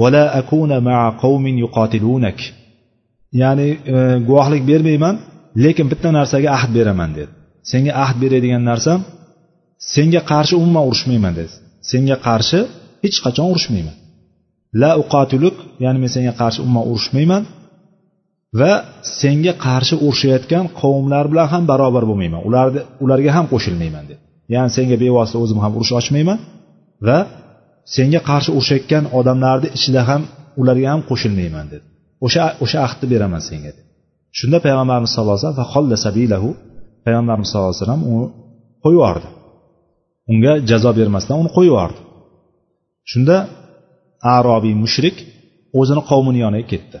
vala 0.00 0.24
akuna 0.40 0.76
maa 0.88 1.06
qavmin 1.22 1.56
yuqatilunak 1.64 2.38
ya'ni 3.40 3.68
e, 3.94 3.96
guvohlik 4.28 4.62
bermayman 4.70 5.16
lekin 5.64 5.86
bitta 5.92 6.08
narsaga 6.18 6.48
ahd 6.58 6.70
beraman 6.76 7.10
dedi. 7.18 7.32
Senga 7.70 7.92
ahd 8.04 8.16
beradigan 8.22 8.62
narsam 8.70 9.00
senga 9.94 10.20
qarshi 10.32 10.54
umuman 10.62 10.84
urushmayman 10.90 11.32
dedi. 11.38 11.52
Senga 11.90 12.16
qarshi 12.26 12.60
hech 13.04 13.18
qachon 13.24 13.46
urushmayman. 13.52 13.96
La 14.80 14.90
uqatuluk 15.02 15.56
ya'ni 15.84 15.98
men 16.02 16.10
senga 16.16 16.32
qarshi 16.40 16.58
umuman 16.64 16.84
urushmayman 16.92 17.42
va 18.60 18.72
senga 19.20 19.52
qarshi 19.66 19.94
urushayotgan 20.06 20.64
qavmlar 20.80 21.24
bilan 21.32 21.46
ham 21.52 21.62
barobar 21.70 22.04
bo'lmayman. 22.10 22.40
Ularni 22.48 22.80
ularga 23.04 23.30
ham 23.36 23.46
qo'shilmayman 23.52 24.04
dedi. 24.10 24.20
Ya'ni 24.54 24.70
senga 24.76 24.96
bevosita 25.04 25.38
o'zim 25.44 25.58
ham 25.64 25.72
urush 25.78 25.92
ochmayman 26.00 26.38
va 27.06 27.18
senga 27.96 28.20
qarshi 28.30 28.50
urushayotgan 28.56 29.04
odamlarni 29.18 29.68
ichida 29.76 30.02
ham 30.10 30.22
ularga 30.60 30.88
ham 30.92 31.00
qo'shilmayman 31.10 31.66
dedi. 31.72 31.86
O'sha 32.26 32.44
o'sha 32.64 32.78
ahdni 32.86 33.06
beraman 33.12 33.42
senga 33.48 33.70
deb 33.76 33.86
shunda 34.38 34.58
payg'ambarimiz 34.64 35.10
sallallohu 35.14 35.38
alayhi 35.38 35.48
vasallam 35.48 36.54
payg'ambarimiz 37.04 37.48
sallallohu 37.50 37.72
alayhi 37.72 37.82
vasallam 37.82 38.02
uni 38.14 38.26
qo'yib 38.82 38.98
yubordi 38.98 39.28
unga 40.32 40.52
jazo 40.70 40.90
bermasdan 41.00 41.36
uni 41.42 41.50
qo'yib 41.56 41.70
yubordi 41.72 42.00
shunda 43.10 43.36
arobiy 44.36 44.74
mushrik 44.84 45.16
o'zini 45.80 46.02
qavmini 46.10 46.38
yoniga 46.44 46.66
ketdi. 46.72 46.98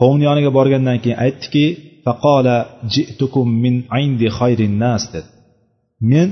Qavmini 0.00 0.24
yoniga 0.30 0.50
borgandan 0.58 0.98
keyin 1.02 1.18
aytdiki 1.24 1.64
faqola 2.04 2.56
jitukum 2.94 3.48
min 3.64 3.74
indi 4.04 4.28
xayrin 4.38 4.74
nas 4.84 5.04
dedi. 5.14 5.30
Men 6.12 6.28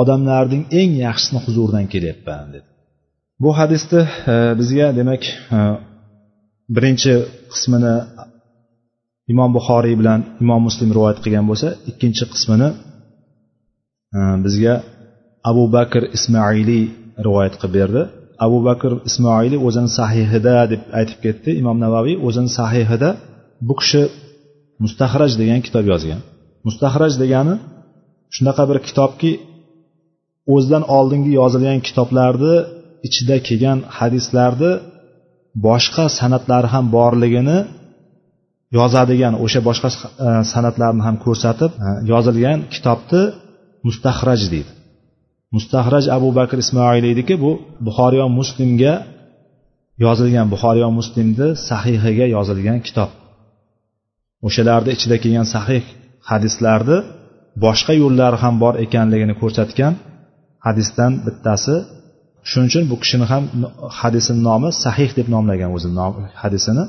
odamlarning 0.00 0.64
eng 0.80 0.92
yaxshisini 1.06 1.40
huzuridan 1.44 1.86
kelyapman 1.92 2.46
dedi. 2.54 2.68
Bu 3.42 3.50
hadisni 3.58 4.00
e, 4.32 4.34
bizga 4.60 4.86
demak 4.98 5.22
e, 5.56 5.58
birinchi 6.76 7.12
qismini 7.52 7.94
imom 9.32 9.50
buxoriy 9.56 9.94
bilan 10.00 10.20
imom 10.42 10.60
muslim 10.68 10.88
rivoyat 10.96 11.18
qilgan 11.24 11.46
bo'lsa 11.50 11.68
ikkinchi 11.90 12.24
qismini 12.32 12.68
e, 14.16 14.18
bizga 14.44 14.74
abu 15.50 15.64
bakr 15.76 16.02
ismoiliy 16.16 16.84
rivoyat 17.26 17.54
qilib 17.60 17.74
berdi. 17.78 18.02
Abu 18.46 18.58
bakr 18.68 18.92
ismoiliy 19.08 19.60
o'zini 19.66 19.90
sahihida 19.98 20.56
deb 20.72 20.82
aytib 20.98 21.18
ketdi. 21.24 21.50
Imom 21.62 21.76
navaviy 21.84 22.16
o'zini 22.26 22.50
sahihida 22.58 23.10
bu 23.68 23.74
kishi 23.80 24.02
mustahraj 24.84 25.32
degan 25.40 25.60
kitob 25.66 25.84
yozgan. 25.92 26.20
Mustahraj 26.66 27.12
degani 27.22 27.54
shunaqa 28.34 28.64
bir 28.70 28.78
kitobki 28.88 29.32
o'zidan 30.54 30.84
oldingi 30.96 31.32
yozilgan 31.40 31.78
kitoblarni 31.88 32.54
ichida 33.06 33.36
kelgan 33.48 33.78
hadislarni 33.98 34.72
boshqa 35.66 36.04
sanatlari 36.18 36.68
ham 36.74 36.84
borligini 36.96 37.58
yozadigan 38.78 39.34
o'sha 39.44 39.60
boshqa 39.68 39.88
e, 40.26 40.28
sanatlarni 40.52 41.02
ham 41.06 41.16
ko'rsatib 41.24 41.70
e, 41.86 41.88
yozilgan 42.12 42.58
kitobni 42.74 43.22
mustahraj 43.86 44.42
deydi. 44.52 44.72
Mustahraj 45.56 46.04
abu 46.16 46.28
bakr 46.38 46.56
ismoiliydiki 46.64 47.34
bu 47.44 47.50
buxoriy 47.86 48.24
muslimga 48.38 48.94
yozilgan 50.04 50.46
buxoriy 50.52 50.86
muslimni 50.98 51.48
sahihiga 51.68 52.26
yozilgan 52.36 52.78
kitob. 52.86 53.10
O'shalarni 54.46 54.90
ichida 54.96 55.16
kelgan 55.22 55.46
sahih 55.54 55.84
hadislarni 56.30 56.98
boshqa 57.64 57.92
yo'llari 58.02 58.36
ham 58.44 58.54
bor 58.62 58.74
ekanligini 58.84 59.34
ko'rsatgan 59.42 59.94
hadisdan 60.66 61.12
bittasi 61.26 61.74
shuning 62.50 62.68
uchun 62.70 62.84
bu 62.90 62.96
kishini 63.02 63.26
ham 63.32 63.44
hadisini 64.00 64.40
nomi 64.48 64.68
sahih 64.84 65.10
deb 65.18 65.26
nomlagan 65.34 65.70
o'zi 65.76 65.88
hadisini. 66.42 66.84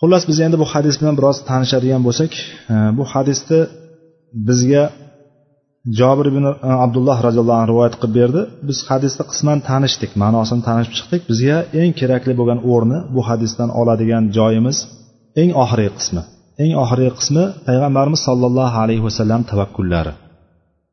Xullas 0.00 0.22
biz 0.30 0.38
endi 0.46 0.56
bu 0.62 0.66
hadis 0.72 0.94
bilan 1.00 1.14
biroz 1.18 1.36
tanishadigan 1.50 2.02
bo'lsak 2.06 2.32
e, 2.72 2.74
bu 2.98 3.04
hadisni 3.12 3.60
bizga 4.48 4.84
jobir 5.98 6.26
ibn 6.32 6.44
e, 6.50 6.52
abdulloh 6.84 7.18
roziyallohu 7.26 7.58
anhu 7.60 7.70
rivoyat 7.72 7.94
qilib 8.00 8.14
berdi. 8.20 8.40
Biz 8.68 8.78
hadisni 8.90 9.24
qisman 9.30 9.58
tanishdik 9.70 10.10
ma'nosini 10.22 10.62
tanishib 10.68 10.94
chiqdik. 10.98 11.20
Bizga 11.30 11.56
eng 11.80 11.92
kerakli 12.00 12.32
bo'lgan 12.40 12.60
o'rni 12.72 12.98
bu 13.14 13.20
hadisdan 13.28 13.70
oladigan 13.80 14.24
joyimiz 14.36 14.76
eng 15.40 15.50
oxirgi 15.62 15.90
qismi. 15.98 16.22
Eng 16.62 16.72
oxirgi 16.82 17.10
qismi 17.18 17.44
payg'ambarimiz 17.66 18.20
sollallohu 18.28 18.76
alayhi 18.84 19.02
vasallam 19.08 19.40
tavakkullari 19.50 20.12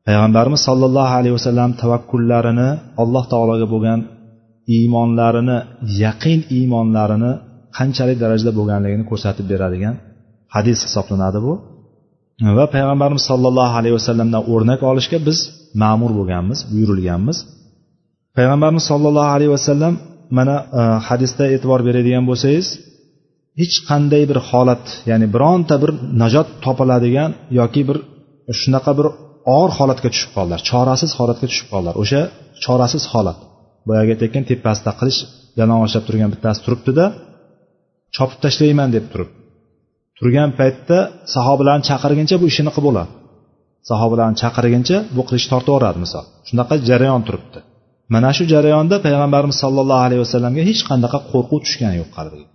payg'ambarimiz 0.08 0.60
sollallohu 0.68 1.12
alayhi 1.18 1.34
vasallam 1.38 1.70
tavakkullarini 1.82 2.68
alloh 3.02 3.24
taologa 3.32 3.66
bo'lgan 3.74 4.00
iymonlarini 4.76 5.58
yaqin 6.04 6.40
iymonlarini 6.56 7.32
qanchalik 7.76 8.18
darajada 8.24 8.52
bo'lganligini 8.58 9.04
ko'rsatib 9.10 9.46
beradigan 9.52 9.94
hadis 10.54 10.78
hisoblanadi 10.86 11.38
bu. 11.46 11.52
Va 12.58 12.66
payg'ambarimiz 12.74 13.24
sollallohu 13.30 13.74
alayhi 13.80 13.96
vasallamdan 14.00 14.42
o'rnak 14.52 14.80
olishga 14.90 15.18
biz 15.28 15.38
ma'mur 15.82 16.10
bo'lganmiz 16.18 16.58
buyurilganmiz. 16.72 17.36
Payg'ambarimiz 18.36 18.84
sollallohu 18.90 19.30
alayhi 19.36 19.52
vasallam 19.56 19.94
mana 20.38 20.56
e, 20.80 20.82
hadisda 21.08 21.44
e'tibor 21.54 21.80
beradigan 21.88 22.24
bo'lsangiz 22.30 22.66
hech 23.60 23.76
qanday 23.88 24.22
bir 24.30 24.38
holat 24.50 24.84
ya'ni 25.10 25.26
bironta 25.34 25.74
bir 25.82 25.90
najot 26.22 26.48
topiladigan 26.64 27.30
yoki 27.60 27.82
bir 27.88 27.98
shunaqa 28.60 28.92
bir 28.98 29.06
og'ir 29.56 29.72
holatga 29.78 30.08
tushib 30.14 30.30
qoldilar. 30.36 30.60
Chorasiz 30.70 31.10
holatga 31.18 31.46
tushib 31.50 31.68
qoldilar. 31.72 31.94
O'sha 32.02 32.20
chorasiz 32.64 33.04
holat. 33.12 33.38
Boyagi 33.88 34.10
aytayotgan 34.14 34.44
tepasida 34.50 34.92
qilich 35.00 35.18
yalang'ochlab 35.60 36.04
turgan 36.08 36.30
bittasi 36.34 36.60
turibdida 36.64 37.04
chopib 38.16 38.38
tashlayman 38.44 38.88
deb 38.96 39.04
turib. 39.12 39.30
Turgan 40.18 40.50
paytda 40.58 40.98
sahobalarni 41.34 41.84
chaqirguncha 41.90 42.36
bu 42.42 42.46
ishini 42.52 42.70
qilib 42.74 42.86
bo'ladi 42.88 43.12
sahobalarni 43.90 44.36
chaqirguncha 44.42 44.96
bu 45.16 45.22
qilich 45.28 45.46
tortib 45.52 45.70
yuboradi 45.72 45.98
misol. 46.04 46.24
Shunaqa 46.48 46.74
jarayon 46.88 47.22
turibdi. 47.28 47.58
Mana 48.14 48.30
shu 48.36 48.44
jarayonda 48.52 48.96
payg'ambarimiz 49.06 49.56
sollallohu 49.64 50.02
alayhi 50.06 50.22
vasallamga 50.24 50.62
hech 50.68 50.82
qanaqa 50.90 51.18
qo'rquv 51.32 51.58
tushgani 51.64 51.96
yo'q 52.02 52.10
qalbiga 52.18 52.46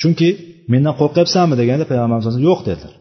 chunki 0.00 0.28
mendan 0.72 0.94
qo'rqyapsanmi 1.00 1.54
deganda 1.60 1.84
payg'ambarimiz 1.90 2.36
yo'q 2.48 2.60
dedilar. 2.68 2.94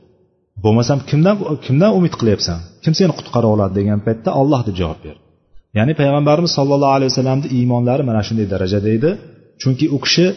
Bo'lmasam 0.63 0.99
kimdan 1.09 1.35
kimdan 1.65 1.91
umid 1.99 2.13
qilyapsan? 2.19 2.57
Kim 2.83 2.93
seni 2.99 3.13
qutqara 3.19 3.47
oladi 3.53 3.73
degan 3.79 3.99
paytda 4.05 4.29
olloh 4.41 4.61
deb 4.67 4.75
javob 4.81 4.99
berdi 5.05 5.23
ya'ni 5.77 5.93
payg'ambarimiz 5.99 6.51
sollallohu 6.57 6.93
alayhi 6.97 7.11
vasallamni 7.11 7.47
iymonlari 7.57 8.03
mana 8.09 8.21
shunday 8.27 8.47
darajada 8.53 8.89
edi. 8.97 9.11
Chunki 9.61 9.85
u 9.95 9.97
kishi 10.05 10.27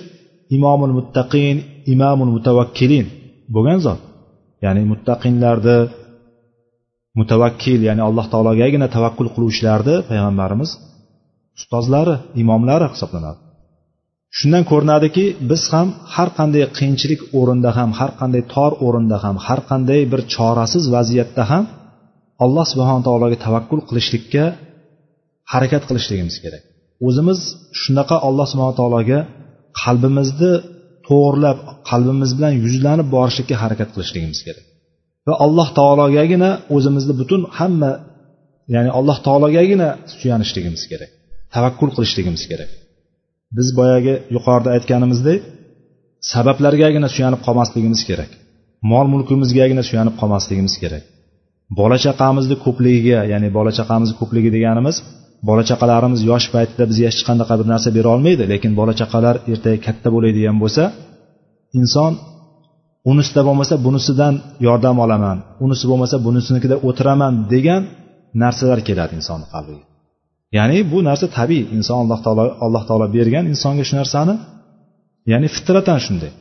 imomul 0.56 0.92
muttaqin 0.98 1.56
imomul 1.94 2.30
mutavakkilin 2.36 3.06
bo'lgan 3.54 3.78
zot. 3.86 4.00
Ya'ni 4.64 4.82
muttaqinlarni 4.92 5.78
mutavakkil 7.18 7.80
ya'ni 7.88 8.02
alloh 8.08 8.26
taologagina 8.32 8.86
tavakkul 8.96 9.28
qiluvchilarni 9.34 9.96
payg'ambarimiz 10.10 10.70
ustozlari 11.58 12.14
imomlari 12.42 12.86
hisoblanadi. 12.94 13.40
Shundan 14.38 14.64
ko'rinadiki 14.70 15.24
biz 15.50 15.62
ham 15.72 15.88
har 16.14 16.28
qanday 16.38 16.62
qiyinchilik 16.76 17.20
o'rinda 17.38 17.70
ham 17.78 17.90
har 17.98 18.10
qanday 18.20 18.42
tor 18.54 18.72
o'rinda 18.86 19.16
ham 19.24 19.36
har 19.46 19.60
qanday 19.70 20.00
bir 20.12 20.20
chorasiz 20.34 20.84
vaziyatda 20.94 21.42
ham 21.52 21.64
alloh 22.44 22.64
subhana 22.72 23.02
taologa 23.08 23.36
tavakkul 23.46 23.80
qilishlikka 23.88 24.44
harakat 25.52 25.82
qilishligimiz 25.88 26.36
kerak. 26.44 26.62
O'zimiz 27.06 27.38
shunaqa 27.82 28.16
alloh 28.28 28.46
subhana 28.52 28.74
taologa 28.80 29.18
qalbimizni 29.82 30.52
to'g'irlab 31.08 31.58
qalbimiz 31.90 32.30
bilan 32.36 32.52
yuzlanib 32.64 33.08
borishlikka 33.16 33.56
harakat 33.62 33.88
qilishligimiz 33.94 34.40
kerak. 34.46 34.64
Va 35.28 35.34
alloh 35.44 35.68
taologagina 35.78 36.50
o'zimizni 36.76 37.14
butun 37.20 37.40
hamma 37.58 37.92
ya'ni 38.74 38.90
alloh 38.98 39.16
taologagina 39.26 39.88
suyanishligimiz 40.20 40.82
kerak 40.90 41.10
tavakkul 41.54 41.90
qilishligimiz 41.96 42.44
kerak. 42.50 42.70
Biz 43.56 43.68
boyagi 43.78 44.14
yuqorida 44.36 44.70
aytganimizdek 44.76 45.40
sabablargagina 46.32 47.08
suyanib 47.14 47.40
qolmasligimiz 47.46 48.00
kerak. 48.08 48.30
Mol 48.92 49.06
mulkimizgagina 49.14 49.82
suyanib 49.88 50.14
qolmasligimiz 50.20 50.74
kerak. 50.82 51.04
Bola 51.78 51.96
chaqamizni 52.04 52.56
ko'pligiga 52.64 53.20
ya'ni 53.32 53.48
bola 53.56 53.70
chaqamizni 53.78 54.14
ko'pligi 54.20 54.50
deganimiz 54.56 54.96
bola 55.48 55.62
chaqalarimiz 55.70 56.20
yosh 56.30 56.46
paytida 56.54 56.84
bizga 56.90 57.06
hech 57.10 57.22
qanaqa 57.28 57.54
bir 57.60 57.66
narsa 57.72 57.88
bera 57.96 58.08
olmaydi 58.14 58.44
lekin 58.52 58.72
bola 58.80 58.92
chaqalar 59.00 59.34
ertaga 59.52 59.78
katta 59.86 60.08
bo'ladigan 60.14 60.56
bo'lsa 60.62 60.82
inson 61.80 62.12
unisida 63.10 63.40
bo'lmasa 63.48 63.74
bunisidan 63.86 64.34
yordam 64.66 64.96
olaman 65.04 65.38
unisi 65.64 65.84
bo'lmasa 65.90 66.16
bunisinikida 66.26 66.76
o'tiraman 66.88 67.34
degan 67.52 67.82
narsalar 68.42 68.80
keladi 68.88 69.12
insonni 69.20 69.46
qalbiga. 69.54 69.84
Ya'ni 70.56 70.78
bu 70.92 70.98
narsa 71.08 71.26
tabiiy. 71.38 71.64
Inson 71.76 71.96
alloh 72.02 72.20
taolo 72.24 72.44
alloh 72.64 72.82
taolo 72.88 73.06
bergan 73.16 73.44
insonga 73.52 73.84
shu 73.88 73.94
narsani 74.00 74.34
ya'ni 75.32 75.48
fitratan 75.54 75.98
shunday. 76.06 76.32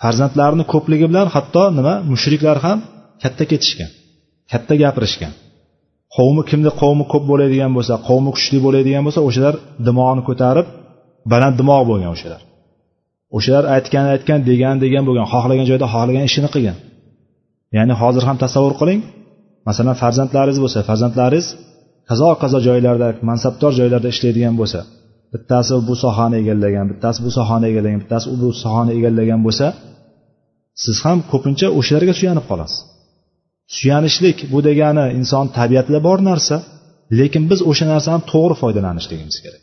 Farzandlarini 0.00 0.64
ko'pligi 0.72 1.06
bilan 1.10 1.28
hatto 1.34 1.64
nima 1.78 1.94
mushriklar 2.12 2.56
ham 2.66 2.78
katta 3.22 3.44
ketishgan 3.50 3.90
katta 4.52 4.74
gapirishgan. 4.82 5.32
Qavmi 6.16 6.42
kimni 6.50 6.70
qavmi 6.82 7.04
ko'p 7.12 7.24
bo'ladigan 7.30 7.70
bo'lsa 7.76 7.94
qavmi 8.08 8.30
kuchli 8.36 8.58
bo'ladigan 8.66 9.02
bo'lsa 9.06 9.20
o'shalar 9.28 9.54
dimog'ini 9.86 10.22
ko'tarib 10.28 10.66
baland 11.32 11.54
dimog' 11.60 11.84
bo'lgan 11.90 12.10
o'shalar. 12.16 12.40
O'shalar 13.36 13.64
aytgan 13.76 14.04
aytgan 14.14 14.40
degan 14.50 14.76
degan 14.84 15.02
bo'lgan 15.08 15.26
xohlagan 15.32 15.66
joyda 15.70 15.86
xohlagan 15.94 16.24
ishini 16.30 16.48
qilgan. 16.54 16.76
Ya'ni 17.76 17.94
hozir 18.00 18.22
ham 18.28 18.36
tasavvur 18.44 18.74
qiling. 18.80 19.00
Masalan 19.68 19.96
farzandlaringiz 20.02 20.58
bo'lsa 20.64 20.78
farzandlaringiz 20.88 21.46
qazo 22.08 22.28
qazo 22.42 22.58
joylarda 22.68 23.08
mansabdor 23.28 23.72
joylarda 23.78 24.08
ishlaydigan 24.14 24.54
bo'lsa 24.60 24.80
bittasi 25.32 25.74
bu 25.88 25.94
sohani 26.04 26.36
egallagan 26.42 26.86
bittasi 26.92 27.18
bu 27.26 27.30
sohani 27.38 27.64
egallagan 27.70 28.00
bittasi 28.02 28.26
bu 28.42 28.48
sohani 28.62 28.92
egallagan 28.98 29.40
bo'lsa 29.46 29.66
siz 30.84 30.96
ham 31.04 31.18
ko'pincha 31.32 31.66
o'shalarga 31.78 32.14
suyanib 32.20 32.44
qolasiz. 32.50 32.78
Suyanishlik 33.76 34.38
bu 34.52 34.58
degani 34.68 35.04
inson 35.18 35.46
tabiatida 35.58 36.00
bor 36.08 36.18
narsa 36.30 36.56
lekin 37.18 37.42
biz 37.50 37.60
o'sha 37.70 37.84
narsadan 37.92 38.22
to'g'ri 38.32 38.54
foydalanishligimiz 38.62 39.36
kerak. 39.44 39.62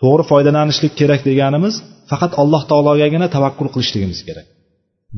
To'g'ri 0.00 0.24
foydalanishlik 0.30 0.92
kerak 1.00 1.20
deganimiz 1.28 1.74
faqat 2.10 2.32
alloh 2.42 2.62
taologagina 2.70 3.26
tavakkul 3.36 3.68
qilishligimiz 3.74 4.20
kerak. 4.28 4.46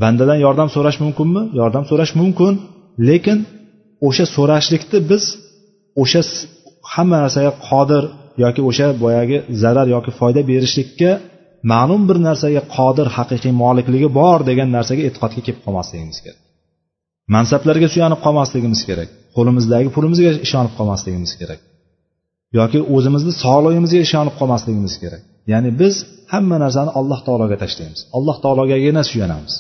Bandadan 0.03 0.39
yordam 0.47 0.69
so'rash 0.75 0.99
mumkinmi? 1.05 1.43
Yordam 1.61 1.85
so'rash 1.91 2.13
mumkin 2.21 2.55
lekin 3.09 3.39
o'sha 4.07 4.25
so'rashlikni 4.37 4.99
biz 5.11 5.25
o'sha 6.03 6.23
hamma 6.97 7.17
narsaga 7.25 7.53
qodir 7.69 8.05
yoki 8.45 8.61
o'sha 8.69 8.87
boyagi 9.05 9.37
zarar 9.63 9.87
yoki 9.95 10.11
foyda 10.19 10.41
berishlikka 10.51 11.11
ma'lum 11.73 12.03
bir 12.09 12.19
narsaga 12.29 12.63
qodir 12.77 13.07
haqiqiy 13.17 13.53
molikligi 13.63 14.09
bor 14.21 14.39
degan 14.51 14.69
narsaga 14.77 15.03
e'tiqodga 15.09 15.41
kelib 15.47 15.61
qolmasligimiz 15.67 16.19
kerak. 16.25 16.41
Mansablarga 17.35 17.89
suyanib 17.95 18.21
qolmasligimiz 18.27 18.81
kerak. 18.89 19.09
Qo'limizdagi 19.37 19.89
pulimizga 19.97 20.31
ishonib 20.47 20.73
qolmasligimiz 20.79 21.33
kerak. 21.41 21.61
Yoki 22.59 22.79
o'zimizni 22.95 23.33
sog'lig'imizga 23.45 24.01
ishonib 24.07 24.35
qolmasligimiz 24.41 24.95
kerak. 25.03 25.23
Ya'ni 25.53 25.71
biz 25.81 25.95
hamma 26.33 26.57
narsani 26.65 26.91
alloh 26.99 27.21
taologa 27.27 27.57
tashlaymiz. 27.63 28.01
Alloh 28.17 28.37
taologagina 28.45 29.03
suyanamiz. 29.11 29.55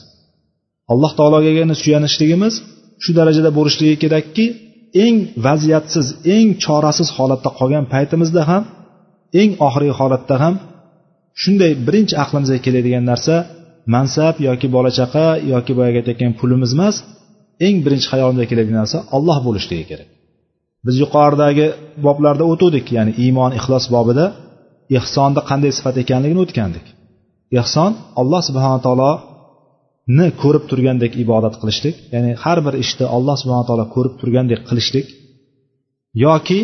Alloh 0.92 1.12
taologagina 1.18 1.74
suyanishligimiz 1.82 2.54
shu 3.02 3.10
darajada 3.18 3.50
bo'lishligi 3.58 3.96
kerakki 4.04 4.44
eng 5.04 5.16
vaziyatsiz 5.46 6.06
eng 6.36 6.48
chorasiz 6.64 7.08
holatda 7.16 7.50
qolgan 7.58 7.84
paytimizda 7.92 8.42
ham 8.50 8.62
eng 9.40 9.50
oxirgi 9.66 9.92
holatda 10.00 10.34
ham 10.42 10.54
shunday 11.42 11.72
birinchi 11.86 12.14
aqlimizga 12.24 12.58
keladigan 12.66 13.04
narsa 13.10 13.36
mansab 13.94 14.34
yoki 14.48 14.66
bola 14.76 14.90
chaqa 14.98 15.26
yoki 15.52 15.72
boyagi 15.78 15.98
aytayotgan 16.00 16.32
pulimiz 16.40 16.72
emas 16.76 16.96
eng 17.66 17.76
birinchi 17.84 18.08
hayolimizga 18.12 18.46
keladigan 18.50 18.78
narsa 18.82 18.98
olloh 19.16 19.38
bo'lishligi 19.46 19.84
kerak. 19.90 20.08
Biz 20.86 20.94
yuqoridagi 21.02 21.66
boblarda 22.06 22.44
o'tuvdik 22.52 22.86
ya'ni 22.96 23.12
iymon 23.24 23.50
ixlos 23.58 23.84
bobida 23.94 24.26
ehsonni 24.98 25.40
qanday 25.50 25.72
sifat 25.78 25.96
ekanligini 26.02 26.40
o'tgandik. 26.44 26.86
Ehson 27.60 27.90
alloh 28.20 28.40
taolo 28.86 29.10
ni 30.18 30.26
ko'rib 30.42 30.64
turgandek 30.70 31.12
ibodat 31.24 31.54
qilishlik 31.60 31.96
ya'ni 32.14 32.32
har 32.44 32.58
bir 32.66 32.74
ishni 32.84 33.06
alloh 33.16 33.36
subhana 33.42 33.64
taolo 33.68 33.84
ko'rib 33.94 34.14
turgandek 34.20 34.60
qilishlik 34.68 35.06
yoki 36.24 36.60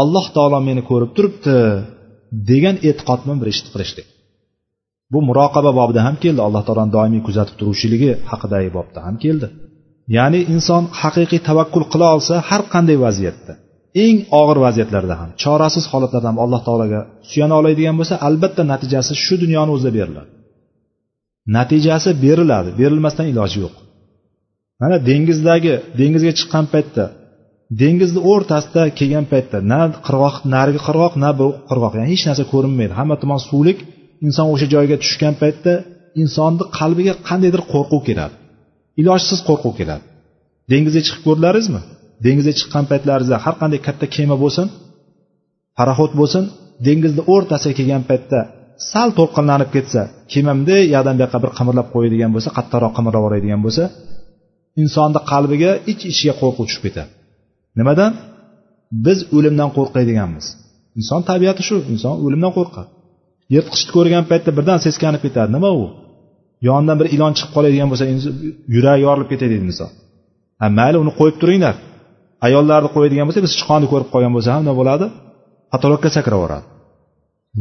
alloh 0.00 0.26
taolo 0.36 0.58
meni 0.68 0.82
ko'rib 0.90 1.10
turibdi 1.16 1.56
degan 2.50 2.76
e'tiqod 2.88 3.18
bilan 3.22 3.38
bir 3.42 3.48
ishni 3.54 3.68
qilishlik. 3.74 4.06
Bu 5.12 5.18
muroqaba 5.28 5.70
bobida 5.80 6.00
ham 6.06 6.16
keldi 6.24 6.40
alloh 6.46 6.62
taoloni 6.66 6.92
doimiy 6.96 7.22
kuzatib 7.28 7.56
turuvchiligi 7.60 8.10
haqidagi 8.30 8.70
bobda 8.76 8.98
ham 9.06 9.16
keldi. 9.24 9.46
Ya'ni 10.16 10.40
inson 10.54 10.82
haqiqiy 11.00 11.40
tavakkul 11.48 11.84
qila 11.92 12.06
olsa 12.16 12.34
har 12.48 12.62
qanday 12.74 12.96
vaziyatda 13.06 13.52
eng 14.04 14.18
og'ir 14.40 14.58
vaziyatlarda 14.66 15.14
ham 15.20 15.30
chorasiz 15.42 15.84
holatlarda 15.92 16.28
ham 16.30 16.38
alloh 16.44 16.60
taologa 16.66 17.00
suyana 17.30 17.54
oladigan 17.60 17.96
bo'lsa 18.00 18.14
albatta 18.28 18.62
natijasi 18.72 19.12
shu 19.24 19.34
dunyoni 19.42 19.70
o'zida 19.76 19.92
beriladi. 19.98 20.30
Natijasi 21.56 22.10
beriladi. 22.24 22.70
Berilmasdan 22.80 23.26
iloji 23.32 23.58
yo'q. 23.64 23.74
Mana 24.80 24.96
dengizdagi 25.10 25.74
dengizga 26.00 26.32
chiqqan 26.38 26.66
paytda 26.74 27.04
dengizni 27.82 28.20
o'rtasida 28.30 28.82
kelgan 28.98 29.26
paytda 29.32 29.56
na 29.72 29.80
qirg'oq 30.06 30.36
narigi 30.54 30.80
qirg'oq 30.86 31.14
na 31.24 31.30
bu 31.40 31.46
qirg'oq 31.70 31.92
ya'ni 31.98 32.08
hech 32.14 32.24
narsa 32.28 32.44
ko'rinmaydi. 32.52 32.92
Hamma 33.00 33.16
tomon 33.22 33.40
suvlik 33.48 33.78
inson 34.26 34.46
o'sha 34.52 34.66
joyga 34.74 34.96
tushgan 35.02 35.34
paytda 35.42 35.72
insonni 36.22 36.64
qalbiga 36.78 37.14
qandaydir 37.28 37.62
qo'rquv 37.72 38.00
keladi. 38.08 38.34
Ilojsiz 39.00 39.40
qo'rquv 39.48 39.72
keladi. 39.80 40.04
Dengizga 40.72 41.00
chiqib 41.06 41.22
ko'rdilaringizmi 41.28 41.80
dengizga 42.26 42.52
chiqqan 42.58 42.84
paytlaringizda 42.90 43.36
har 43.44 43.54
qanday 43.60 43.80
katta 43.86 44.06
kema 44.16 44.36
bo'lsin 44.44 44.66
paroxod 45.78 46.12
bo'lsin 46.20 46.44
dengizni 46.86 47.22
o'rtasiga 47.32 47.74
kelgan 47.78 48.02
paytda 48.10 48.38
sal 48.92 49.08
to'lqinlanib 49.18 49.70
ketsa 49.76 50.02
kemamda 50.32 50.60
bunday 50.60 50.82
yoqdan 50.94 51.14
bu 51.16 51.22
yoqqa 51.24 51.38
bir 51.44 51.50
qimirlab 51.58 51.88
qo'yadigan 51.94 52.30
bo'lsa 52.34 52.50
qattiqroq 52.58 52.92
qimirlab 52.96 53.20
yuboradigan 53.22 53.60
bo'lsa 53.66 53.84
insonni 54.82 55.20
qalbiga 55.32 55.70
ich 55.92 56.02
ichiga 56.12 56.34
qo'rquv 56.40 56.64
tushib 56.68 56.82
ketadi. 56.86 57.10
Nimadan? 57.78 58.12
Biz 59.06 59.18
o'limdan 59.36 59.70
qo'rqadiganmiz 59.76 60.46
inson 61.00 61.20
tabiati 61.30 61.62
shu 61.68 61.76
inson 61.92 62.14
o'limdan 62.24 62.52
qo'rqadi. 62.58 62.88
Yirtqichni 63.54 63.90
ko'rgan 63.96 64.24
paytda 64.30 64.50
birdan 64.58 64.78
seskanib 64.86 65.20
ketadi. 65.26 65.50
Nima 65.56 65.70
u? 65.82 65.84
Yonidan 66.68 66.96
bir 67.00 67.06
ilon 67.14 67.32
chiqib 67.36 67.50
qoladigan 67.56 67.88
bo'lsa 67.92 68.04
yuragi 68.74 69.00
yorilib 69.06 69.28
ketadi 69.32 69.50
deydi 69.52 69.66
misol 69.72 69.90
ha 70.60 70.66
mayli 70.78 70.96
uni 71.04 71.12
qo'yib 71.20 71.36
turinglar. 71.42 71.74
Ayollarni 72.46 72.88
qo'yadigan 72.96 73.24
bo'lsa 73.28 73.40
biz 73.44 73.52
sichqonni 73.56 73.86
ko'rib 73.92 74.08
qolgan 74.14 74.32
bo'lsa 74.36 74.48
ham 74.54 74.62
nima 74.64 74.74
bo'ladi? 74.80 75.06
Patologga 75.72 76.10
sakrab 76.16 76.38
yuboradi 76.40 76.66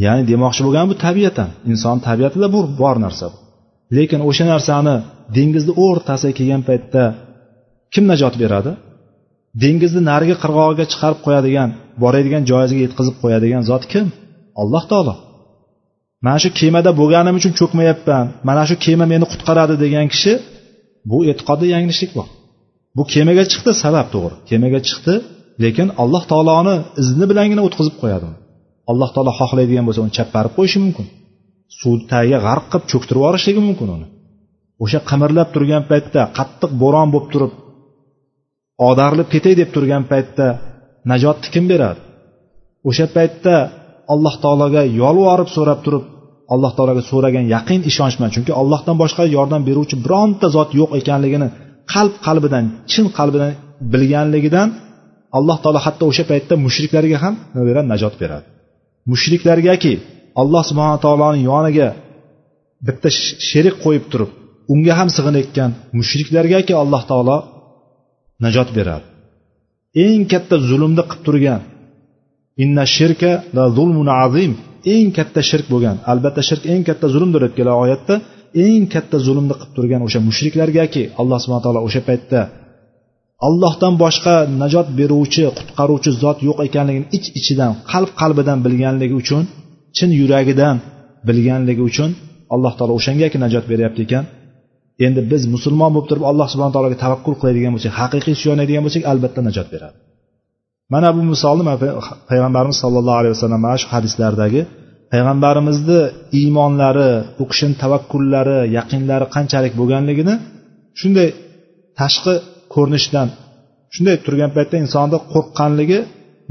ya'ni 0.04 0.24
demoqchi 0.32 0.62
bo'lgani 0.66 0.88
bu 0.92 0.96
tabiatan. 1.06 1.50
Inson 1.72 1.98
tabiatida 2.08 2.48
bu 2.56 2.60
bor 2.82 2.96
narsa. 3.06 3.28
Lekin 3.98 4.20
o'sha 4.30 4.46
narsani 4.54 4.96
dengizni 5.36 5.74
o'rtasiga 5.86 6.34
kelgan 6.40 6.62
paytda 6.70 7.04
kim 7.94 8.04
najot 8.12 8.36
beradi? 8.44 8.72
Dengizni 9.64 10.02
narigi 10.12 10.36
qirg'og'iga 10.44 10.86
chiqarib 10.92 11.20
qo'yadigan 11.26 11.70
boradigan 12.04 12.44
joyiga 12.52 12.82
yetkazib 12.86 13.16
qo'yadigan 13.24 13.64
zot 13.70 13.84
kim? 13.92 14.06
Alloh 14.62 14.84
taolo. 14.92 15.16
Mana 16.26 16.40
shu 16.44 16.50
kemada 16.60 16.92
bo'lganim 17.00 17.36
uchun 17.40 17.54
cho'kmayapman 17.60 18.26
mana 18.50 18.64
shu 18.70 18.76
kema 18.86 19.06
meni 19.14 19.26
qutqaradi 19.32 19.76
degan 19.84 20.06
kishi 20.14 20.34
bu 21.12 21.18
e'tiqodda 21.32 21.66
yanglishlik 21.74 22.12
bor. 22.18 22.28
Bu 22.98 23.04
kemaga 23.14 23.44
chiqdi 23.52 23.72
sabab 23.84 24.08
to'g'ri. 24.14 24.36
Kemaga 24.50 24.80
chiqdi 24.88 25.14
lekin 25.64 25.88
alloh 26.02 26.24
taoloni 26.32 26.76
izni 27.02 27.26
bilangina 27.32 27.62
o'tkazib 27.68 27.96
qo'yadi 28.02 28.30
alloh 28.92 29.10
taolo 29.16 29.32
xohlaydigan 29.40 29.86
bo'lsa 29.88 30.02
uni 30.06 30.14
chapparib 30.18 30.54
qo'yishi 30.58 30.80
mumkin. 30.86 31.06
Suv 31.80 31.94
tagiga 32.12 32.40
g'arq 32.48 32.66
qilib 32.72 32.86
cho'ktirib 32.92 33.20
yuborishligi 33.22 33.62
mumkin 33.68 33.88
uni. 33.96 34.08
O'sha 34.84 35.00
qimirlab 35.10 35.50
turgan 35.56 35.84
paytda 35.92 36.22
qattiq 36.38 36.72
bo'ron 36.82 37.08
bo'lib 37.14 37.28
turib 37.34 37.52
odarilib 38.90 39.28
ketay 39.34 39.54
deb 39.62 39.70
turgan 39.76 40.04
paytda 40.12 40.48
najotni 41.12 41.48
kim 41.54 41.66
beradi? 41.72 42.00
O'sha 42.90 43.06
paytda 43.18 43.56
alloh 44.14 44.36
taologa 44.44 44.82
yolvorib 45.02 45.50
so'rab 45.56 45.80
turib 45.86 46.04
alloh 46.54 46.72
taologa 46.78 47.04
so'ragan 47.12 47.46
yaqin 47.56 47.82
ishonch 47.92 48.16
bilan 48.18 48.32
chunki 48.36 48.52
allohdan 48.62 48.96
boshqa 49.04 49.24
yordam 49.36 49.62
beruvchi 49.70 49.96
bironta 50.06 50.48
zot 50.56 50.70
yo'q 50.80 50.90
ekanligini 51.00 51.48
qalb 51.94 52.14
qalbidan 52.28 52.66
chin 52.92 53.06
qalbidan 53.18 53.52
bilganligidan 53.94 54.68
alloh 55.38 55.58
taolo 55.64 55.80
hatto 55.86 56.04
o'sha 56.12 56.24
paytda 56.32 56.54
mushriklarga 56.66 57.18
ham 57.24 57.34
nima 57.54 57.64
beradi? 57.70 57.88
Najot 57.94 58.16
beradi. 58.24 58.46
Mushriklargaki 59.12 59.94
alloh 60.42 60.64
subhana 60.70 60.98
taoloni 61.06 61.40
yoniga 61.50 61.90
bitta 62.88 63.10
sherik 63.50 63.76
qo'yib 63.84 64.06
turib 64.12 64.32
unga 64.74 64.94
ham 65.00 65.10
sig'inayotgan 65.16 65.72
mushriklargaki 66.00 66.74
alloh 66.84 67.02
taolo 67.12 67.38
najot 68.44 68.70
beradi. 68.78 69.06
Eng 70.06 70.22
katta 70.32 70.56
zulmni 70.70 71.04
qilib 71.10 71.24
turgan 71.28 71.62
inna 72.64 72.86
shirka 72.96 73.32
la 73.56 73.64
zulmun 73.78 74.10
azim 74.24 74.52
eng 74.94 75.08
katta 75.18 75.42
shirk 75.50 75.66
bo'lgan 75.74 75.96
albatta 76.12 76.42
shirk 76.50 76.64
eng 76.74 76.84
katta 76.90 77.08
zulmdir 77.16 77.42
deb 77.46 77.54
keladi 77.58 77.78
oyatda 77.86 78.16
eng 78.66 78.84
katta 78.94 79.18
zulmni 79.28 79.56
qilib 79.60 79.74
turgan 79.78 80.02
o'sha 80.08 80.20
mushriklargaki 80.30 81.04
alloh 81.22 81.38
subhana 81.44 81.64
taolo 81.66 81.80
o'sha 81.88 82.02
paytda 82.10 82.40
allohdan 83.48 83.94
boshqa 84.04 84.36
najot 84.62 84.88
beruvchi 85.00 85.44
qutqaruvchi 85.58 86.12
zot 86.24 86.38
yo'q 86.48 86.58
ekanligini 86.68 87.08
ich 87.18 87.26
ichidan 87.40 87.72
qalb 87.92 88.10
qalbidan 88.22 88.58
bilganligi 88.66 89.16
uchun 89.22 89.44
chin 89.98 90.10
yuragidan 90.20 90.76
bilganligi 91.28 91.84
uchun 91.90 92.10
alloh 92.56 92.74
taolo 92.78 92.94
o'shangaki 93.00 93.38
najot 93.46 93.66
beryapti 93.72 94.02
ekan. 94.08 94.24
Endi 95.06 95.22
biz 95.32 95.44
musulmon 95.56 95.90
bo'lib 95.94 96.08
turib 96.12 96.26
alloh 96.32 96.48
subhana 96.54 96.74
taologa 96.76 96.98
tavakkul 97.06 97.36
qiladigan 97.42 97.72
bo'lsak 97.76 97.94
haqiqiy 98.02 98.36
suyanadigan 98.42 98.84
bo'lsak 98.86 99.04
albatta 99.12 99.42
najot 99.48 99.68
beradi. 99.74 99.96
Mana 100.94 101.10
bu 101.16 101.22
misolni 101.34 101.64
payg'ambarimiz 102.30 102.78
sollallohu 102.84 103.18
alayhi 103.22 103.34
vasallam 103.36 103.62
mana 103.66 103.78
shu 103.82 103.88
hadislardagi 103.96 104.62
payg'ambarimizni 105.14 106.02
iymonlari 106.40 107.10
u 107.42 107.44
kishini 107.52 107.76
tavakkullari 107.84 108.58
yaqinlari 108.78 109.26
qanchalik 109.36 109.74
bo'lganligini 109.80 110.34
shunday 111.00 111.30
tashqi 112.00 112.34
ko'rinishdan 112.76 113.28
shunday 113.94 114.18
turgan 114.26 114.52
paytda 114.58 114.76
insonni 114.86 115.18
qo'rqqanligi 115.34 116.00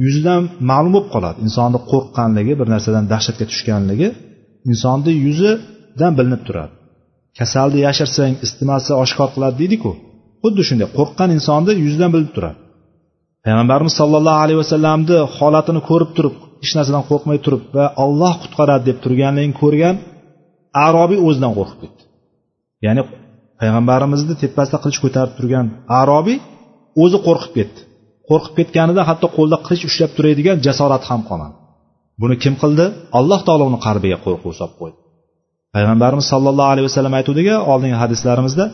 yuzidan 0.05 0.43
ma'lum 0.71 0.93
bo'lib 0.97 1.09
qoladi. 1.15 1.39
Insonni 1.47 1.79
qo'rqqanligi 1.91 2.53
bir 2.61 2.67
narsadan 2.75 3.05
dahshatga 3.13 3.45
tushganligi 3.53 4.09
insonni 4.71 5.13
yuzidan 5.27 6.13
bilinib 6.19 6.43
turadi. 6.49 6.73
Kasalni 7.39 7.79
yashirsang 7.87 8.35
isitmasi 8.45 8.91
oshkor 9.03 9.29
qiladi 9.35 9.57
deydiku. 9.63 9.91
Xuddi 10.43 10.63
shunday 10.69 10.89
qo'rqqan 10.99 11.29
insonni 11.37 11.73
yuzidan 11.85 12.11
bilinib 12.15 12.33
turadi. 12.37 12.59
Payg'ambarimiz 13.45 13.95
sollallohu 14.01 14.41
alayhi 14.45 14.61
vasallamni 14.65 15.19
holatini 15.37 15.81
ko'rib 15.91 16.11
turib 16.17 16.35
hech 16.63 16.73
narsadan 16.79 17.05
qo'rqmay 17.11 17.39
turib 17.45 17.63
va 17.77 17.85
olloh 18.05 18.35
qutqaradi 18.43 18.85
deb 18.89 18.99
turganligini 19.05 19.55
ko'rgan 19.63 19.97
arobiy 20.87 21.21
o'zidan 21.29 21.53
qo'rqib 21.59 21.79
ketdi. 21.83 22.03
Ya'ni 22.87 23.03
payg'ambarimizni 23.63 24.35
tepasida 24.43 24.79
qilich 24.85 24.99
ko'tarib 25.05 25.33
turgan 25.39 25.67
arobiy 26.01 26.39
o'zi 27.03 27.19
qo'rqib 27.27 27.53
ketdi. 27.59 27.81
Qo'rqib 28.29 28.55
ketganida 28.59 29.03
hatto 29.11 29.27
qo'lida 29.37 29.59
qilich 29.67 29.83
ushlab 29.89 30.11
turadigan 30.17 30.57
jasorat 30.67 31.03
ham 31.11 31.21
qolmadi. 31.29 31.55
Buni 32.23 32.37
kim 32.43 32.55
qildi? 32.63 32.85
Alloh 33.19 33.41
taolo 33.47 33.65
uni 33.71 33.79
qalbiga 33.87 34.19
qo'rquv 34.25 34.53
solib 34.61 34.77
qo'ydi. 34.81 34.97
Payg'ambarimiz 35.75 36.27
sollallohu 36.33 36.71
alayhi 36.73 36.87
vasallam 36.91 37.15
aytuvdika 37.19 37.55
oldingi 37.73 37.97
hadislarimizda 38.03 38.65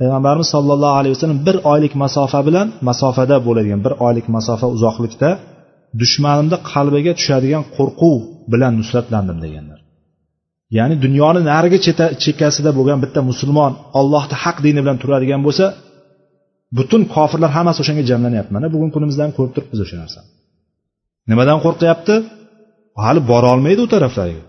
payg'ambarimiz 0.00 0.48
sollallohu 0.54 0.96
alayhi 1.00 1.14
vasallam 1.16 1.40
bir 1.48 1.56
oylik 1.72 1.92
masofa 2.04 2.40
bilan 2.48 2.66
masofada 2.88 3.36
bo'ladigan 3.46 3.80
bir 3.86 3.94
oylik 4.06 4.26
masofa 4.36 4.66
uzoqlikda 4.76 5.30
dushmanimni 6.00 6.58
qalbiga 6.72 7.12
tushadigan 7.18 7.64
qo'rquv 7.76 8.18
bilan 8.52 8.72
nusratlandim 8.80 9.38
deganlar. 9.44 9.77
Ya'ni 10.76 10.94
dunyoni 11.04 11.40
narigi 11.50 11.78
chekkasida 12.24 12.70
bo'lgan 12.78 12.98
bitta 13.04 13.20
musulmon 13.30 13.72
ollohni 14.00 14.36
haq 14.44 14.56
dini 14.66 14.80
bilan 14.84 14.98
turadigan 15.02 15.40
bo'lsa 15.46 15.64
butun 16.76 17.02
kofirlar 17.14 17.50
hammasi 17.56 17.78
o'shanga 17.82 18.04
jamlanyapti. 18.10 18.50
Mana 18.56 18.66
bugungi 18.74 18.92
kunimizda 18.96 19.22
ham 19.24 19.32
ko'rib 19.38 19.52
turibmiz 19.56 19.80
o'sha 19.84 19.96
narsani. 20.02 20.28
Nimadan 21.30 21.58
qo'rqyapti? 21.64 22.14
Hali 23.04 23.20
borolmaydi 23.30 23.80
u 23.86 23.88
taraflarga 23.94 24.42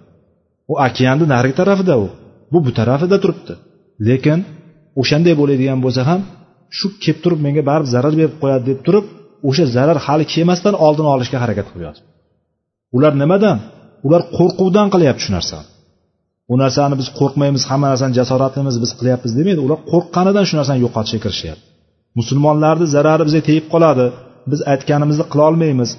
u 0.71 0.73
okeanni 0.87 1.25
narigi 1.33 1.55
tarafida 1.61 1.95
u. 2.05 2.07
Bu 2.51 2.57
bu 2.65 2.71
tarafida 2.79 3.17
turibdi. 3.23 3.53
Lekin 4.07 4.39
o'shanday 5.01 5.33
bo'ladigan 5.41 5.79
bo'lsa 5.85 6.01
ham 6.09 6.21
shu 6.77 6.87
kelib 7.03 7.19
turib 7.23 7.39
menga 7.45 7.61
baribir 7.69 7.89
zarar 7.95 8.13
berib 8.19 8.35
qo'yadi 8.43 8.63
deb 8.69 8.79
turib 8.87 9.05
o'sha 9.49 9.65
zarar 9.75 9.97
hali 10.05 10.25
kelmasdan 10.33 10.75
oldini 10.85 11.09
olishga 11.15 11.37
harakat 11.43 11.67
qilyapti. 11.73 12.01
Ular 12.97 13.13
nimadan? 13.23 13.57
Ular 14.07 14.21
qo'rquvdan 14.37 14.87
qilyapti 14.93 15.21
shu 15.25 15.31
narsani. 15.37 15.67
U 16.51 16.53
narsani 16.63 16.95
biz 17.01 17.07
qo'rqmaymiz 17.19 17.63
hamma 17.69 17.87
narsani 17.91 18.13
jasoratimiz 18.19 18.75
biz 18.83 18.91
qilyapmiz 18.99 19.31
demaydi. 19.39 19.59
Ular 19.67 19.79
qo'rqqanidan 19.91 20.45
shu 20.49 20.55
narsani 20.59 20.79
yo'qotishga 20.85 21.19
kirishyapti. 21.25 21.65
Musulmonlarni 22.19 22.85
zarari 22.95 23.23
bizga 23.27 23.41
tegib 23.49 23.65
qoladi. 23.73 24.05
Biz 24.51 24.59
aytganimizni 24.73 25.25
qilolmaymiz 25.31 25.89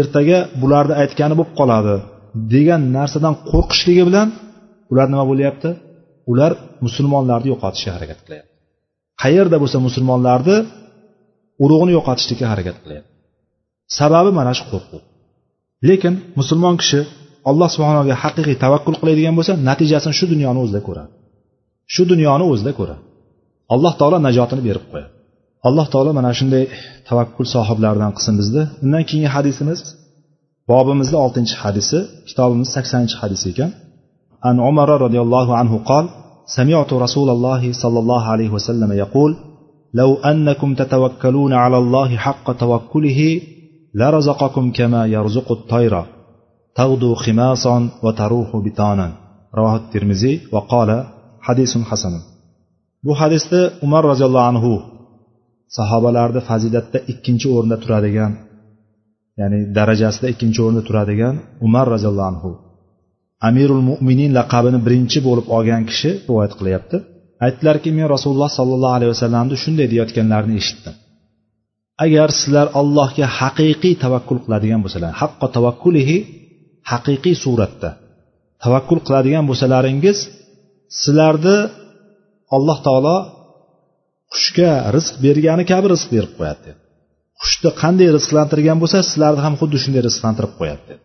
ertaga 0.00 0.38
bularni 0.62 0.94
aytgani 1.02 1.34
bo'lib 1.38 1.52
qoladi 1.60 1.94
degan 2.54 2.82
narsadan 2.96 3.34
qo'rqishligi 3.50 4.02
bilan 4.08 4.28
ular 4.92 5.06
nima 5.12 5.24
bo'lyapti? 5.30 5.70
Ular 6.32 6.52
musulmonlarni 6.86 7.48
yo'qotishga 7.52 7.90
harakat 7.96 8.18
qilyapti. 8.24 8.50
Qayerda 9.22 9.56
bo'lsa 9.62 9.78
musulmonlarni 9.86 10.56
urug'ini 11.64 11.92
yo'qotishlikka 11.98 12.46
harakat 12.52 12.76
qilyapti. 12.82 13.10
Sababi 13.98 14.30
mana 14.38 14.52
shu 14.58 14.64
qo'rquv. 14.72 15.02
Lekin 15.88 16.14
musulmon 16.40 16.74
kishi 16.82 17.00
alloh 17.49 17.69
subhanaga 17.75 18.15
haqiqiy 18.23 18.55
tavakkul 18.63 18.95
qiladigan 19.01 19.33
bo'lsa 19.37 19.53
natijasini 19.69 20.13
shu 20.19 20.25
dunyoni 20.33 20.59
o'zida 20.63 20.81
ko'radi 20.87 21.11
shu 21.93 22.03
dunyoni 22.11 22.45
o'zida 22.51 22.71
ko'radi 22.79 23.01
alloh 23.73 23.93
taolo 23.99 24.17
najotini 24.27 24.61
berib 24.67 24.85
qo'yadi 24.91 25.11
alloh 25.67 25.85
taolo 25.93 26.11
mana 26.17 26.31
shunday 26.39 26.63
tavakkul 27.09 27.47
sohiblaridan 27.55 28.11
qilsin 28.15 28.35
bizni 28.41 28.63
undan 28.83 29.03
keyingi 29.09 29.29
hadisimiz 29.35 29.79
bobimizni 30.71 31.17
oltinchi 31.25 31.55
hadisi 31.63 31.97
kitobimiz 32.29 32.69
saksoninchi 32.75 33.15
hadis 33.21 33.41
ekan 33.51 33.69
an 34.49 34.55
umar 34.69 34.87
roziyallohu 35.05 35.51
anhu 35.61 35.77
qol 35.91 36.05
سمعت 36.57 36.93
رسول 37.05 37.29
الله 37.29 37.63
صلى 37.83 37.99
الله 37.99 38.23
عليه 38.33 38.49
وسلم 38.49 38.91
يقول 39.03 39.35
لو 39.93 40.09
أنكم 40.15 40.69
تتوكلون 40.75 41.53
على 41.53 41.77
الله 41.77 42.17
حق 42.17 42.51
توكله 42.51 43.19
لرزقكم 43.93 44.71
كما 44.71 45.05
يرزق 45.05 45.51
الطير 45.51 45.93
تغدو 46.77 47.15
خماصا 47.15 47.89
وتروح 48.03 48.49
بطانا 48.65 49.07
رواه 49.57 49.75
الترمذي 49.75 50.33
وقال 50.53 50.89
حديث 51.41 51.77
حسن 51.89 52.13
bu 53.03 53.13
hadisda 53.21 53.59
umar 53.85 54.03
roziyallohu 54.11 54.47
anhu 54.51 54.73
sahobalarni 55.77 56.41
fazilatda 56.49 56.99
ikkinchi 57.11 57.47
o'rinda 57.55 57.77
turadigan 57.83 58.31
ya'ni 59.39 59.59
darajasida 59.77 60.27
ikkinchi 60.33 60.59
o'rinda 60.65 60.83
turadigan 60.89 61.35
umar 61.67 61.85
roziyallohu 61.93 62.29
anhu 62.33 62.51
amirul 63.47 63.83
mo'minin 63.89 64.31
laqabini 64.39 64.79
birinchi 64.85 65.19
bo'lib 65.27 65.47
olgan 65.57 65.81
kishi 65.89 66.09
rivoyat 66.27 66.53
qilyapti 66.59 66.97
aytdilarki 67.45 67.89
men 67.97 68.07
rasululloh 68.15 68.51
sollallohu 68.59 68.95
alayhi 68.97 69.11
vasallamni 69.15 69.55
shunday 69.63 69.87
deyayotganlarini 69.91 70.55
eshitdim 70.61 70.95
agar 72.05 72.29
sizlar 72.39 72.67
allohga 72.81 73.25
haqiqiy 73.39 73.93
tavakkul 74.03 74.39
qiladigan 74.45 74.79
bo'lsalar 74.85 75.11
haqqo 75.21 75.47
tavakkulihi 75.55 76.17
haqiqiy 76.90 77.36
suratda. 77.44 77.90
Tavakkul 78.62 79.00
qiladigan 79.06 79.44
bo'lsalaringiz 79.50 80.18
sizlarni 81.00 81.58
alloh 82.56 82.78
taolo 82.86 83.16
qushga 84.34 84.72
rizq 84.96 85.14
bergani 85.24 85.64
kabi 85.72 85.86
rizq 85.94 86.08
berib 86.14 86.32
qo'yadi. 86.38 86.60
Dedi 86.66 86.80
qushni 87.42 87.70
qanday 87.82 88.08
rizqlantirgan 88.16 88.78
bo'lsa 88.82 88.98
sizlarni 89.10 89.40
ham 89.46 89.54
xuddi 89.60 89.78
shunday 89.84 90.02
rizqlantirib 90.08 90.52
qo'yadi. 90.60 90.82
Dedi 90.90 91.02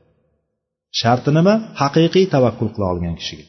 sharti 1.00 1.30
nima? 1.38 1.54
Haqiqiy 1.82 2.26
tavakkul 2.36 2.70
qila 2.76 2.86
olgan 2.94 3.16
kishiga. 3.22 3.46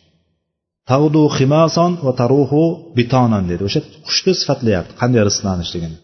Tavdu 0.90 1.22
himason 1.36 1.92
va 2.06 2.12
taruhu 2.20 2.62
bitonan 2.98 3.44
dedi. 3.50 3.62
O'sha 3.68 3.80
qushni 4.06 4.32
sifatlayapti 4.40 4.92
qanday 5.00 5.22
rizqlanishligini 5.28 5.98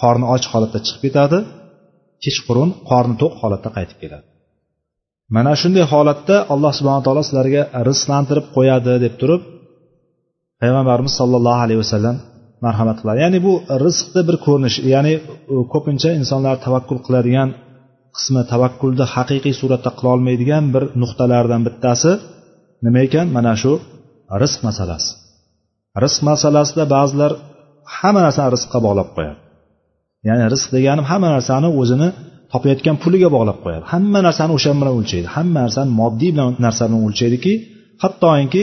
qorni 0.00 0.26
och 0.34 0.44
holatda 0.52 0.78
chiqib 0.86 1.02
ketadi 1.06 1.38
kechqurun 2.24 2.70
qorni 2.90 3.14
to'q 3.22 3.32
holatda 3.42 3.70
qaytib 3.76 3.98
keladi. 4.02 4.26
Mana 5.36 5.52
shunday 5.60 5.84
holatda 5.92 6.36
alloh 6.52 6.72
subhana 6.78 7.02
taolo 7.06 7.22
sizlarga 7.28 7.62
rizqlantirib 7.88 8.46
qo'yadi 8.56 8.92
deb 9.04 9.14
turib 9.20 9.42
payg'ambarimiz 10.60 11.14
sollallohu 11.20 11.60
alayhi 11.64 11.80
vasallam 11.84 12.16
marhamat 12.64 12.96
qiladi. 13.00 13.18
Ya'ni 13.24 13.38
bu 13.46 13.52
rizqni 13.84 14.20
bir 14.28 14.36
ko'rinishi 14.46 14.80
ya'ni 14.94 15.12
ko'pincha 15.72 16.10
insonlar 16.20 16.54
tavakkul 16.66 16.98
qiladigan 17.06 17.48
qismi 18.16 18.42
tavakkulni 18.52 19.04
haqiqiy 19.14 19.54
suratda 19.60 19.90
qilolmaydigan 19.98 20.64
bir 20.74 20.84
nuqtalardan 21.02 21.62
bittasi 21.66 22.12
nima 22.84 23.00
ekan? 23.06 23.26
Mana 23.36 23.52
shu 23.62 23.72
rizq 24.42 24.60
masalasi. 24.68 25.10
Rizq 26.04 26.20
masalasida 26.30 26.84
ba'zilar 26.94 27.32
hamma 27.96 28.20
narsani 28.26 28.50
rizqqa 28.56 28.78
bog'lab 28.86 29.08
qo'yadi. 29.16 29.40
Ya'ni 30.28 30.44
rizq 30.54 30.68
deganim 30.76 31.04
hamma 31.10 31.28
narsani 31.36 31.68
o'zini 31.80 32.08
topayotgan 32.54 32.96
puliga 33.02 33.28
bog'lab 33.36 33.58
qo'yadi. 33.64 33.84
Hamma 33.92 34.20
narsani 34.26 34.52
o'sha 34.58 34.70
bilan 34.80 34.94
o'lchaydi. 35.00 35.28
Hamma 35.36 35.58
narsani 35.66 35.90
moddiy 36.00 36.30
bilan 36.34 36.50
narsa 36.64 36.82
bilan 36.88 37.02
o'lchaydiki 37.08 37.52
hattoki 38.02 38.62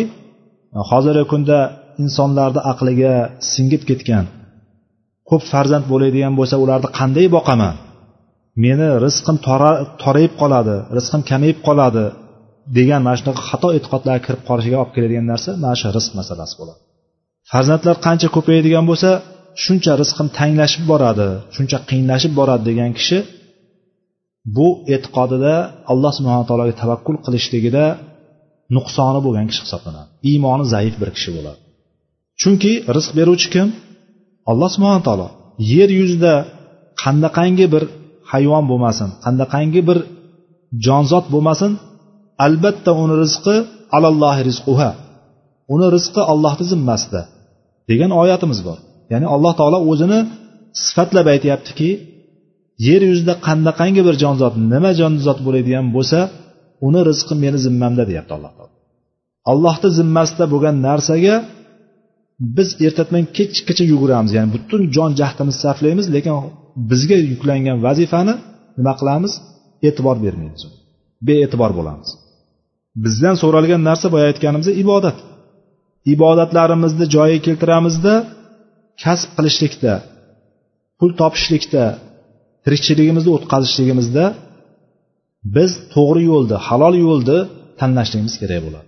hozirgi 0.89 1.25
kunda 1.31 1.57
insonlarni 2.03 2.61
aqliga 2.71 3.13
singib 3.53 3.81
ketgan 3.89 4.25
ko'p 5.29 5.41
farzand 5.51 5.85
bo'ladigan 5.91 6.33
bo'lsa 6.39 6.55
ularni 6.63 6.89
qanday 6.99 7.27
boqaman? 7.37 7.75
Meni 8.63 8.87
rizqim 9.05 9.37
torayib 10.03 10.33
qoladi 10.41 10.75
rizqim 10.97 11.21
kamayib 11.29 11.59
qoladi 11.67 12.05
degan 12.77 13.01
mana 13.05 13.15
shunaqa 13.19 13.41
xato 13.49 13.67
e'tiqodlarga 13.77 14.21
kirib 14.25 14.41
qolishiga 14.49 14.77
olib 14.81 14.91
keladigan 14.95 15.25
narsa 15.31 15.49
mana 15.63 15.75
shu 15.81 15.87
rizq 15.97 16.11
masalasi 16.19 16.53
bo'ladi. 16.59 16.79
Farzandlar 17.51 17.95
qancha 18.05 18.27
ko'payadigan 18.35 18.85
bo'lsa 18.89 19.09
shuncha 19.63 19.91
rizqim 20.01 20.27
tanglashib 20.37 20.83
boradi 20.91 21.29
shuncha 21.55 21.77
qiyinlashib 21.89 22.33
boradi 22.39 22.63
degan 22.69 22.91
kishi 22.99 23.17
bu 24.55 24.67
e'tiqodida 24.93 25.53
alloh 25.91 26.11
subhana 26.17 26.43
taologa 26.49 26.73
tavakkul 26.81 27.17
qilishligida 27.25 27.85
nuqsoni 28.75 29.19
bo'lgan 29.25 29.45
kishi 29.49 29.61
hisoblanadi. 29.65 30.09
Iymoni 30.29 30.65
zaif 30.73 30.95
bir 31.01 31.09
kishi 31.15 31.29
bo'ladi. 31.37 31.59
Chunki 32.41 32.71
rizq 32.95 33.11
beruvchi 33.19 33.47
kim? 33.53 33.67
Alloh 34.51 34.69
subhana 34.75 35.01
taolo. 35.07 35.27
Yer 35.73 35.89
yuzida 35.99 36.33
qandaqangi 37.01 37.65
bir 37.73 37.83
hayvon 38.31 38.63
bo'lmasin 38.71 39.09
qandaqangi 39.25 39.81
bir 39.89 39.97
jonzot 40.85 41.25
bo'lmasin 41.33 41.71
albatta 42.45 42.91
uni 43.03 43.15
rizqi 43.23 43.55
alallohi 43.97 44.41
rizquha. 44.49 44.89
Uni 45.73 45.87
rizqi 45.95 46.21
allohni 46.31 46.65
zimmasida 46.71 47.21
degan 47.89 48.11
oyatimiz 48.21 48.59
bor. 48.67 48.77
Ya'ni 49.11 49.27
alloh 49.35 49.53
taolo 49.59 49.79
o'zini 49.91 50.19
sifatlab 50.85 51.27
aytyaptiki 51.33 51.89
yer 52.87 53.01
yuzida 53.11 53.33
qandaqangi 53.47 54.01
bir 54.07 54.15
jonzot 54.23 54.53
nima 54.71 54.91
jonzot 54.99 55.39
bo'ladigan 55.45 55.85
bo'lsa 55.95 56.19
uni 56.87 57.01
rizqi 57.09 57.33
meni 57.43 57.59
zimmamda 57.65 58.03
deyapti 58.09 58.31
alloh 58.37 58.51
taolo. 58.57 58.73
Allohni 59.51 59.89
zimmasida 59.99 60.45
bo'lgan 60.53 60.75
narsaga 60.87 61.35
biz 62.57 62.69
ertatdan 62.85 63.23
kechgacha 63.37 63.83
yuguramiz. 63.93 64.31
Ya'ni 64.37 64.49
butun 64.55 64.81
jon 64.95 65.11
jahdimizni 65.19 65.61
sarflaymiz 65.65 66.07
lekin 66.15 66.33
bizga 66.91 67.17
yuklangan 67.31 67.77
vazifani 67.85 68.33
nima 68.77 68.93
qilamiz? 68.99 69.33
E'tibor 69.87 70.17
bermaymiz 70.25 70.61
bee'tibor 71.27 71.71
bo'lamiz. 71.79 72.09
Bizdan 73.03 73.35
so'ralgan 73.41 73.81
narsa 73.89 74.07
boya 74.13 74.25
aytganimizdek 74.31 74.75
ibodat. 74.83 75.17
Ibodatlarimizni 76.13 77.05
joyiga 77.15 77.41
keltiramizda 77.47 78.13
kasb 79.03 79.29
qilishlikda 79.37 79.93
pul 80.97 81.09
topishlikda 81.21 81.83
tirikchiligimizni 82.65 83.31
o'tkazishligimizda 83.37 84.25
biz 85.55 85.71
to'g'ri 85.93 86.21
yo'lni 86.31 86.57
halol 86.67 86.95
yo'lni 87.05 87.37
tanlashligimiz 87.79 88.35
kerak 88.41 88.61
bo'ladi. 88.65 88.87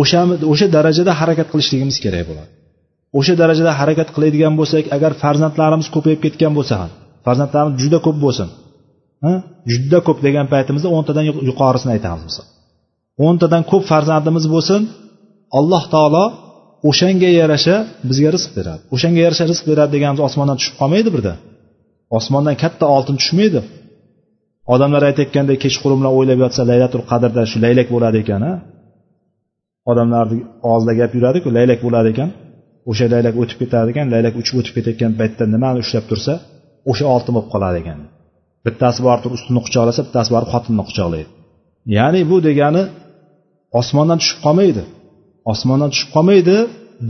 O'sha 0.00 0.20
o'sha 0.52 0.66
darajada 0.76 1.12
harakat 1.20 1.48
qilishligimiz 1.52 1.96
kerak 2.04 2.24
bo'ladi. 2.30 2.50
O'sha 3.18 3.34
darajada 3.42 3.72
harakat 3.80 4.08
qiladigan 4.14 4.54
bo'lsak 4.60 4.84
agar 4.96 5.12
farzandlarimiz 5.22 5.88
ko'payib 5.94 6.20
ketgan 6.24 6.52
bo'lsa 6.58 6.74
ham 6.80 6.90
farzandlarimiz 7.26 7.76
juda 7.82 7.98
ko'p 8.06 8.18
bo'lsin 8.24 8.48
juda 9.72 9.98
ko'p 10.06 10.18
degan 10.26 10.46
paytimizda 10.54 10.88
o'ntadan 10.96 11.24
yuqorisini 11.50 11.90
aytamiz 11.96 12.24
misol. 12.28 12.46
O'ntadan 13.26 13.62
ko'p 13.70 13.84
farzandimiz 13.92 14.44
bo'lsin 14.54 14.80
alloh 15.58 15.84
taolo 15.94 16.24
o'shanga 16.88 17.30
yarasha 17.40 17.76
bizga 18.08 18.30
rizq 18.36 18.50
beradi. 18.58 18.82
O'shanga 18.94 19.20
yarasha 19.26 19.44
rizq 19.52 19.64
beradi 19.70 19.90
deganimiz 19.96 20.22
osmondan 20.28 20.56
tushib 20.60 20.74
qolmaydi 20.80 21.10
birda. 21.14 21.32
Osmondan 22.16 22.56
katta 22.62 22.84
oltin 22.96 23.16
tushmaydi. 23.20 23.60
Odamlar 24.74 25.02
aytayotganday 25.08 25.56
kechqurun 25.64 25.98
bilan 26.00 26.12
o'ylab 26.18 26.38
yotsa 26.44 26.62
laylatul 26.70 27.04
qadrda 27.10 27.42
shu 27.50 27.58
laylak 27.64 27.88
bo'ladi 27.94 28.18
ekan 28.24 28.42
a 28.50 28.52
odamlarni 29.90 30.38
og'zida 30.72 30.92
gap 31.00 31.12
yuradiku 31.16 31.48
laylak 31.56 31.80
bo'ladi 31.86 32.08
ekan. 32.14 32.30
O'sha 32.90 33.06
laylak 33.14 33.34
o'tib 33.42 33.58
ketar 33.62 33.84
ekan 33.92 34.06
laylak 34.14 34.34
uchib 34.40 34.54
o'tib 34.60 34.74
ketayotgan 34.76 35.12
paytda 35.20 35.44
nimani 35.54 35.78
ushlab 35.84 36.04
tursa 36.10 36.32
o'sha 36.90 37.04
oltin 37.14 37.32
bo'lib 37.36 37.50
qoladi 37.54 37.76
ekan. 37.82 37.98
Bittasi 38.66 39.00
borib 39.06 39.22
turib 39.24 39.36
ustini 39.38 39.60
quchoqlasa 39.66 40.00
bittasi 40.06 40.30
borib 40.34 40.48
xotinni 40.54 40.82
quchoqlaydi. 40.88 41.28
Ya'ni 41.96 42.20
bu 42.30 42.36
degani 42.48 42.82
osmondan 43.80 44.18
tushib 44.22 44.38
qolmaydi. 44.46 44.82
Osmondan 45.52 45.90
tushib 45.92 46.10
qolmaydi 46.16 46.56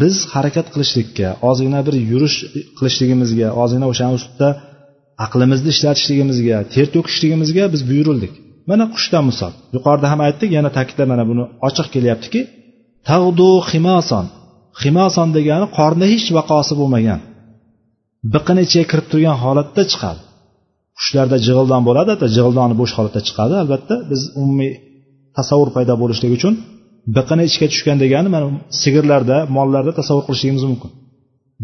biz 0.03 0.17
harakat 0.35 0.67
qilishlikka 0.75 1.29
ozgina 1.49 1.81
bir 1.87 1.95
yurish 2.11 2.37
qilishligimizga 2.79 3.49
ozgina 3.63 3.87
o'shani 3.93 4.15
ustida 4.21 4.49
aqlimizni 5.25 5.71
ishlatishligimizga 5.75 6.57
ter 6.75 6.87
to'kishligimizga 6.95 7.65
biz 7.75 7.83
buyurildik. 7.91 8.33
Mana 8.71 8.85
qushdan 8.95 9.25
misol. 9.31 9.53
Yuqorida 9.77 10.07
ham 10.13 10.21
aytdik 10.27 10.51
yana 10.59 10.71
ta'kidlab 10.77 11.09
mana 11.13 11.25
buni 11.31 11.45
ochiq 11.69 11.87
kelyaptiki 11.95 12.41
tag'du 13.09 13.51
himoson 13.71 14.27
himoson 14.83 15.29
degani 15.37 15.67
qorni 15.79 16.07
hech 16.13 16.27
vaqosi 16.39 16.75
bo'lmagan. 16.81 17.21
Biqini 18.35 18.61
ichiga 18.67 18.85
kirib 18.91 19.07
turgan 19.13 19.37
holatda 19.45 19.83
chiqadi 19.93 20.21
qushlarda 20.99 21.37
jig'ildon 21.47 21.83
bo'ladi 21.89 22.13
jig'ildoni 22.37 22.75
bo'sh 22.81 22.93
holatda 22.99 23.21
chiqadi. 23.29 23.55
Albatta 23.63 23.95
biz 24.11 24.21
umumiy 24.41 24.73
tasavvur 25.37 25.71
paydo 25.77 25.95
bo'lishligi 26.03 26.35
uchun 26.41 26.55
biqini 27.17 27.43
ichga 27.51 27.67
tushgan 27.73 27.97
degani 28.05 28.29
mana 28.35 28.47
sigirlarda 28.83 29.37
mollarda 29.57 29.93
tasavvur 30.01 30.25
qilishligimiz 30.29 30.65
mumkin. 30.71 30.91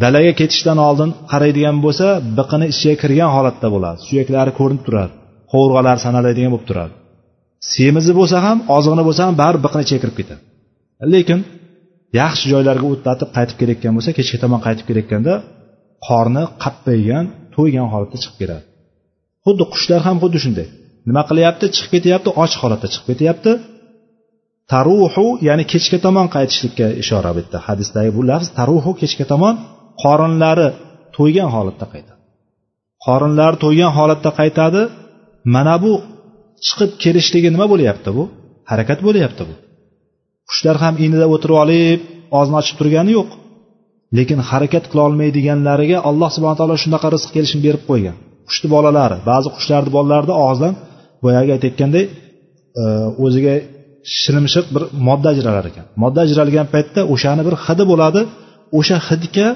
Dalaga 0.03 0.32
ketishdan 0.40 0.78
oldin 0.88 1.11
qaraydigan 1.32 1.76
bo'lsa 1.84 2.07
biqini 2.38 2.66
ichiga 2.72 2.95
kirgan 3.03 3.30
holatda 3.36 3.68
bo'ladi. 3.74 3.99
Suyaklari 4.09 4.53
ko'rinib 4.59 4.82
turadi. 4.86 5.12
Qovurg'alari 5.53 6.01
sanaladigan 6.07 6.51
bo'lib 6.55 6.66
turadi. 6.70 6.95
Semizi 7.72 8.12
bo'lsa 8.20 8.36
ham 8.47 8.59
ozg'ini 8.76 9.05
bo'lsa 9.09 9.22
ham 9.26 9.34
baribir 9.42 9.62
biqini 9.66 9.82
ichiga 9.86 10.01
kirib 10.03 10.16
ketadi. 10.20 10.42
Lekin 11.14 11.40
yaxshi 12.20 12.47
joylarga 12.53 12.86
o'tlatib 12.92 13.28
qaytib 13.36 13.57
kelayotgan 13.61 13.92
bo'lsa 13.97 14.11
kechga 14.18 14.38
tomon 14.45 14.61
qaytib 14.66 14.84
kelayotganda 14.88 15.34
qorni 16.07 16.45
qappaygan 16.64 17.24
to'ygan 17.55 17.86
holatda 17.92 18.16
chiqib 18.22 18.36
keladi. 18.42 18.64
Xuddi 19.45 19.64
qushlar 19.72 20.01
ham 20.07 20.16
xuddi 20.22 20.38
shunday. 20.45 20.68
Nima 21.09 21.22
qilyapti? 21.30 21.64
Chiqib 21.76 21.90
ketyapti 21.95 22.28
och 22.42 22.53
holatda 22.62 22.86
chiqib 22.92 23.07
ketyapti. 23.12 23.53
Taruhu 24.72 25.26
ya'ni 25.49 25.64
kechga 25.72 25.99
tomon 26.07 26.26
qaytishlikka 26.36 26.86
ishora 27.03 27.30
bu 27.34 27.38
yerda 27.42 27.59
hadisdagi 27.66 28.11
bu 28.16 28.22
lafz 28.30 28.49
taruhu 28.59 28.90
kechga 29.03 29.24
tomon 29.32 29.55
qorinlari 30.03 30.68
to'ygan 31.16 31.49
holatda 31.55 31.86
qaytadi. 31.92 32.20
Qorinlari 33.07 33.57
to'ygan 33.64 33.92
holatda 33.99 34.30
qaytadi 34.40 34.82
mana 35.55 35.74
bu 35.84 35.92
chiqib 36.66 36.90
kelishligi 37.03 37.49
nima 37.55 37.66
bo'lyapti 37.72 38.11
bu? 38.16 38.24
Harakat 38.70 38.99
bo'lyapti 39.07 39.42
bu. 39.49 39.55
Qushlar 40.49 40.76
ham 40.84 40.95
inida 41.05 41.26
o'tirib 41.34 41.57
olib 41.64 42.01
og'zini 42.38 42.57
ochib 42.61 42.76
turgani 42.80 43.12
yo'q. 43.18 43.30
Lekin 44.16 44.38
harakat 44.51 44.84
qila 44.90 45.03
olmaydiganlariga 45.09 45.99
alloh 46.09 46.30
subhana 46.36 46.57
taolo 46.61 46.76
shunaqa 46.84 47.09
rizq 47.14 47.30
kelishini 47.36 47.62
berib 47.66 47.82
qo'ygan. 47.90 48.16
Qushni 48.49 48.68
bolalari 48.74 49.16
ba'zi 49.30 49.49
qushlarni 49.57 49.90
bolalarida 49.97 50.34
og'zidan 50.47 50.74
boyagi 51.24 51.51
aytayotganday 51.57 52.05
e, 52.80 52.84
o'ziga 53.24 53.55
shilimshiq 54.20 54.66
bir 54.74 54.82
modda 55.09 55.28
ajralar 55.34 55.64
ekan. 55.70 55.84
Modda 56.03 56.20
ajralgan 56.26 56.66
paytda 56.74 57.01
o'shani 57.14 57.42
bir 57.49 57.55
hidi 57.64 57.84
bo'ladi. 57.92 58.20
O'sha 58.78 58.97
hidga 59.09 59.47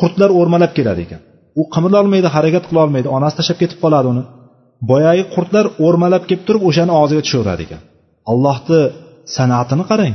qurtlar 0.00 0.30
o'rmalab 0.40 0.72
keladi 0.78 1.00
ekan. 1.06 1.20
U 1.60 1.62
qimirlolmaydi 1.74 2.28
harakat 2.36 2.64
qilolmaydi 2.70 3.08
onasi 3.16 3.34
tashlab 3.38 3.58
ketib 3.62 3.78
qoladi 3.84 4.06
uni. 4.12 4.22
Boyagi 4.90 5.24
qurtlar 5.34 5.66
o'rmalab 5.86 6.22
kelib 6.28 6.42
turib 6.48 6.62
o'shani 6.68 6.92
og'ziga 7.00 7.22
tushaveradi 7.26 7.62
ekan. 7.66 7.80
Allohni 8.32 8.80
san'atini 9.36 9.84
qarang. 9.90 10.14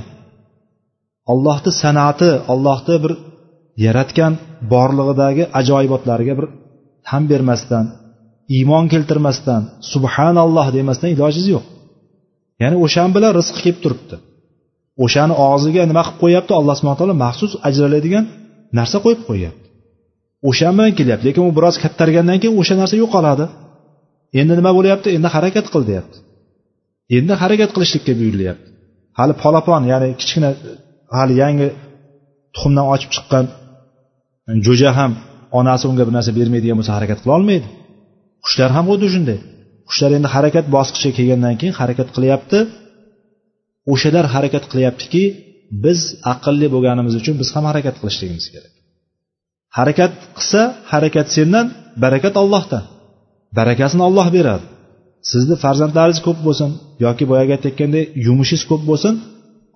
Allohni 1.34 1.72
san'ati 1.84 2.30
allohni 2.54 2.96
bir 3.04 3.14
yaratgan 3.86 4.34
borlig'idagi 4.74 5.44
ajoyibotlarga 5.60 6.34
bir 6.40 6.46
tan 7.08 7.24
bermasdan 7.32 7.86
iymon 8.58 8.86
keltirmasdan 8.94 9.62
subhanalloh 9.92 10.68
demasdan 10.78 11.10
ilojiz 11.16 11.46
yo'q. 11.54 11.66
Ya'ni 12.62 12.78
o'shan 12.86 13.10
bilan 13.16 13.32
rizq 13.40 13.56
kelib 13.64 13.80
turibdi. 13.84 14.16
O'shani 15.06 15.34
og'ziga 15.50 15.82
nima 15.92 16.04
qilib 16.06 16.20
qo'yyapti 16.24 16.52
alloh 16.60 16.76
subhana 16.80 16.98
taolo 17.02 17.16
maxsus 17.26 17.52
ajraladigan 17.68 18.26
narsa 18.78 18.98
qo'yib 19.06 19.22
qo'yyapti 19.30 19.61
o'shan 20.50 20.74
bilan 20.78 20.94
kelyapti 21.00 21.26
lekin 21.28 21.44
u 21.50 21.52
biroz 21.58 21.76
kattargandan 21.84 22.38
keyin 22.42 22.56
o'sha 22.62 22.76
narsa 22.82 22.96
yo'qoladi. 23.04 23.46
Endi 24.40 24.54
nima 24.60 24.72
bo'lyapti? 24.78 25.08
Endi 25.18 25.30
harakat 25.36 25.66
qil 25.74 25.84
deyapti. 25.90 26.18
Endi 27.18 27.34
harakat 27.42 27.70
qilishlikka 27.76 28.14
buyurilyapti. 28.20 28.68
Hali 29.20 29.34
polapon 29.44 29.82
ya'ni 29.92 30.10
kichkina 30.22 30.50
hali 31.18 31.34
yangi 31.44 31.68
tuxumdan 32.54 32.86
ochib 32.94 33.10
chiqqan 33.16 33.46
jo'ja 34.66 34.92
ham 35.00 35.12
onasi 35.60 35.86
unga 35.92 36.04
bir 36.08 36.14
narsa 36.18 36.32
bermaydigan 36.40 36.78
bo'lsa 36.80 36.94
harakat 36.98 37.20
qila 37.24 37.34
olmaydi. 37.40 37.68
Qushlar 38.46 38.70
ham 38.76 38.86
xuddi 38.92 39.08
shunday. 39.14 39.40
Qushlar 39.90 40.12
endi 40.18 40.30
harakat 40.36 40.66
bosqichiga 40.76 41.14
kelgandan 41.18 41.56
keyin 41.60 41.76
harakat 41.82 42.10
qilyapti. 42.16 42.60
O'shalar 43.94 44.26
harakat 44.36 44.64
qilyaptiki 44.72 45.24
biz 45.84 46.00
aqlli 46.34 46.68
bo'lganimiz 46.76 47.14
uchun 47.22 47.36
biz 47.42 47.50
ham 47.56 47.64
harakat 47.72 47.96
qilishligimiz 48.02 48.48
kerak. 48.54 48.74
Harakat 49.78 50.12
qilsa 50.38 50.62
harakat 50.92 51.28
sendan 51.36 51.66
barakat 52.04 52.34
ollohdan 52.44 52.84
barakasini 53.58 54.04
olloh 54.10 54.28
beradi. 54.38 54.66
Sizni 55.32 55.56
farzandlaringiz 55.64 56.22
ko'p 56.28 56.40
bo'lsin 56.48 56.70
yoki 57.06 57.24
boyagi 57.32 57.52
aytayotgandek 57.58 58.06
yumushingiz 58.26 58.64
ko'p 58.72 58.84
bo'lsin 58.90 59.14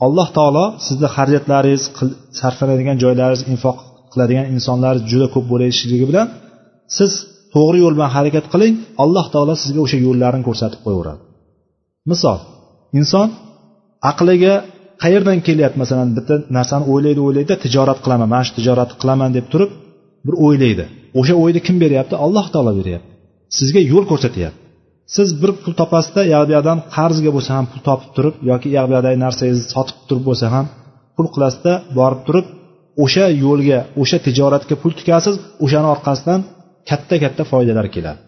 alloh 0.06 0.28
taolo 0.38 0.66
sizni 0.88 1.08
xarajatlaringiz 1.16 1.84
sarflanadigan 2.40 2.98
joylaringiz 3.04 3.44
infoq 3.54 3.78
qiladigan 4.12 4.46
insonlaringiz 4.56 5.06
juda 5.12 5.28
ko'p 5.34 5.46
bo'lishligi 5.52 6.06
bilan 6.12 6.28
siz 6.98 7.12
to'g'ri 7.54 7.78
yo'l 7.84 7.94
bilan 7.98 8.12
harakat 8.18 8.46
qiling 8.54 8.74
alloh 9.04 9.26
taolo 9.34 9.54
sizga 9.64 9.80
o'sha 9.86 9.98
yo'llarni 10.08 10.44
ko'rsatib 10.50 10.80
qo'yaveradi. 10.86 11.22
Misol 12.12 12.40
inson 13.00 13.28
aqliga 14.12 14.54
qayerdan 15.04 15.38
kelyapti? 15.48 15.78
Masalan 15.84 16.10
bitta 16.18 16.36
narsani 16.58 16.86
o'ylaydi 16.92 17.22
o'ylaydida 17.28 17.56
tijorat 17.66 18.00
qilaman 18.04 18.28
mana 18.34 18.44
shu 18.48 18.54
tijoratni 18.60 18.96
qilaman 19.02 19.30
deb 19.38 19.46
turib 19.54 19.72
bir 20.26 20.36
o'ylaydi. 20.46 20.86
O'sha 21.20 21.36
o'yni 21.44 21.62
kim 21.68 21.78
beryapti? 21.84 22.16
Alloh 22.26 22.46
taolo 22.54 22.72
beryapti. 22.80 23.10
Sizga 23.58 23.82
yo'l 23.92 24.06
ko'rsatyapti. 24.12 24.60
Siz 25.16 25.30
bir 25.42 25.52
pul 25.62 25.74
topasizda 25.82 26.22
yag'biyadan 26.36 26.78
yoqdan 26.78 26.94
qarzga 26.96 27.32
bo'lsa 27.36 27.52
ham 27.58 27.66
pul 27.72 27.82
topib 27.88 28.10
turib 28.16 28.36
yoki 28.52 28.68
u 28.72 28.74
yoqdagi 28.78 29.18
narsangizni 29.26 29.68
sotib 29.76 29.98
turib 30.08 30.24
bo'lsa 30.30 30.46
ham 30.56 30.66
pul 31.16 31.28
qilasizda 31.36 31.74
borib 32.00 32.22
turib 32.28 32.46
o'sha 33.04 33.26
yo'lga 33.46 33.80
o'sha 34.02 34.18
tijoratga 34.26 34.76
pul 34.82 34.92
tikasiz 35.00 35.36
o'shani 35.66 35.88
orqasidan 35.96 36.40
katta 36.90 37.16
katta 37.24 37.44
foydalar 37.52 37.88
keladi. 37.96 38.20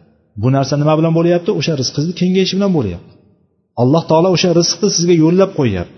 Bu 0.42 0.48
narsa 0.56 0.74
nima 0.82 0.94
bilan 1.00 1.14
bo'lyapti? 1.20 1.50
O'sha 1.60 1.74
rizqingizni 1.82 2.14
kengayishi 2.22 2.56
bilan 2.58 2.72
bo'lyapti. 2.78 3.12
Alloh 3.82 4.04
taolo 4.10 4.30
o'sha 4.36 4.50
rizqni 4.60 4.90
sizga 4.98 5.16
yo'llab 5.24 5.52
qo'yyapti. 5.60 5.98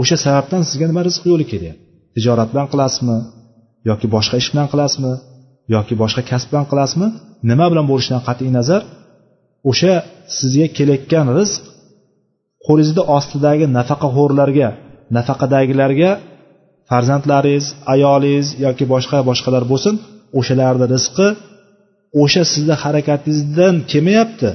O'sha 0.00 0.16
sababdan 0.24 0.62
sizga 0.68 0.86
nima 0.90 1.02
rizq 1.08 1.22
yo'li 1.32 1.44
kelyapti? 1.52 1.82
Tijorat 2.14 2.48
bilan 2.52 2.66
qilasizmi? 2.72 3.18
Yoki 3.88 4.06
boshqa 4.14 4.36
ish 4.42 4.48
bilan 4.52 4.68
qilasizmi? 4.72 5.12
Yoki 5.74 5.94
boshqa 6.02 6.22
kasb 6.30 6.48
bilan 6.52 6.66
qilasizmi 6.70 7.08
nima 7.50 7.66
bilan 7.72 7.86
bo'lishidan 7.90 8.22
qat'iy 8.28 8.50
nazar 8.58 8.82
o'sha 9.70 9.94
sizga 10.38 10.66
kelayotgan 10.76 11.26
rizq 11.38 11.62
qo'lingizni 12.66 13.02
ostidagi 13.16 13.66
nafaqaxo'rlarga 13.78 14.68
nafaqadagilarga 15.16 16.10
farzandlaringiz 16.90 17.66
ayolingiz 17.94 18.48
yoki 18.64 18.84
boshqa 18.92 19.18
boshqalar 19.28 19.64
bo'lsin 19.72 19.94
o'shalarni 20.38 20.86
rizqi 20.94 21.28
o'sha 22.22 22.42
sizni 22.52 22.74
harakatingizdan 22.82 23.74
kelmayapti. 23.90 24.50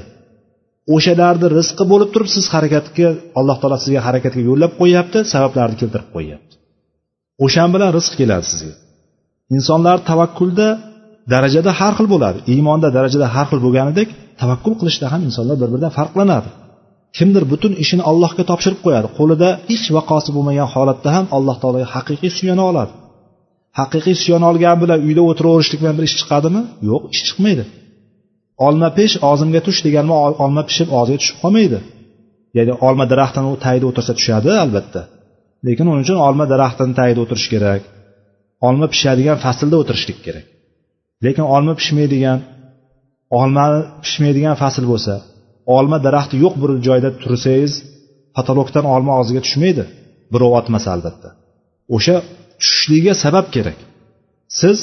O'shalarni 0.95 1.47
rizqi 1.57 1.83
bo'lib 1.91 2.09
turib 2.13 2.29
siz 2.35 2.45
harakatga 2.53 3.07
alloh 3.39 3.57
taolo 3.61 3.77
sizga 3.83 4.01
harakatga 4.07 4.41
yo'llab 4.49 4.71
qo'yyapti 4.81 5.19
sabablarni 5.33 5.75
keltirib 5.81 6.09
qo'yyapti. 6.15 6.53
O'shan 7.45 7.69
bilan 7.73 7.89
rizq 7.97 8.13
keladi 8.21 8.45
sizga. 8.51 8.75
Insonlar 9.55 9.97
tavakkulda 10.09 10.67
darajada 11.33 11.71
har 11.79 11.93
xil 11.97 12.07
bo'ladi. 12.13 12.39
Iymonda 12.53 12.87
darajada 12.97 13.27
har 13.35 13.45
xil 13.51 13.59
bo'lganidek 13.65 14.07
tavakkul 14.41 14.73
qilishda 14.79 15.05
ham 15.13 15.21
insonlar 15.27 15.55
bir 15.61 15.69
biridan 15.73 15.93
farqlanadi. 15.99 16.49
Kimdir 17.17 17.43
butun 17.51 17.73
ishini 17.83 18.03
allohga 18.11 18.43
topshirib 18.51 18.79
qo'yadi. 18.85 19.07
Qo'lida 19.17 19.49
hech 19.69 19.85
vaqosi 19.97 20.29
bo'lmagan 20.35 20.67
holatda 20.73 21.09
ham 21.15 21.25
alloh 21.37 21.55
taologa 21.61 21.87
haqiqiy 21.95 22.31
suyana 22.39 22.63
oladi. 22.71 22.93
Haqiqiy 23.79 24.15
suyana 24.23 24.45
olgan 24.51 24.77
bilan 24.83 24.99
uyda 25.07 25.21
o'tiraverishlik 25.29 25.79
bilan 25.81 25.95
bir 25.97 26.05
ish 26.09 26.15
chiqadimi? 26.21 26.61
Yo'q 26.89 27.03
ish 27.13 27.23
chiqmaydi. 27.27 27.63
Olma 28.67 28.89
pish 28.97 29.13
og'zimga 29.29 29.61
tush 29.67 29.79
deganma 29.87 30.15
olma 30.43 30.61
pishib 30.69 30.87
og'ziga 30.99 31.19
tushib 31.21 31.37
qolmaydi. 31.43 31.79
Ya'ni 32.57 32.73
olma 32.87 33.05
daraxtini 33.11 33.49
tagida 33.65 33.85
o'tirsa 33.91 34.13
tushadi 34.19 34.49
albatta. 34.63 35.01
Lekin 35.67 35.85
uning 35.91 36.03
uchun 36.05 36.17
olma 36.27 36.45
daraxtini 36.53 36.93
tagida 36.99 37.19
o'tirish 37.23 37.47
kerak. 37.53 37.81
Olma 38.67 38.87
pishadigan 38.93 39.37
faslda 39.45 39.75
o'tirishlik 39.81 40.19
kerak. 40.27 40.45
Lekin 41.25 41.45
olma 41.55 41.73
pishmaydigan 41.79 42.39
olma 43.39 43.65
pishmaydigan 44.03 44.55
fasl 44.61 44.83
bo'lsa 44.91 45.13
olma 45.77 45.97
daraxti 46.05 46.35
yo'q 46.43 46.53
bir 46.61 46.71
joyda 46.87 47.09
tursangiz 47.23 47.73
patologdan 48.35 48.85
olma 48.95 49.11
og'ziga 49.19 49.41
tushmaydi 49.47 49.83
birov 50.33 50.51
otmasa 50.59 50.87
albatta. 50.95 51.29
O'sha 51.95 52.15
tushishligiga 52.61 53.13
sabab 53.23 53.45
kerak. 53.55 53.77
Siz 54.59 54.77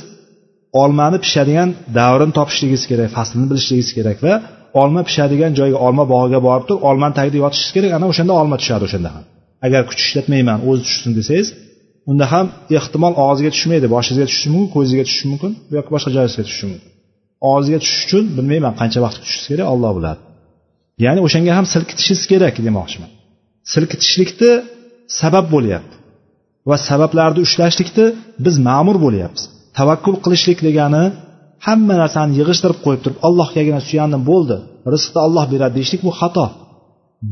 olmani 0.82 1.18
pishadigan 1.24 1.70
davrini 1.98 2.32
topishligingiz 2.38 2.84
kerak 2.90 3.08
faslini 3.16 3.46
bilishligingiz 3.50 3.90
kerak 3.98 4.18
va 4.26 4.34
olma 4.82 5.00
pishadigan 5.08 5.52
joyga 5.58 5.78
olma 5.86 6.04
bog'iga 6.14 6.40
borib 6.48 6.64
turib 6.68 6.82
olmani 6.90 7.14
tagida 7.18 7.36
yotishingiz 7.44 7.72
kerak. 7.76 7.90
Ana 7.98 8.06
o'shanda 8.12 8.32
olma 8.40 8.56
tushadi 8.60 8.82
o'shanda 8.88 9.10
ham. 9.14 9.24
Agar 9.66 9.82
kuch 9.88 10.00
ishlatmayman 10.06 10.58
o'zi 10.68 10.82
tushsin 10.86 11.12
desangiz 11.18 11.48
unda 12.10 12.24
ham 12.32 12.46
ehtimol 12.78 13.14
og'ziga 13.26 13.50
tushmaydi 13.54 13.86
boshingizga 13.94 14.26
tushishi 14.30 14.48
mumkin 14.54 14.70
ko'zingizga 14.74 15.04
tushishi 15.08 15.26
mumkin 15.32 15.52
yoki 15.76 15.90
boshqa 15.94 16.10
joyingizga 16.14 16.42
tushishi 16.46 16.66
mumkin. 16.72 16.90
Og'ziga 17.52 17.78
tushish 17.82 18.02
uchun 18.06 18.24
bilmayman 18.36 18.74
qancha 18.80 18.98
vaqt 19.04 19.16
kutishingiz 19.22 19.48
kerak 19.50 19.66
olloh 19.74 19.92
biladi. 19.98 20.20
Ya'ni 21.04 21.20
o'shanga 21.26 21.52
ham 21.58 21.66
silkitishingiz 21.72 22.24
kerak 22.32 22.54
demoqchiman. 22.66 23.10
Silkitishlikni 23.72 24.52
sabab 25.20 25.46
bo'lyapti 25.54 25.94
va 26.68 26.76
sabablarni 26.88 27.40
ushlashlikni 27.46 28.06
biz 28.44 28.54
ma'mur 28.68 28.96
bo'lyapmiz. 29.04 29.42
Tavakkul 29.78 30.16
qilishlik 30.24 30.58
degani 30.66 31.04
hamma 31.66 31.94
narsani 32.02 32.32
yig'ishtirib 32.40 32.78
qo'yib 32.84 33.00
turib 33.04 33.18
allohgagina 33.26 33.80
suyandim 33.88 34.22
bo'ldi 34.30 34.56
rizqni 34.92 35.18
olloh 35.26 35.44
beradi 35.52 35.74
deyishlik 35.78 36.02
bu 36.06 36.12
xato. 36.20 36.46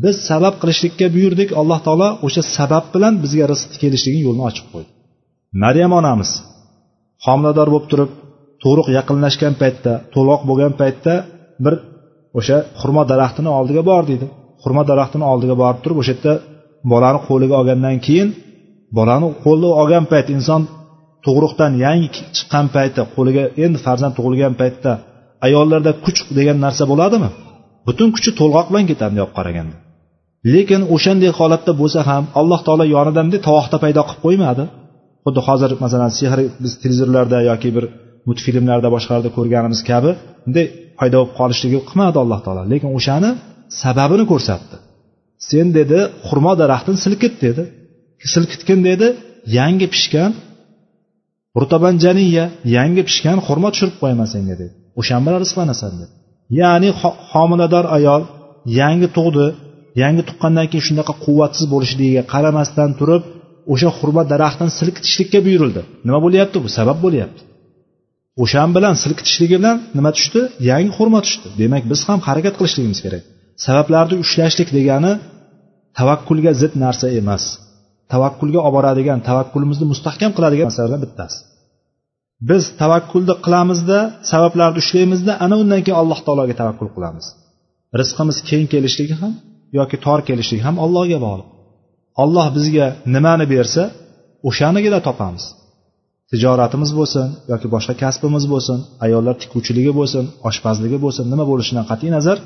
Biz 0.03 0.17
sabab 0.29 0.55
qilishlikka 0.61 1.07
buyurdik. 1.17 1.49
Alloh 1.61 1.79
taolo 1.87 2.09
o'sha 2.27 2.43
sabab 2.57 2.85
bilan 2.95 3.15
bizga 3.25 3.45
rizq 3.53 3.71
kelishligini 3.83 4.23
yo'lini 4.27 4.45
ochib 4.51 4.67
qo'ydi. 4.73 4.91
Maryam 5.63 5.93
onamiz 6.01 6.31
homilador 7.27 7.69
bo'lib 7.73 7.87
turib 7.93 8.11
tug'ruq 8.63 8.89
yaqinlashgan 8.99 9.55
paytda 9.63 9.93
to'loq 10.15 10.41
bo'lgan 10.49 10.73
paytda 10.81 11.15
bir 11.65 11.75
o'sha 12.39 12.57
xurmo 12.81 13.03
daraxtini 13.13 13.51
oldiga 13.59 13.83
bor 13.91 14.03
deydi. 14.11 14.27
Xurmo 14.63 14.83
daraxtini 14.91 15.25
oldiga 15.33 15.55
borib 15.63 15.81
turib 15.85 15.99
o'sha 16.03 16.13
yerda 16.15 16.33
bolani 16.93 17.21
qo'liga 17.29 17.55
olgandan 17.61 17.97
keyin 18.07 18.29
bolani 18.97 19.29
qo'li 19.45 19.69
olgan 19.81 20.05
payt 20.13 20.27
inson 20.37 20.63
tug'ruqdan 21.25 21.73
yangi 21.85 22.09
chiqqan 22.37 22.67
payti 22.77 23.01
qo'liga 23.17 23.45
endi 23.65 23.79
farzand 23.87 24.13
tug'ilgan 24.19 24.55
paytda 24.61 24.93
ayollarda 25.47 25.93
kuch 26.05 26.21
degan 26.39 26.59
narsa 26.65 26.85
bo'ladimi? 26.93 27.29
Butun 27.87 28.09
kuchi 28.15 28.31
to'lg'oq 28.41 28.67
bilan 28.71 28.85
ketadi 28.91 29.11
bunday 29.13 29.29
qaraganda. 29.39 29.77
Lekin 30.55 30.83
o'shanday 30.95 31.31
holatda 31.39 31.73
bo'lsa 31.81 32.01
ham 32.11 32.25
alloh 32.41 32.61
taolo 32.67 32.85
yonida 32.97 33.21
bunday 33.25 33.41
tovoqda 33.49 33.77
paydo 33.85 34.03
qilib 34.09 34.21
qo'ymadi. 34.27 34.65
Xuddi 35.25 35.41
hozir 35.49 35.71
masalan 35.85 36.11
sehr 36.19 36.39
biz 36.63 36.73
televizorlarda 36.83 37.39
yoki 37.51 37.69
bir 37.77 37.85
multfilmlarda 38.29 38.89
boshqalarda 38.95 39.31
ko'rganimiz 39.37 39.81
kabi 39.91 40.11
bunday 40.45 40.67
paydo 41.01 41.17
bo'lib 41.21 41.33
qolishligi 41.41 41.79
qilmadi 41.89 42.17
alloh 42.25 42.41
taolo. 42.47 42.63
Lekin 42.73 42.91
o'shani 42.99 43.31
sababini 43.83 44.25
ko'rsatdi. 44.33 44.77
Sen 45.49 45.67
dedi 45.79 45.99
xurmo 46.29 46.53
daraxtini 46.63 46.99
silkit 47.05 47.35
dedi. 47.47 47.63
Silkitgin 48.35 48.81
dedi 48.89 49.07
yangi 49.59 49.87
pishgan 49.95 50.31
rutabanjaniya 51.61 52.45
yangi 52.77 53.03
pishgan 53.09 53.39
xurmo 53.47 53.69
tushirib 53.73 53.97
qo'yaman 54.03 54.29
senga 54.35 54.55
dedi. 54.63 54.73
O'shan 55.01 55.21
bilan 55.25 55.39
rizqlanasan 55.45 55.93
dedi. 56.01 56.15
Ya'ni 56.61 56.91
homilador 57.33 57.85
ayol 57.97 58.23
yangi 58.81 59.09
tug'di 59.17 59.47
yangi 60.03 60.23
tuqqandan 60.29 60.67
keyin 60.71 60.85
shunaqa 60.89 61.13
quvvatsiz 61.25 61.65
bo'lishligiga 61.73 62.23
qaramasdan 62.33 62.91
turib 63.01 63.23
o'sha 63.73 63.91
xurmo 63.99 64.23
daraxtini 64.33 64.73
silkitishlikka 64.79 65.39
buyurildi. 65.47 65.81
Nima 66.07 66.19
bo'lyapti 66.25 66.57
bu? 66.65 66.69
Sabab 66.79 66.99
bo'lyapti. 67.05 67.43
O'shan 68.43 68.71
bilan 68.77 68.95
silkitishligi 69.03 69.57
bilan 69.61 69.77
nima 69.97 70.11
tushdi? 70.17 70.41
Yangi 70.71 70.91
xurma 70.97 71.21
tushdi. 71.27 71.47
Demak 71.61 71.83
biz 71.91 72.01
ham 72.09 72.19
harakat 72.29 72.55
qilishligimiz 72.59 73.01
kerak. 73.05 73.23
Sabablarni 73.65 74.17
ushlashlik 74.25 74.69
degani 74.79 75.13
tavakkulga 75.99 76.53
zid 76.61 76.73
narsa 76.85 77.07
emas. 77.21 77.45
Tavakkulga 78.13 78.61
olib 78.67 78.75
boradigan 78.77 79.19
tavakkulimizni 79.29 79.87
mustahkam 79.93 80.31
qiladigan 80.37 80.67
narsalardan 80.71 81.01
bittasi. 81.05 81.39
Biz 82.51 82.63
tavakkulni 82.81 83.35
qilamizda 83.45 83.99
sabablarni 84.31 84.79
ushlaymizda 84.83 85.33
ana 85.45 85.55
undan 85.63 85.81
keyin 85.85 85.99
alloh 86.03 86.21
taologa 86.27 86.55
tavakkul 86.61 86.91
qilamiz. 86.97 87.27
Rizqimiz 88.01 88.37
keng 88.49 88.67
kelishligi 88.73 89.15
ham 89.23 89.33
yoki 89.79 89.97
tor 90.05 90.21
kelishligi 90.29 90.63
ham 90.69 90.77
allohga 90.85 91.19
bog'liq. 91.27 91.49
Olloh 92.23 92.47
bizga 92.57 92.87
nimani 93.15 93.47
bersa 93.55 93.83
o'shanigina 94.49 95.01
topamiz. 95.09 95.45
Tijoratimiz 96.31 96.91
bo'lsin 96.99 97.27
yoki 97.53 97.67
boshqa 97.75 97.95
kasbimiz 98.03 98.45
bo'lsin 98.53 98.79
ayollar 99.05 99.35
tikuvchiligi 99.43 99.93
bo'lsin 99.99 100.25
oshpazligi 100.49 100.99
bo'lsin 101.05 101.25
nima 101.33 101.45
bo'lishidan 101.51 101.85
qat'iy 101.91 102.11
nazar 102.17 102.39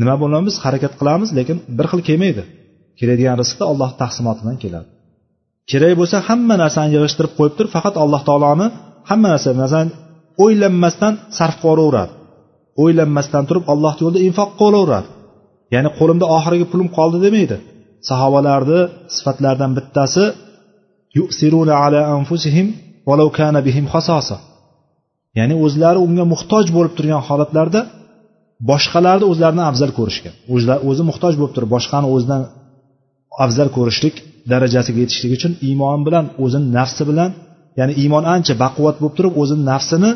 nima 0.00 0.14
bo'lamiz 0.22 0.46
biz 0.48 0.56
harakat 0.64 0.92
qilamiz 1.00 1.28
lekin 1.38 1.56
bir 1.78 1.86
xil 1.90 2.00
kelmaydi. 2.08 2.42
Keladigan 2.98 3.36
rizqda 3.42 3.64
alloh 3.72 3.90
taqsimotidan 4.02 4.56
keladi. 4.62 4.88
Kerak 5.70 5.94
bo'lsa 6.00 6.16
hamma 6.28 6.54
narsani 6.62 6.90
yig'ishtirib 6.96 7.32
qo'yib 7.38 7.54
turib 7.58 7.72
faqat 7.76 7.94
alloh 8.02 8.22
taoloni 8.28 8.66
hamma 9.08 9.28
narsa 9.32 9.50
masalan 9.62 9.88
o'ylanmasdan 10.44 11.14
sarf 11.38 11.56
qilaveradi 11.64 12.12
o'ylanmasdan 12.82 13.44
turib 13.48 13.64
alloh 13.72 13.94
yo'lida 14.02 14.20
infoq 14.28 14.50
qilaveradi 14.60 15.08
ya'ni 15.74 15.90
qo'limda 15.98 16.26
oxirgi 16.36 16.66
pulim 16.72 16.88
qoldi 16.96 17.18
demaydi. 17.26 17.56
Sahobalarni 18.08 18.80
sifatlaridan 19.16 19.72
bittasi 19.78 20.24
yusiruna 21.18 21.74
ala 21.84 22.00
anfusihim 22.16 22.66
walau 23.08 23.28
kana 23.38 23.60
bihim 23.68 23.86
xasosa 23.94 24.36
ya'ni 25.38 25.54
o'zlari 25.64 25.98
unga 26.06 26.24
muhtoj 26.32 26.66
bo'lib 26.76 26.92
turgan 26.98 27.22
holatlarda 27.28 27.80
boshqalarni 28.70 29.26
o'zlarini 29.32 29.64
afzal 29.70 29.90
ko'rishgan. 29.98 30.34
O'zi 30.90 31.02
muhtoj 31.10 31.34
bo'lib 31.40 31.54
turib 31.56 31.70
boshqani 31.76 32.08
o'zidan 32.14 32.42
afzal 33.44 33.68
ko'rishlik 33.76 34.14
darajasiga 34.52 34.98
yetishlik 35.04 35.32
uchun 35.38 35.52
iymon 35.68 36.00
bilan 36.06 36.24
o'zini 36.44 36.66
nafsi 36.78 37.02
bilan 37.10 37.30
ya'ni 37.78 37.92
iymon 38.02 38.24
ancha 38.34 38.54
baquvvat 38.64 38.96
bo'lib 39.00 39.14
turib 39.18 39.34
o'zini 39.42 39.62
nafsini 39.72 40.10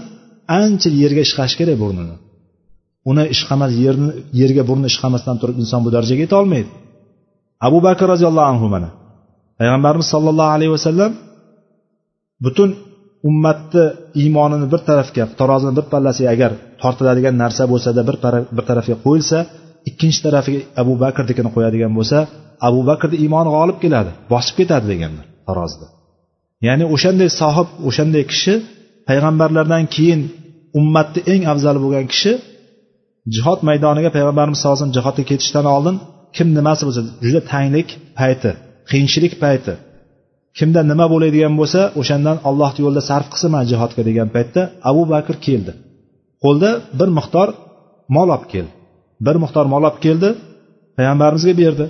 ancha 0.61 0.89
yerga 1.03 1.23
ishqash 1.27 1.55
kerak 1.61 1.77
burnini. 1.83 2.15
Uni 3.11 3.25
ishqamas 3.35 3.73
yerni 3.85 4.09
yerga 4.41 4.63
burni 4.69 4.87
ishqamasdan 4.93 5.37
turib 5.41 5.57
inson 5.63 5.81
bu 5.87 5.91
darajaga 5.97 6.23
yeta 6.25 6.37
olmaydi. 6.43 6.71
Abu 7.67 7.79
bakr 7.87 8.05
roziyallohu 8.13 8.49
anhu 8.53 8.67
mana. 8.75 8.89
Payg'ambarimiz 9.59 10.09
sollallohu 10.15 10.53
alayhi 10.57 10.73
vasallam 10.77 11.13
butun 12.45 12.71
ummatni 13.29 13.85
iymonini 14.23 14.67
bir 14.73 14.81
tarafga 14.89 15.25
tarozini 15.41 15.73
bir 15.79 15.87
pallasiga 15.93 16.29
agar 16.35 16.51
tortiladigan 16.83 17.35
narsa 17.43 17.63
bo'lsada 17.73 18.01
bir 18.09 18.17
bir 18.57 18.65
tarafga 18.71 18.97
qo'yilsa 19.07 19.39
ikkinchi 19.91 20.21
tarafiga 20.27 20.61
abu 20.83 20.93
bakrnikini 21.05 21.51
qo'yadigan 21.57 21.93
bo'lsa 21.99 22.19
abu 22.69 22.81
bakrni 22.91 23.17
iymoni 23.25 23.51
g'olib 23.57 23.79
keladi 23.85 24.11
bosib 24.33 24.55
ketadi 24.61 24.87
deganlar 24.93 25.27
tarozida. 25.49 25.87
Ya'ni 26.67 26.85
o'shanday 26.95 27.31
sohib 27.41 27.69
o'shanday 27.89 28.25
kishi 28.33 28.55
payg'ambarlardan 29.09 29.85
keyin 29.95 30.21
ummatni 30.79 31.21
eng 31.33 31.43
afzali 31.53 31.79
bo'lgan 31.85 32.07
kishi 32.13 32.33
jihod 33.35 33.61
maydoniga 33.69 34.11
payg'ambarimiz 34.17 34.59
sallallohu 34.59 34.77
alayhi 34.77 34.85
vasallam 34.85 34.99
jihodga 34.99 35.25
ketishdan 35.31 35.67
oldin 35.75 35.97
kim 36.37 36.49
nimasi 36.59 36.83
bo'lsa 36.87 37.03
juda 37.25 37.41
tanglik 37.53 37.89
payti 38.19 38.51
qiyinchilik 38.91 39.35
payti. 39.45 39.73
Kimda 40.59 40.81
nima 40.91 41.07
bo'ladigan 41.13 41.55
bo'lsa 41.61 41.81
o'shandan 42.01 42.37
alloh 42.49 42.71
yo'lida 42.85 43.03
sarf 43.11 43.27
qilsin 43.33 43.51
man 43.57 43.65
jihodga 43.71 44.03
degan 44.09 44.29
paytda 44.37 44.63
abu 44.91 45.03
bakr 45.13 45.35
keldi. 45.47 45.73
Qo'lda 46.45 46.71
bir 46.99 47.09
miqdor 47.19 47.49
mol 48.17 48.29
olib 48.35 48.45
keldi. 48.53 48.73
Bir 49.27 49.37
miqdor 49.45 49.67
mol 49.73 49.83
olib 49.89 49.99
keldi 50.05 50.29
payg'ambarimizga 50.97 51.55
berdi. 51.63 51.87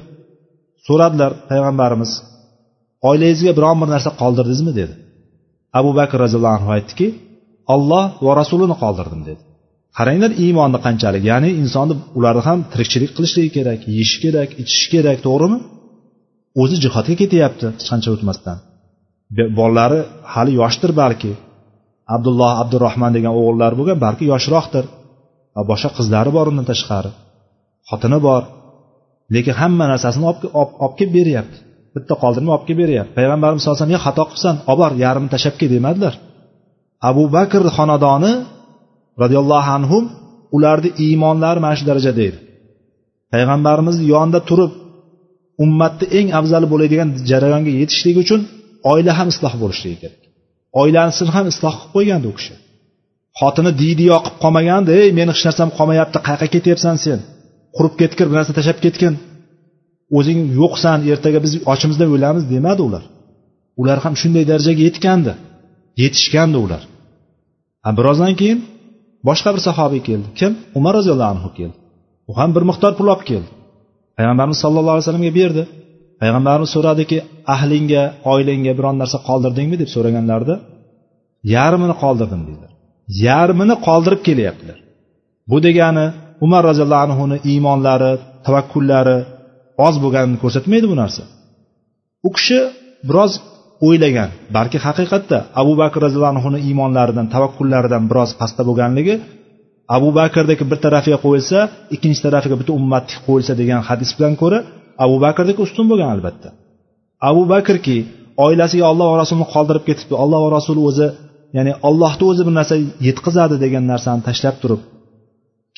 So'radilar 0.87 1.33
payg'ambarimiz 1.51 2.11
oilangizga 3.09 3.53
biron 3.59 3.77
bir 3.81 3.89
narsa 3.95 4.11
qoldirdingizmi 4.21 4.73
dedi. 4.81 4.95
Abu 5.79 5.91
bakr 5.99 6.17
roziyallohu 6.25 6.57
anhu 6.59 6.71
aytdiki 6.77 7.07
olloh 7.75 8.05
va 8.27 8.33
rasulini 8.41 8.77
qoldirdim 8.83 9.23
dedi. 9.29 9.43
Qaranglar 9.99 10.31
iymonni 10.45 10.79
qanchalik 10.87 11.23
ya'ni 11.31 11.51
insonni 11.63 11.95
ularni 12.19 12.43
ham 12.49 12.59
tirikchilik 12.73 13.11
qilishligi 13.17 13.51
kerak 13.57 13.81
yeyishi 13.93 14.19
kerak 14.25 14.51
ichishi 14.63 14.87
kerak 14.95 15.19
to'g'rimi? 15.27 15.59
O'zi 16.63 16.77
jihodga 16.85 17.15
ketyapti 17.23 17.67
hech 17.79 17.89
qancha 17.93 18.09
o'tmasdan. 18.15 18.59
Bolalari 19.59 20.01
hali 20.33 20.53
yoshdir 20.61 20.91
balki. 21.03 21.33
Abdulloh 22.15 22.53
abdurahmon 22.63 23.13
degan 23.17 23.33
o'g'illari 23.41 23.75
bo'lgan 23.81 23.99
balki 24.07 24.25
yoshroqdir. 24.33 24.85
Va 25.57 25.63
boshqa 25.71 25.91
qizlari 25.99 26.31
bor 26.37 26.47
undan 26.53 26.67
tashqari. 26.73 27.11
Xotini 27.89 28.19
bor. 28.29 28.43
Lekin 29.35 29.55
hamma 29.61 29.85
narsasini 29.93 30.25
olib 30.31 30.41
kelib 30.99 31.13
beryapti. 31.19 31.59
Bitta 31.95 32.15
qoldirma 32.23 32.51
olib 32.55 32.65
kelib 32.69 32.81
beryapti. 32.83 33.13
Payg'ambarimiz 33.19 33.61
sallallohu 33.63 33.79
alayhi 33.79 33.93
vasallam 33.93 34.07
xato 34.09 34.23
qilibsan? 34.29 34.55
Olib 34.71 34.81
bor 34.83 34.93
yarmini 35.05 35.31
tashlab 35.35 35.55
kel 35.61 35.71
demadilar 35.77 36.15
abu 37.11 37.25
bakr 37.37 37.63
xonadoni 37.77 38.33
roziyallohu 39.23 39.71
anhu 39.77 39.99
ularni 40.57 40.91
iymonlari 41.05 41.61
mana 41.65 41.75
shu 41.79 41.85
darajada 41.91 42.23
edi 42.29 42.39
payg'ambarimizni 43.33 44.05
yonida 44.15 44.41
turib 44.51 44.73
ummatni 45.65 46.07
eng 46.19 46.29
afzali 46.39 46.67
bo'ladigan 46.73 47.09
jarayonga 47.31 47.73
yetishlik 47.81 48.17
uchun 48.25 48.41
oila 48.93 49.13
ham 49.19 49.29
isloh 49.35 49.55
bo'lishligi 49.63 49.99
kerak. 50.03 50.21
Oilasini 50.81 51.31
ham 51.37 51.47
isloh 51.53 51.75
qilib 51.79 51.93
qo'ygandi 51.95 52.27
u 52.33 52.35
kishi. 52.39 52.55
Xotini 53.41 53.73
diydiyo 53.83 54.17
qilib 54.25 54.39
qolmagandi 54.45 54.91
ey 55.01 55.09
meni 55.19 55.31
hech 55.35 55.45
narsam 55.49 55.69
qolmayapti 55.79 56.19
qayoqqa 56.27 56.49
ketyapsan 56.55 56.97
sen? 57.05 57.19
Qurib 57.77 57.95
ketgir 58.01 58.27
bir 58.31 58.37
narsa 58.39 58.53
tashlab 58.59 58.79
ketgin. 58.85 59.15
O'zing 60.19 60.41
yo'qsan 60.61 60.99
ertaga 61.13 61.39
biz 61.45 61.53
ochimizdan 61.73 62.09
o'lamiz 62.17 62.45
demadi 62.55 62.83
ular. 62.89 63.05
Ular 63.81 63.99
ham 64.05 64.15
shunday 64.21 64.45
darajaga 64.51 64.83
yetgandi 64.89 65.33
yetishgandi 66.03 66.59
ular. 66.65 66.83
Birozdan 67.99 68.35
keyin 68.41 68.59
boshqa 69.29 69.51
bir 69.55 69.63
sahobiy 69.69 70.03
keldi. 70.09 70.29
Kim? 70.39 70.53
Umar 70.79 70.93
roziyallohu 70.99 71.31
anhu 71.35 71.51
keldi. 71.59 71.77
U 72.31 72.33
ham 72.39 72.51
bir 72.57 72.65
miqdor 72.71 72.93
pul 72.99 73.07
olib 73.13 73.25
keldi. 73.31 73.51
Payg'ambarimiz 74.19 74.59
sallallohu 74.65 74.95
alayhi 74.95 75.05
vasallamga 75.07 75.33
berdi. 75.41 75.63
Payg'ambarimiz 76.21 76.71
so'radiki 76.77 77.19
ahlingga 77.55 78.03
oilangga 78.33 78.73
biron 78.79 78.97
narsa 79.03 79.19
qoldirdingmi 79.29 79.77
deb 79.83 79.89
so'raganlarida 79.95 80.55
yarmini 81.55 81.95
qoldirdim 82.03 82.43
dedilar. 82.49 82.71
Yarmini 83.27 83.75
qoldirib 83.87 84.21
kelyaptilar. 84.29 84.79
Bu 85.51 85.57
degani 85.67 86.07
umar 86.45 86.63
roziyallohu 86.69 87.05
anhuni 87.07 87.37
iymonlari 87.51 88.13
tavakkullari 88.47 89.19
oz 89.87 89.95
bo'lganini 90.05 90.39
ko'rsatmaydi 90.43 90.87
bu 90.93 90.97
narsa. 91.03 91.23
U 92.27 92.31
kishi 92.37 92.59
biroz 93.09 93.33
o'ylagan 93.87 94.31
balki 94.57 94.79
haqiqatda 94.87 95.39
abu 95.61 95.73
bakr 95.81 95.99
roziyallohu 96.07 96.33
anhuni 96.37 96.59
iymonlaridan 96.69 97.27
tavakkullaridan 97.35 98.05
biroz 98.11 98.31
pastda 98.41 98.63
bo'lganligi 98.69 99.15
abu 99.97 100.09
bakrniki 100.19 100.65
bir 100.71 100.79
tarafiga 100.85 101.19
qo'yilsa 101.27 101.59
ikkinchi 101.95 102.21
tarafiga 102.27 102.57
butun 102.61 102.75
ummatniki 102.81 103.21
qo'yilsa 103.29 103.53
degan 103.61 103.81
hadis 103.89 104.11
bilan 104.17 104.35
ko'ra 104.43 104.59
abu 105.05 105.17
bakrniki 105.25 105.61
ustun 105.67 105.87
bo'lgan 105.91 106.11
albatta. 106.15 106.49
Abu 107.31 107.43
bakrki 107.53 107.97
oilasiga 108.47 108.85
olloh 108.93 109.07
va 109.13 109.17
rasulini 109.23 109.47
qoldirib 109.55 109.85
ketibdi 109.89 110.15
olloh 110.23 110.41
va 110.45 110.51
rasuli 110.59 110.81
o'zi 110.91 111.07
ya'ni 111.57 111.73
ollohni 111.89 112.25
o'zi 112.31 112.43
bir 112.47 112.55
narsa 112.59 112.75
yetkazadi 113.09 113.57
degan 113.65 113.85
narsani 113.93 114.23
tashlab 114.29 114.57
turib 114.63 114.81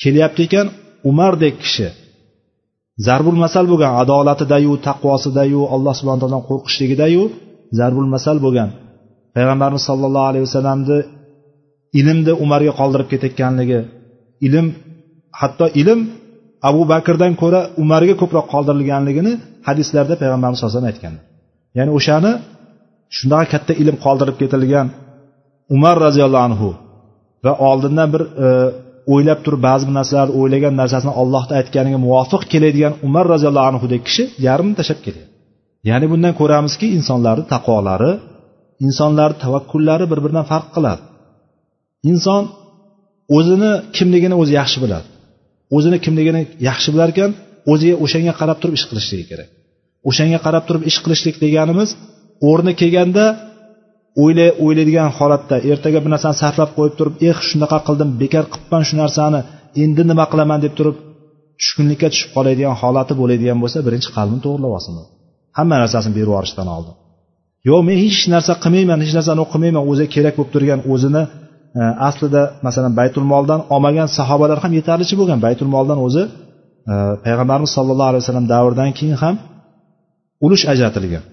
kelyapti 0.03 0.41
ekan 0.47 0.67
umardek 1.09 1.55
kishi 1.63 1.87
zarbul 3.07 3.39
masal 3.45 3.65
bo'lgan 3.71 3.91
adolatidayu 4.03 4.73
taqvosidayu 4.87 5.61
alloh 5.75 5.93
subhana 5.99 6.19
taolodan 6.21 6.43
qo'rqishligidayu 6.49 7.23
zarbul 7.79 8.09
masal 8.15 8.37
bo'lgan. 8.45 8.69
Payg'ambarimiz 9.35 9.83
sollallohu 9.89 10.27
alayhi 10.31 10.45
vasallamni 10.47 10.97
ilmni 11.99 12.33
umarga 12.43 12.73
qoldirib 12.79 13.07
ketayotganligi 13.13 13.79
ilm 14.47 14.65
hatto 15.39 15.65
ilm 15.81 15.99
abu 16.69 16.81
bakrdan 16.93 17.33
ko'ra 17.41 17.61
umarga 17.83 18.15
ko'proq 18.21 18.45
qoldirilganligini 18.53 19.33
hadislarda 19.67 20.13
payg'ambarimiz 20.21 20.57
sallallohu 20.59 20.77
alayhi 20.77 20.87
vasallam 20.87 20.93
aytganlar 20.93 21.23
ya'ni 21.77 21.91
o'shani 21.97 22.31
shunaqa 23.17 23.45
katta 23.53 23.73
ilm 23.81 23.95
qoldirib 24.05 24.35
ketilgan 24.41 24.87
umar 25.75 25.95
roziyallohu 26.05 26.45
anhu 26.49 26.69
va 27.45 27.53
oldindan 27.69 28.07
bir 28.13 28.23
e, 28.45 28.47
o'ylab 29.13 29.39
turib 29.45 29.61
ba'zi 29.67 29.83
bir 29.87 29.95
narsalarni 29.99 30.33
o'ylagan 30.41 30.73
narsasini 30.81 31.13
ollohni 31.21 31.53
aytganiga 31.59 31.99
muvofiq 32.05 32.41
keladigan 32.53 32.93
umar 33.07 33.25
roziyallohu 33.33 33.67
anhudek 33.71 34.01
kishi 34.07 34.23
yarmini 34.47 34.75
tashlab 34.79 34.99
kelyapti 35.05 35.33
ya'ni 35.89 36.05
bundan 36.11 36.33
ko'ramizki 36.39 36.87
insonlarni 36.97 37.45
taqvolari 37.53 38.11
insonlarni 38.85 39.37
tavakkullari 39.43 40.05
bir 40.11 40.19
biridan 40.23 40.45
farq 40.51 40.67
qiladi. 40.75 41.01
Inson 42.11 42.43
o'zini 43.37 43.71
kimligini 43.97 44.35
o'zi 44.41 44.53
yaxshi 44.59 44.79
biladi. 44.83 45.07
O'zini 45.75 45.97
kimligini 46.05 46.41
yaxshi 46.69 46.89
bilar 46.93 47.09
ekan 47.13 47.31
o'ziga 47.71 47.95
o'shanga 48.05 48.33
qarab 48.39 48.57
turib 48.61 48.75
ish 48.79 48.85
qilishligi 48.89 49.25
kerak. 49.31 49.49
O'shanga 50.09 50.39
qarab 50.45 50.63
turib 50.67 50.83
ish 50.89 50.99
qilishlik 51.03 51.35
deganimiz 51.43 51.89
o'rni 52.49 52.73
kelganda 52.81 53.25
o'ylay 54.23 54.49
o'ylaydigan 54.65 55.09
holatda 55.17 55.55
ertaga 55.71 55.99
bir 56.03 56.11
narsani 56.15 56.35
sarflab 56.43 56.71
qo'yib 56.77 56.95
turib 56.99 57.15
eh 57.29 57.37
shunaqa 57.49 57.77
qildim 57.87 58.09
bekor 58.21 58.45
qilibman 58.53 58.83
shu 58.89 58.95
narsani 59.03 59.39
endi 59.83 60.03
nima 60.11 60.25
qilaman? 60.31 60.59
deb 60.65 60.73
turib 60.79 60.97
tushkunlikka 61.59 62.07
tushib 62.13 62.29
qoladigan 62.35 62.75
holati 62.81 63.13
bo'ladigan 63.21 63.57
bo'lsa 63.63 63.77
birinchi 63.87 64.09
qalbini 64.17 64.41
to'g'irlab 64.45 64.71
olsin 64.77 64.93
hamma 65.57 65.75
narsasini 65.83 66.13
berib 66.17 66.29
yuborishdan 66.31 66.67
oldin. 66.75 66.95
Yo'q 67.69 67.81
men 67.87 67.97
hech 68.05 68.19
narsa 68.33 68.53
qilmayman 68.63 68.99
hech 69.03 69.13
narsani 69.17 69.39
o'qimayman 69.45 69.83
o'zi 69.91 70.05
kerak 70.15 70.33
bo'lib 70.37 70.51
turgan 70.55 70.79
o'zini 70.93 71.23
e, 71.79 71.81
aslida 72.07 72.41
masalan 72.65 72.93
baytul 72.99 73.25
moldan 73.33 73.61
olmagan 73.73 74.07
sahobalar 74.17 74.57
ham 74.63 74.71
yetarlicha 74.79 75.15
bo'lgan. 75.19 75.39
Baytul 75.45 75.69
moldan 75.75 75.99
o'zi 76.07 76.23
e, 76.91 76.93
payg'ambarimiz 77.25 77.71
sollallohu 77.77 78.09
alayhi 78.11 78.23
vasallam 78.23 78.47
davridan 78.53 78.89
keyin 78.97 79.17
ham 79.23 79.35
ulush 80.45 80.63
ajratilgan. 80.73 81.23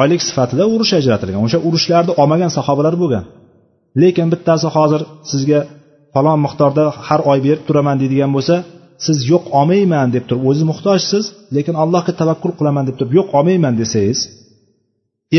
Oylik 0.00 0.20
sifatida 0.28 0.64
urush 0.74 0.92
ajratilgan. 0.98 1.40
O'sha 1.46 1.58
urushlarni 1.68 2.12
olmagan 2.22 2.50
sahobalar 2.56 2.94
bo'lgan. 3.02 3.24
Lekin 4.02 4.28
bittasi 4.32 4.66
hozir 4.76 5.00
sizga 5.30 5.60
falon 6.14 6.38
miqdorda 6.46 6.84
har 7.08 7.20
oy 7.30 7.38
berib 7.46 7.62
turaman 7.68 7.96
deydigan 8.02 8.30
bo'lsa 8.36 8.56
siz 9.06 9.18
yo'q 9.32 9.44
olmayman 9.58 10.08
deb 10.14 10.24
turib 10.28 10.44
o'ziz 10.50 10.64
muhtojsiz 10.70 11.24
lekin 11.56 11.74
allohga 11.82 12.12
tavakkul 12.20 12.52
qilaman 12.58 12.84
deb 12.88 12.96
turib 12.98 13.12
yo'q 13.18 13.28
olmayman 13.38 13.74
desangiz 13.80 14.20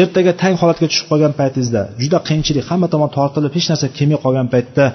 ertaga 0.01 0.31
tang 0.41 0.55
holatga 0.61 0.87
tushib 0.91 1.07
qolgan 1.11 1.33
paytingizda 1.39 1.81
juda 2.01 2.19
qiyinchilik 2.27 2.65
hamma 2.69 2.87
tomon 2.93 3.09
tortilib 3.17 3.53
hech 3.57 3.67
narsa 3.71 3.87
kelmay 3.97 4.19
qolgan 4.25 4.47
paytda 4.53 4.85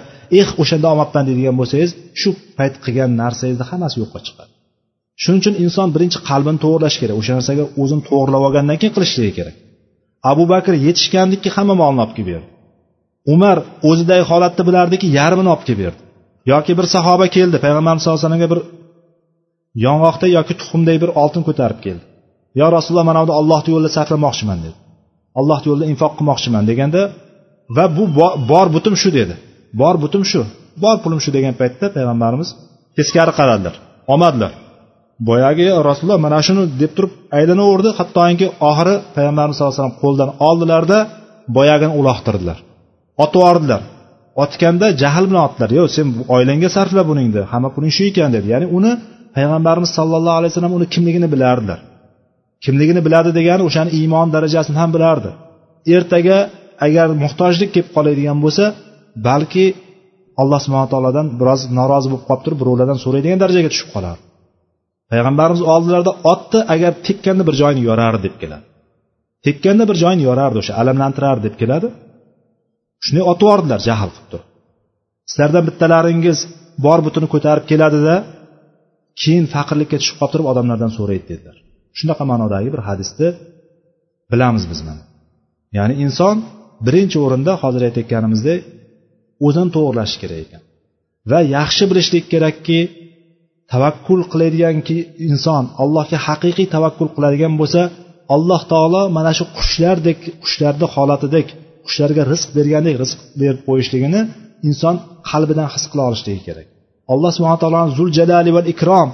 eh 0.41 0.49
o'shanda 0.63 0.87
olmabman 0.93 1.25
deydigan 1.29 1.57
bo'lsangiz 1.61 1.91
shu 2.21 2.31
payt 2.59 2.75
qilgan 2.85 3.11
narsangizni 3.23 3.65
hammasi 3.71 3.97
yo'qqa 4.03 4.21
chiqadi. 4.27 4.52
Shuning 5.23 5.41
uchun 5.43 5.55
inson 5.65 5.89
birinchi 5.95 6.19
qalbini 6.29 6.59
to'g'irlash 6.65 6.97
kerak. 7.01 7.15
O'sha 7.21 7.33
narsaga 7.39 7.65
o'zini 7.83 8.03
to'g'irlab 8.09 8.43
olgandan 8.49 8.77
keyin 8.81 8.95
qilishligi 8.97 9.33
kerak. 9.39 9.55
Abu 10.31 10.45
bakr 10.53 10.73
yetishgandiki 10.87 11.49
hamma 11.57 11.75
molni 11.83 12.01
olib 12.05 12.15
kelib 12.17 12.29
berdi. 12.33 12.49
Umar 13.35 13.57
o'zidagi 13.91 14.25
holatni 14.31 14.63
bilardiki 14.69 15.07
yarmini 15.19 15.51
olib 15.55 15.65
kelib 15.67 15.81
berdi. 15.85 16.01
Yoki 16.53 16.73
bir 16.79 16.87
sahoba 16.95 17.27
keldi 17.37 17.57
payg'ambarimiz 17.65 18.03
sallallohu 18.03 18.21
alayhi 18.21 18.29
vasallamga 18.29 18.49
bir 18.55 18.61
yong'oqday 19.87 20.31
yoki 20.39 20.55
tuxumday 20.61 20.97
bir 21.03 21.11
oltin 21.23 21.43
ko'tarib 21.49 21.79
keldi. 21.87 22.05
Yo 22.61 22.67
rasululloh 22.77 23.07
mana 23.11 23.21
buni 23.25 23.35
ollohni 23.41 23.71
yo'lida 23.75 23.91
sarflamoqchiman 23.97 24.59
dedi. 24.65 24.77
Allohni 25.41 25.67
yo'lida 25.71 25.87
infoq 25.93 26.13
qilmoqchiman 26.19 26.63
deganda 26.71 27.03
va 27.77 27.85
bu 27.97 28.05
bor 28.51 28.67
butim 28.75 28.95
shu 29.03 29.09
dedi. 29.19 29.35
Bor 29.81 29.95
butim 30.05 30.23
shu 30.31 30.41
bor 30.85 30.97
pulim 31.03 31.21
shu 31.25 31.31
degan 31.37 31.55
paytda 31.61 31.87
payg'ambarimiz 31.97 32.49
teskari 32.97 33.33
qaradilar 33.39 33.75
olmadilar 34.13 34.53
boyagi 35.29 35.67
rasululloh 35.89 36.21
mana 36.27 36.41
shuni 36.47 36.63
deb 36.83 36.93
turib 36.97 37.13
aylanaverdi. 37.39 37.89
Hattoki 37.99 38.47
oxiri 38.71 38.95
payg'ambarimiz 39.17 39.55
sallallohu 39.57 39.75
alayhi 39.75 39.83
vasallam 39.83 39.99
qo'ldan 40.05 40.31
oldilarda 40.49 40.99
boyagini 41.57 41.93
uloqtirdilar. 42.01 42.59
Otib 43.25 43.41
yubordilar. 43.41 43.83
Otganda 44.43 44.87
jahl 45.03 45.25
bilan 45.31 45.43
otdilar. 45.49 45.71
Yo'q 45.79 45.89
sen 45.97 46.07
oilangga 46.35 46.69
sarfla 46.77 47.03
buningni 47.11 47.43
hamma 47.53 47.69
puling 47.75 47.93
shu 47.97 48.03
ekan 48.11 48.31
dedi. 48.37 48.47
Ya'ni 48.55 48.67
uni 48.79 48.93
payg'ambarimiz 49.37 49.91
sollallohu 49.99 50.37
alayhi 50.41 50.53
vasallam 50.53 50.75
uni 50.79 50.87
kimligini 50.95 51.29
bilardilar. 51.35 51.79
Kimligini 52.65 53.01
biladi 53.07 53.31
degani 53.39 53.63
o'shani 53.69 53.91
iymon 53.99 54.29
darajasini 54.35 54.77
ham 54.83 54.91
bilardi. 54.97 55.31
Ertaga 55.97 56.39
agar 56.87 57.07
muhtojlik 57.25 57.71
kelib 57.75 57.89
qoladigan 57.97 58.39
bo'lsa 58.45 58.65
balki 59.29 59.67
alloh 60.43 60.61
subhana 60.65 60.89
taolodan 60.93 61.27
biroz 61.41 61.61
norozi 61.79 62.07
bo'lib 62.11 62.25
qolib 62.29 62.43
turib 62.45 62.59
birovlardan 62.63 62.99
so'raydigan 63.05 63.39
darajaga 63.43 63.69
tushib 63.75 63.91
qolar 63.95 64.17
payg'ambarimiz 65.13 65.63
oldilarida 65.75 66.13
otni 66.33 66.61
agar 66.75 66.93
tekkanda 67.07 67.43
bir 67.49 67.55
joyini 67.61 67.83
yorardi 67.91 68.21
deb 68.27 68.35
keladi. 68.43 68.65
Tekkanda 69.47 69.85
bir 69.91 69.97
joyini 70.03 70.23
yorardi 70.31 70.57
o'sha 70.63 70.73
alamlantirardi 70.81 71.43
deb 71.49 71.57
keladi. 71.63 71.89
Shunday 73.05 73.25
otib 73.33 73.45
yubordilar 73.47 73.81
jahl 73.89 74.11
qilib 74.15 74.29
turib. 74.33 74.47
Sizlardan 75.31 75.65
bittalaringiz 75.69 76.39
bor 76.85 76.99
butini 77.07 77.29
ko'tarib 77.35 77.65
keladida 77.71 78.17
keyin 79.23 79.47
faqirlikka 79.55 79.97
tushib 80.01 80.17
qolib 80.21 80.33
turib 80.35 80.47
odamlardan 80.53 80.93
so'raydi 80.99 81.27
dedilar. 81.33 81.57
Shunaqa 81.99 82.25
ma'nodagi 82.31 82.69
bir 82.75 82.83
hadisni 82.89 83.29
bilamiz 84.33 84.65
biz 84.73 84.81
mana. 84.89 85.03
Ya'ni 85.77 85.95
inson 86.05 86.37
birinchi 86.87 87.19
o'rinda 87.25 87.53
hozir 87.63 87.83
aytayotganimizdek 87.89 88.59
o'zini 89.47 89.71
to'g'irlashi 89.77 90.17
kerak 90.23 90.41
ekan. 90.47 90.63
Va 91.31 91.41
yaxshi 91.57 91.85
bilishlik 91.91 92.25
kerakki 92.33 92.79
tavakkul 93.73 94.21
qiladiganki 94.33 94.97
inson 95.29 95.65
allohga 95.83 96.19
haqiqiy 96.27 96.67
tavakkul 96.75 97.09
qiladigan 97.17 97.53
bo'lsa 97.61 97.83
alloh 98.35 98.61
taolo 98.73 99.03
mana 99.17 99.33
shu 99.39 99.45
qushlardek 99.59 100.19
qushlarni 100.45 100.87
holatidek 100.95 101.47
qushlarga 101.87 102.23
rizq 102.33 102.49
bergandek 102.59 102.95
rizq 103.03 103.19
berib 103.41 103.61
qo'yishligini 103.69 104.21
inson 104.69 104.95
qalbidan 105.31 105.69
his 105.75 105.85
qila 105.91 106.03
olishligi 106.11 106.43
kerak. 106.49 106.67
Alloh 107.13 107.31
subhana 107.37 107.59
taoloni 107.63 107.91
zul 107.99 108.11
jalali 108.19 108.51
va 108.57 108.63
ikrom 108.73 109.09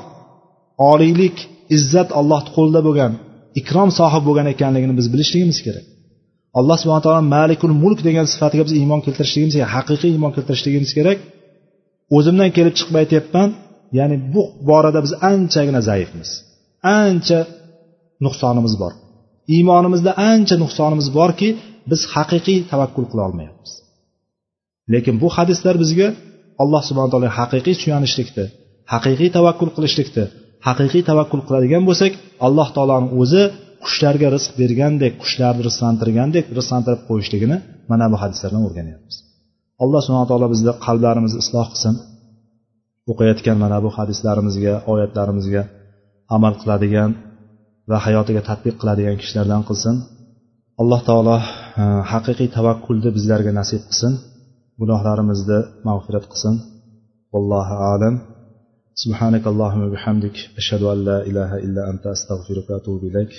oliylik 0.93 1.37
izzat 1.77 2.09
allohni 2.21 2.51
qo'lida 2.57 2.81
bo'lgan 2.89 3.13
ikrom 3.61 3.91
sohib 3.99 4.23
bo'lgan 4.29 4.47
ekanligini 4.55 4.95
biz 4.99 5.07
bilishligimiz 5.13 5.59
kerak. 5.67 5.87
Alloh 6.59 6.77
subhana 6.83 7.03
taolo 7.07 7.23
malikul 7.37 7.75
mulk 7.83 8.01
degan 8.09 8.27
sifatiga 8.33 8.63
biz 8.69 8.75
iymon 8.81 9.01
keltirishligimiz 9.07 9.55
kerak 9.57 9.71
haqiqiy 9.77 10.11
iymon 10.17 10.33
keltirishligimiz 10.37 10.91
kerak. 10.99 11.19
O'zimdan 12.17 12.51
kelib 12.57 12.75
chiqib 12.79 12.97
aytyapman 13.03 13.49
ya'ni 13.99 14.16
bu 14.34 14.43
borada 14.68 15.01
biz 15.07 15.12
anchagina 15.32 15.80
zaifmiz. 15.91 16.30
Ancha 17.01 17.41
nuqsonimiz 18.24 18.74
bor. 18.82 18.93
Iymonimizda 19.55 20.11
ancha 20.30 20.57
nuqsonimiz 20.62 21.09
borki 21.18 21.49
biz 21.91 22.01
haqiqiy 22.14 22.59
tavakkul 22.70 23.07
qila 23.11 23.22
olmayapmiz. 23.28 23.72
Lekin 24.93 25.14
bu 25.22 25.28
hadislar 25.36 25.74
bizga 25.82 26.09
alloh 26.62 26.82
subhana 26.89 27.11
taolo 27.12 27.28
haqiqiy 27.41 27.74
suyanishlikni 27.82 28.45
haqiqiy 28.93 29.30
tavakkul 29.36 29.70
qilishlikni 29.76 30.24
haqiqiy 30.68 31.03
tavakkul 31.11 31.43
qiladigan 31.47 31.82
bo'lsak 31.89 32.12
alloh 32.47 32.68
taoloni 32.76 33.09
o'zi 33.22 33.43
qushlarga 33.84 34.28
rizq 34.36 34.51
bergandek 34.61 35.12
qushlarni 35.22 35.62
rizqlantirgandek 35.68 36.45
rizqlantirib 36.59 37.03
qo'yishligini 37.09 37.57
mana 37.91 38.07
bu 38.12 38.16
hadislardan 38.22 38.62
o'rganyapmiz. 38.68 39.16
Alloh 39.82 40.01
subhana 40.07 40.26
taolo 40.30 40.47
bizni 40.55 40.72
qalblarimizni 40.86 41.39
isloh 41.45 41.66
qilsin. 41.72 41.95
o'qiyotgan 43.12 43.58
mana 43.64 43.78
bu 43.86 43.89
hadislarimizga 43.97 44.74
oyatlarimizga 44.93 45.64
amal 46.36 46.54
qiladigan 46.62 47.12
va 47.89 47.97
hayotiga 48.06 48.41
tadbiq 48.49 48.76
qiladigan 48.82 49.16
kishilardan 49.22 49.62
qilsin 49.70 49.95
alloh 50.82 50.99
taolo 51.10 51.38
e, 51.82 51.84
haqiqiy 52.12 52.49
tavakkulni 52.58 53.10
bizlarga 53.18 53.51
nasib 53.60 53.82
qilsin 53.88 54.14
gunohlarimizni 54.82 55.60
mag'firat 55.88 56.26
qilsin 56.32 56.56
vallohu 57.34 57.76
alam 57.93 58.16
سبحانك 59.04 59.47
اللهم 59.47 59.82
وبحمدك 59.88 60.38
أشهد 60.58 60.84
أن 60.84 61.06
لا 61.06 61.18
إله 61.30 61.51
إلا 61.66 61.89
أنت 61.91 62.06
أستغفرك 62.08 62.70
وأتوب 62.70 63.04
إليك 63.04 63.34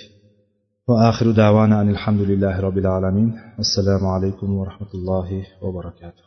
وآخر 0.89 1.31
دعوانا 1.31 1.81
أن 1.81 1.89
الحمد 1.91 2.21
لله 2.21 2.61
رب 2.61 2.79
العالمين 2.79 3.41
والسلام 3.59 4.07
عليكم 4.07 4.55
ورحمة 4.55 4.89
الله 4.95 5.29
وبركاته 5.63 6.23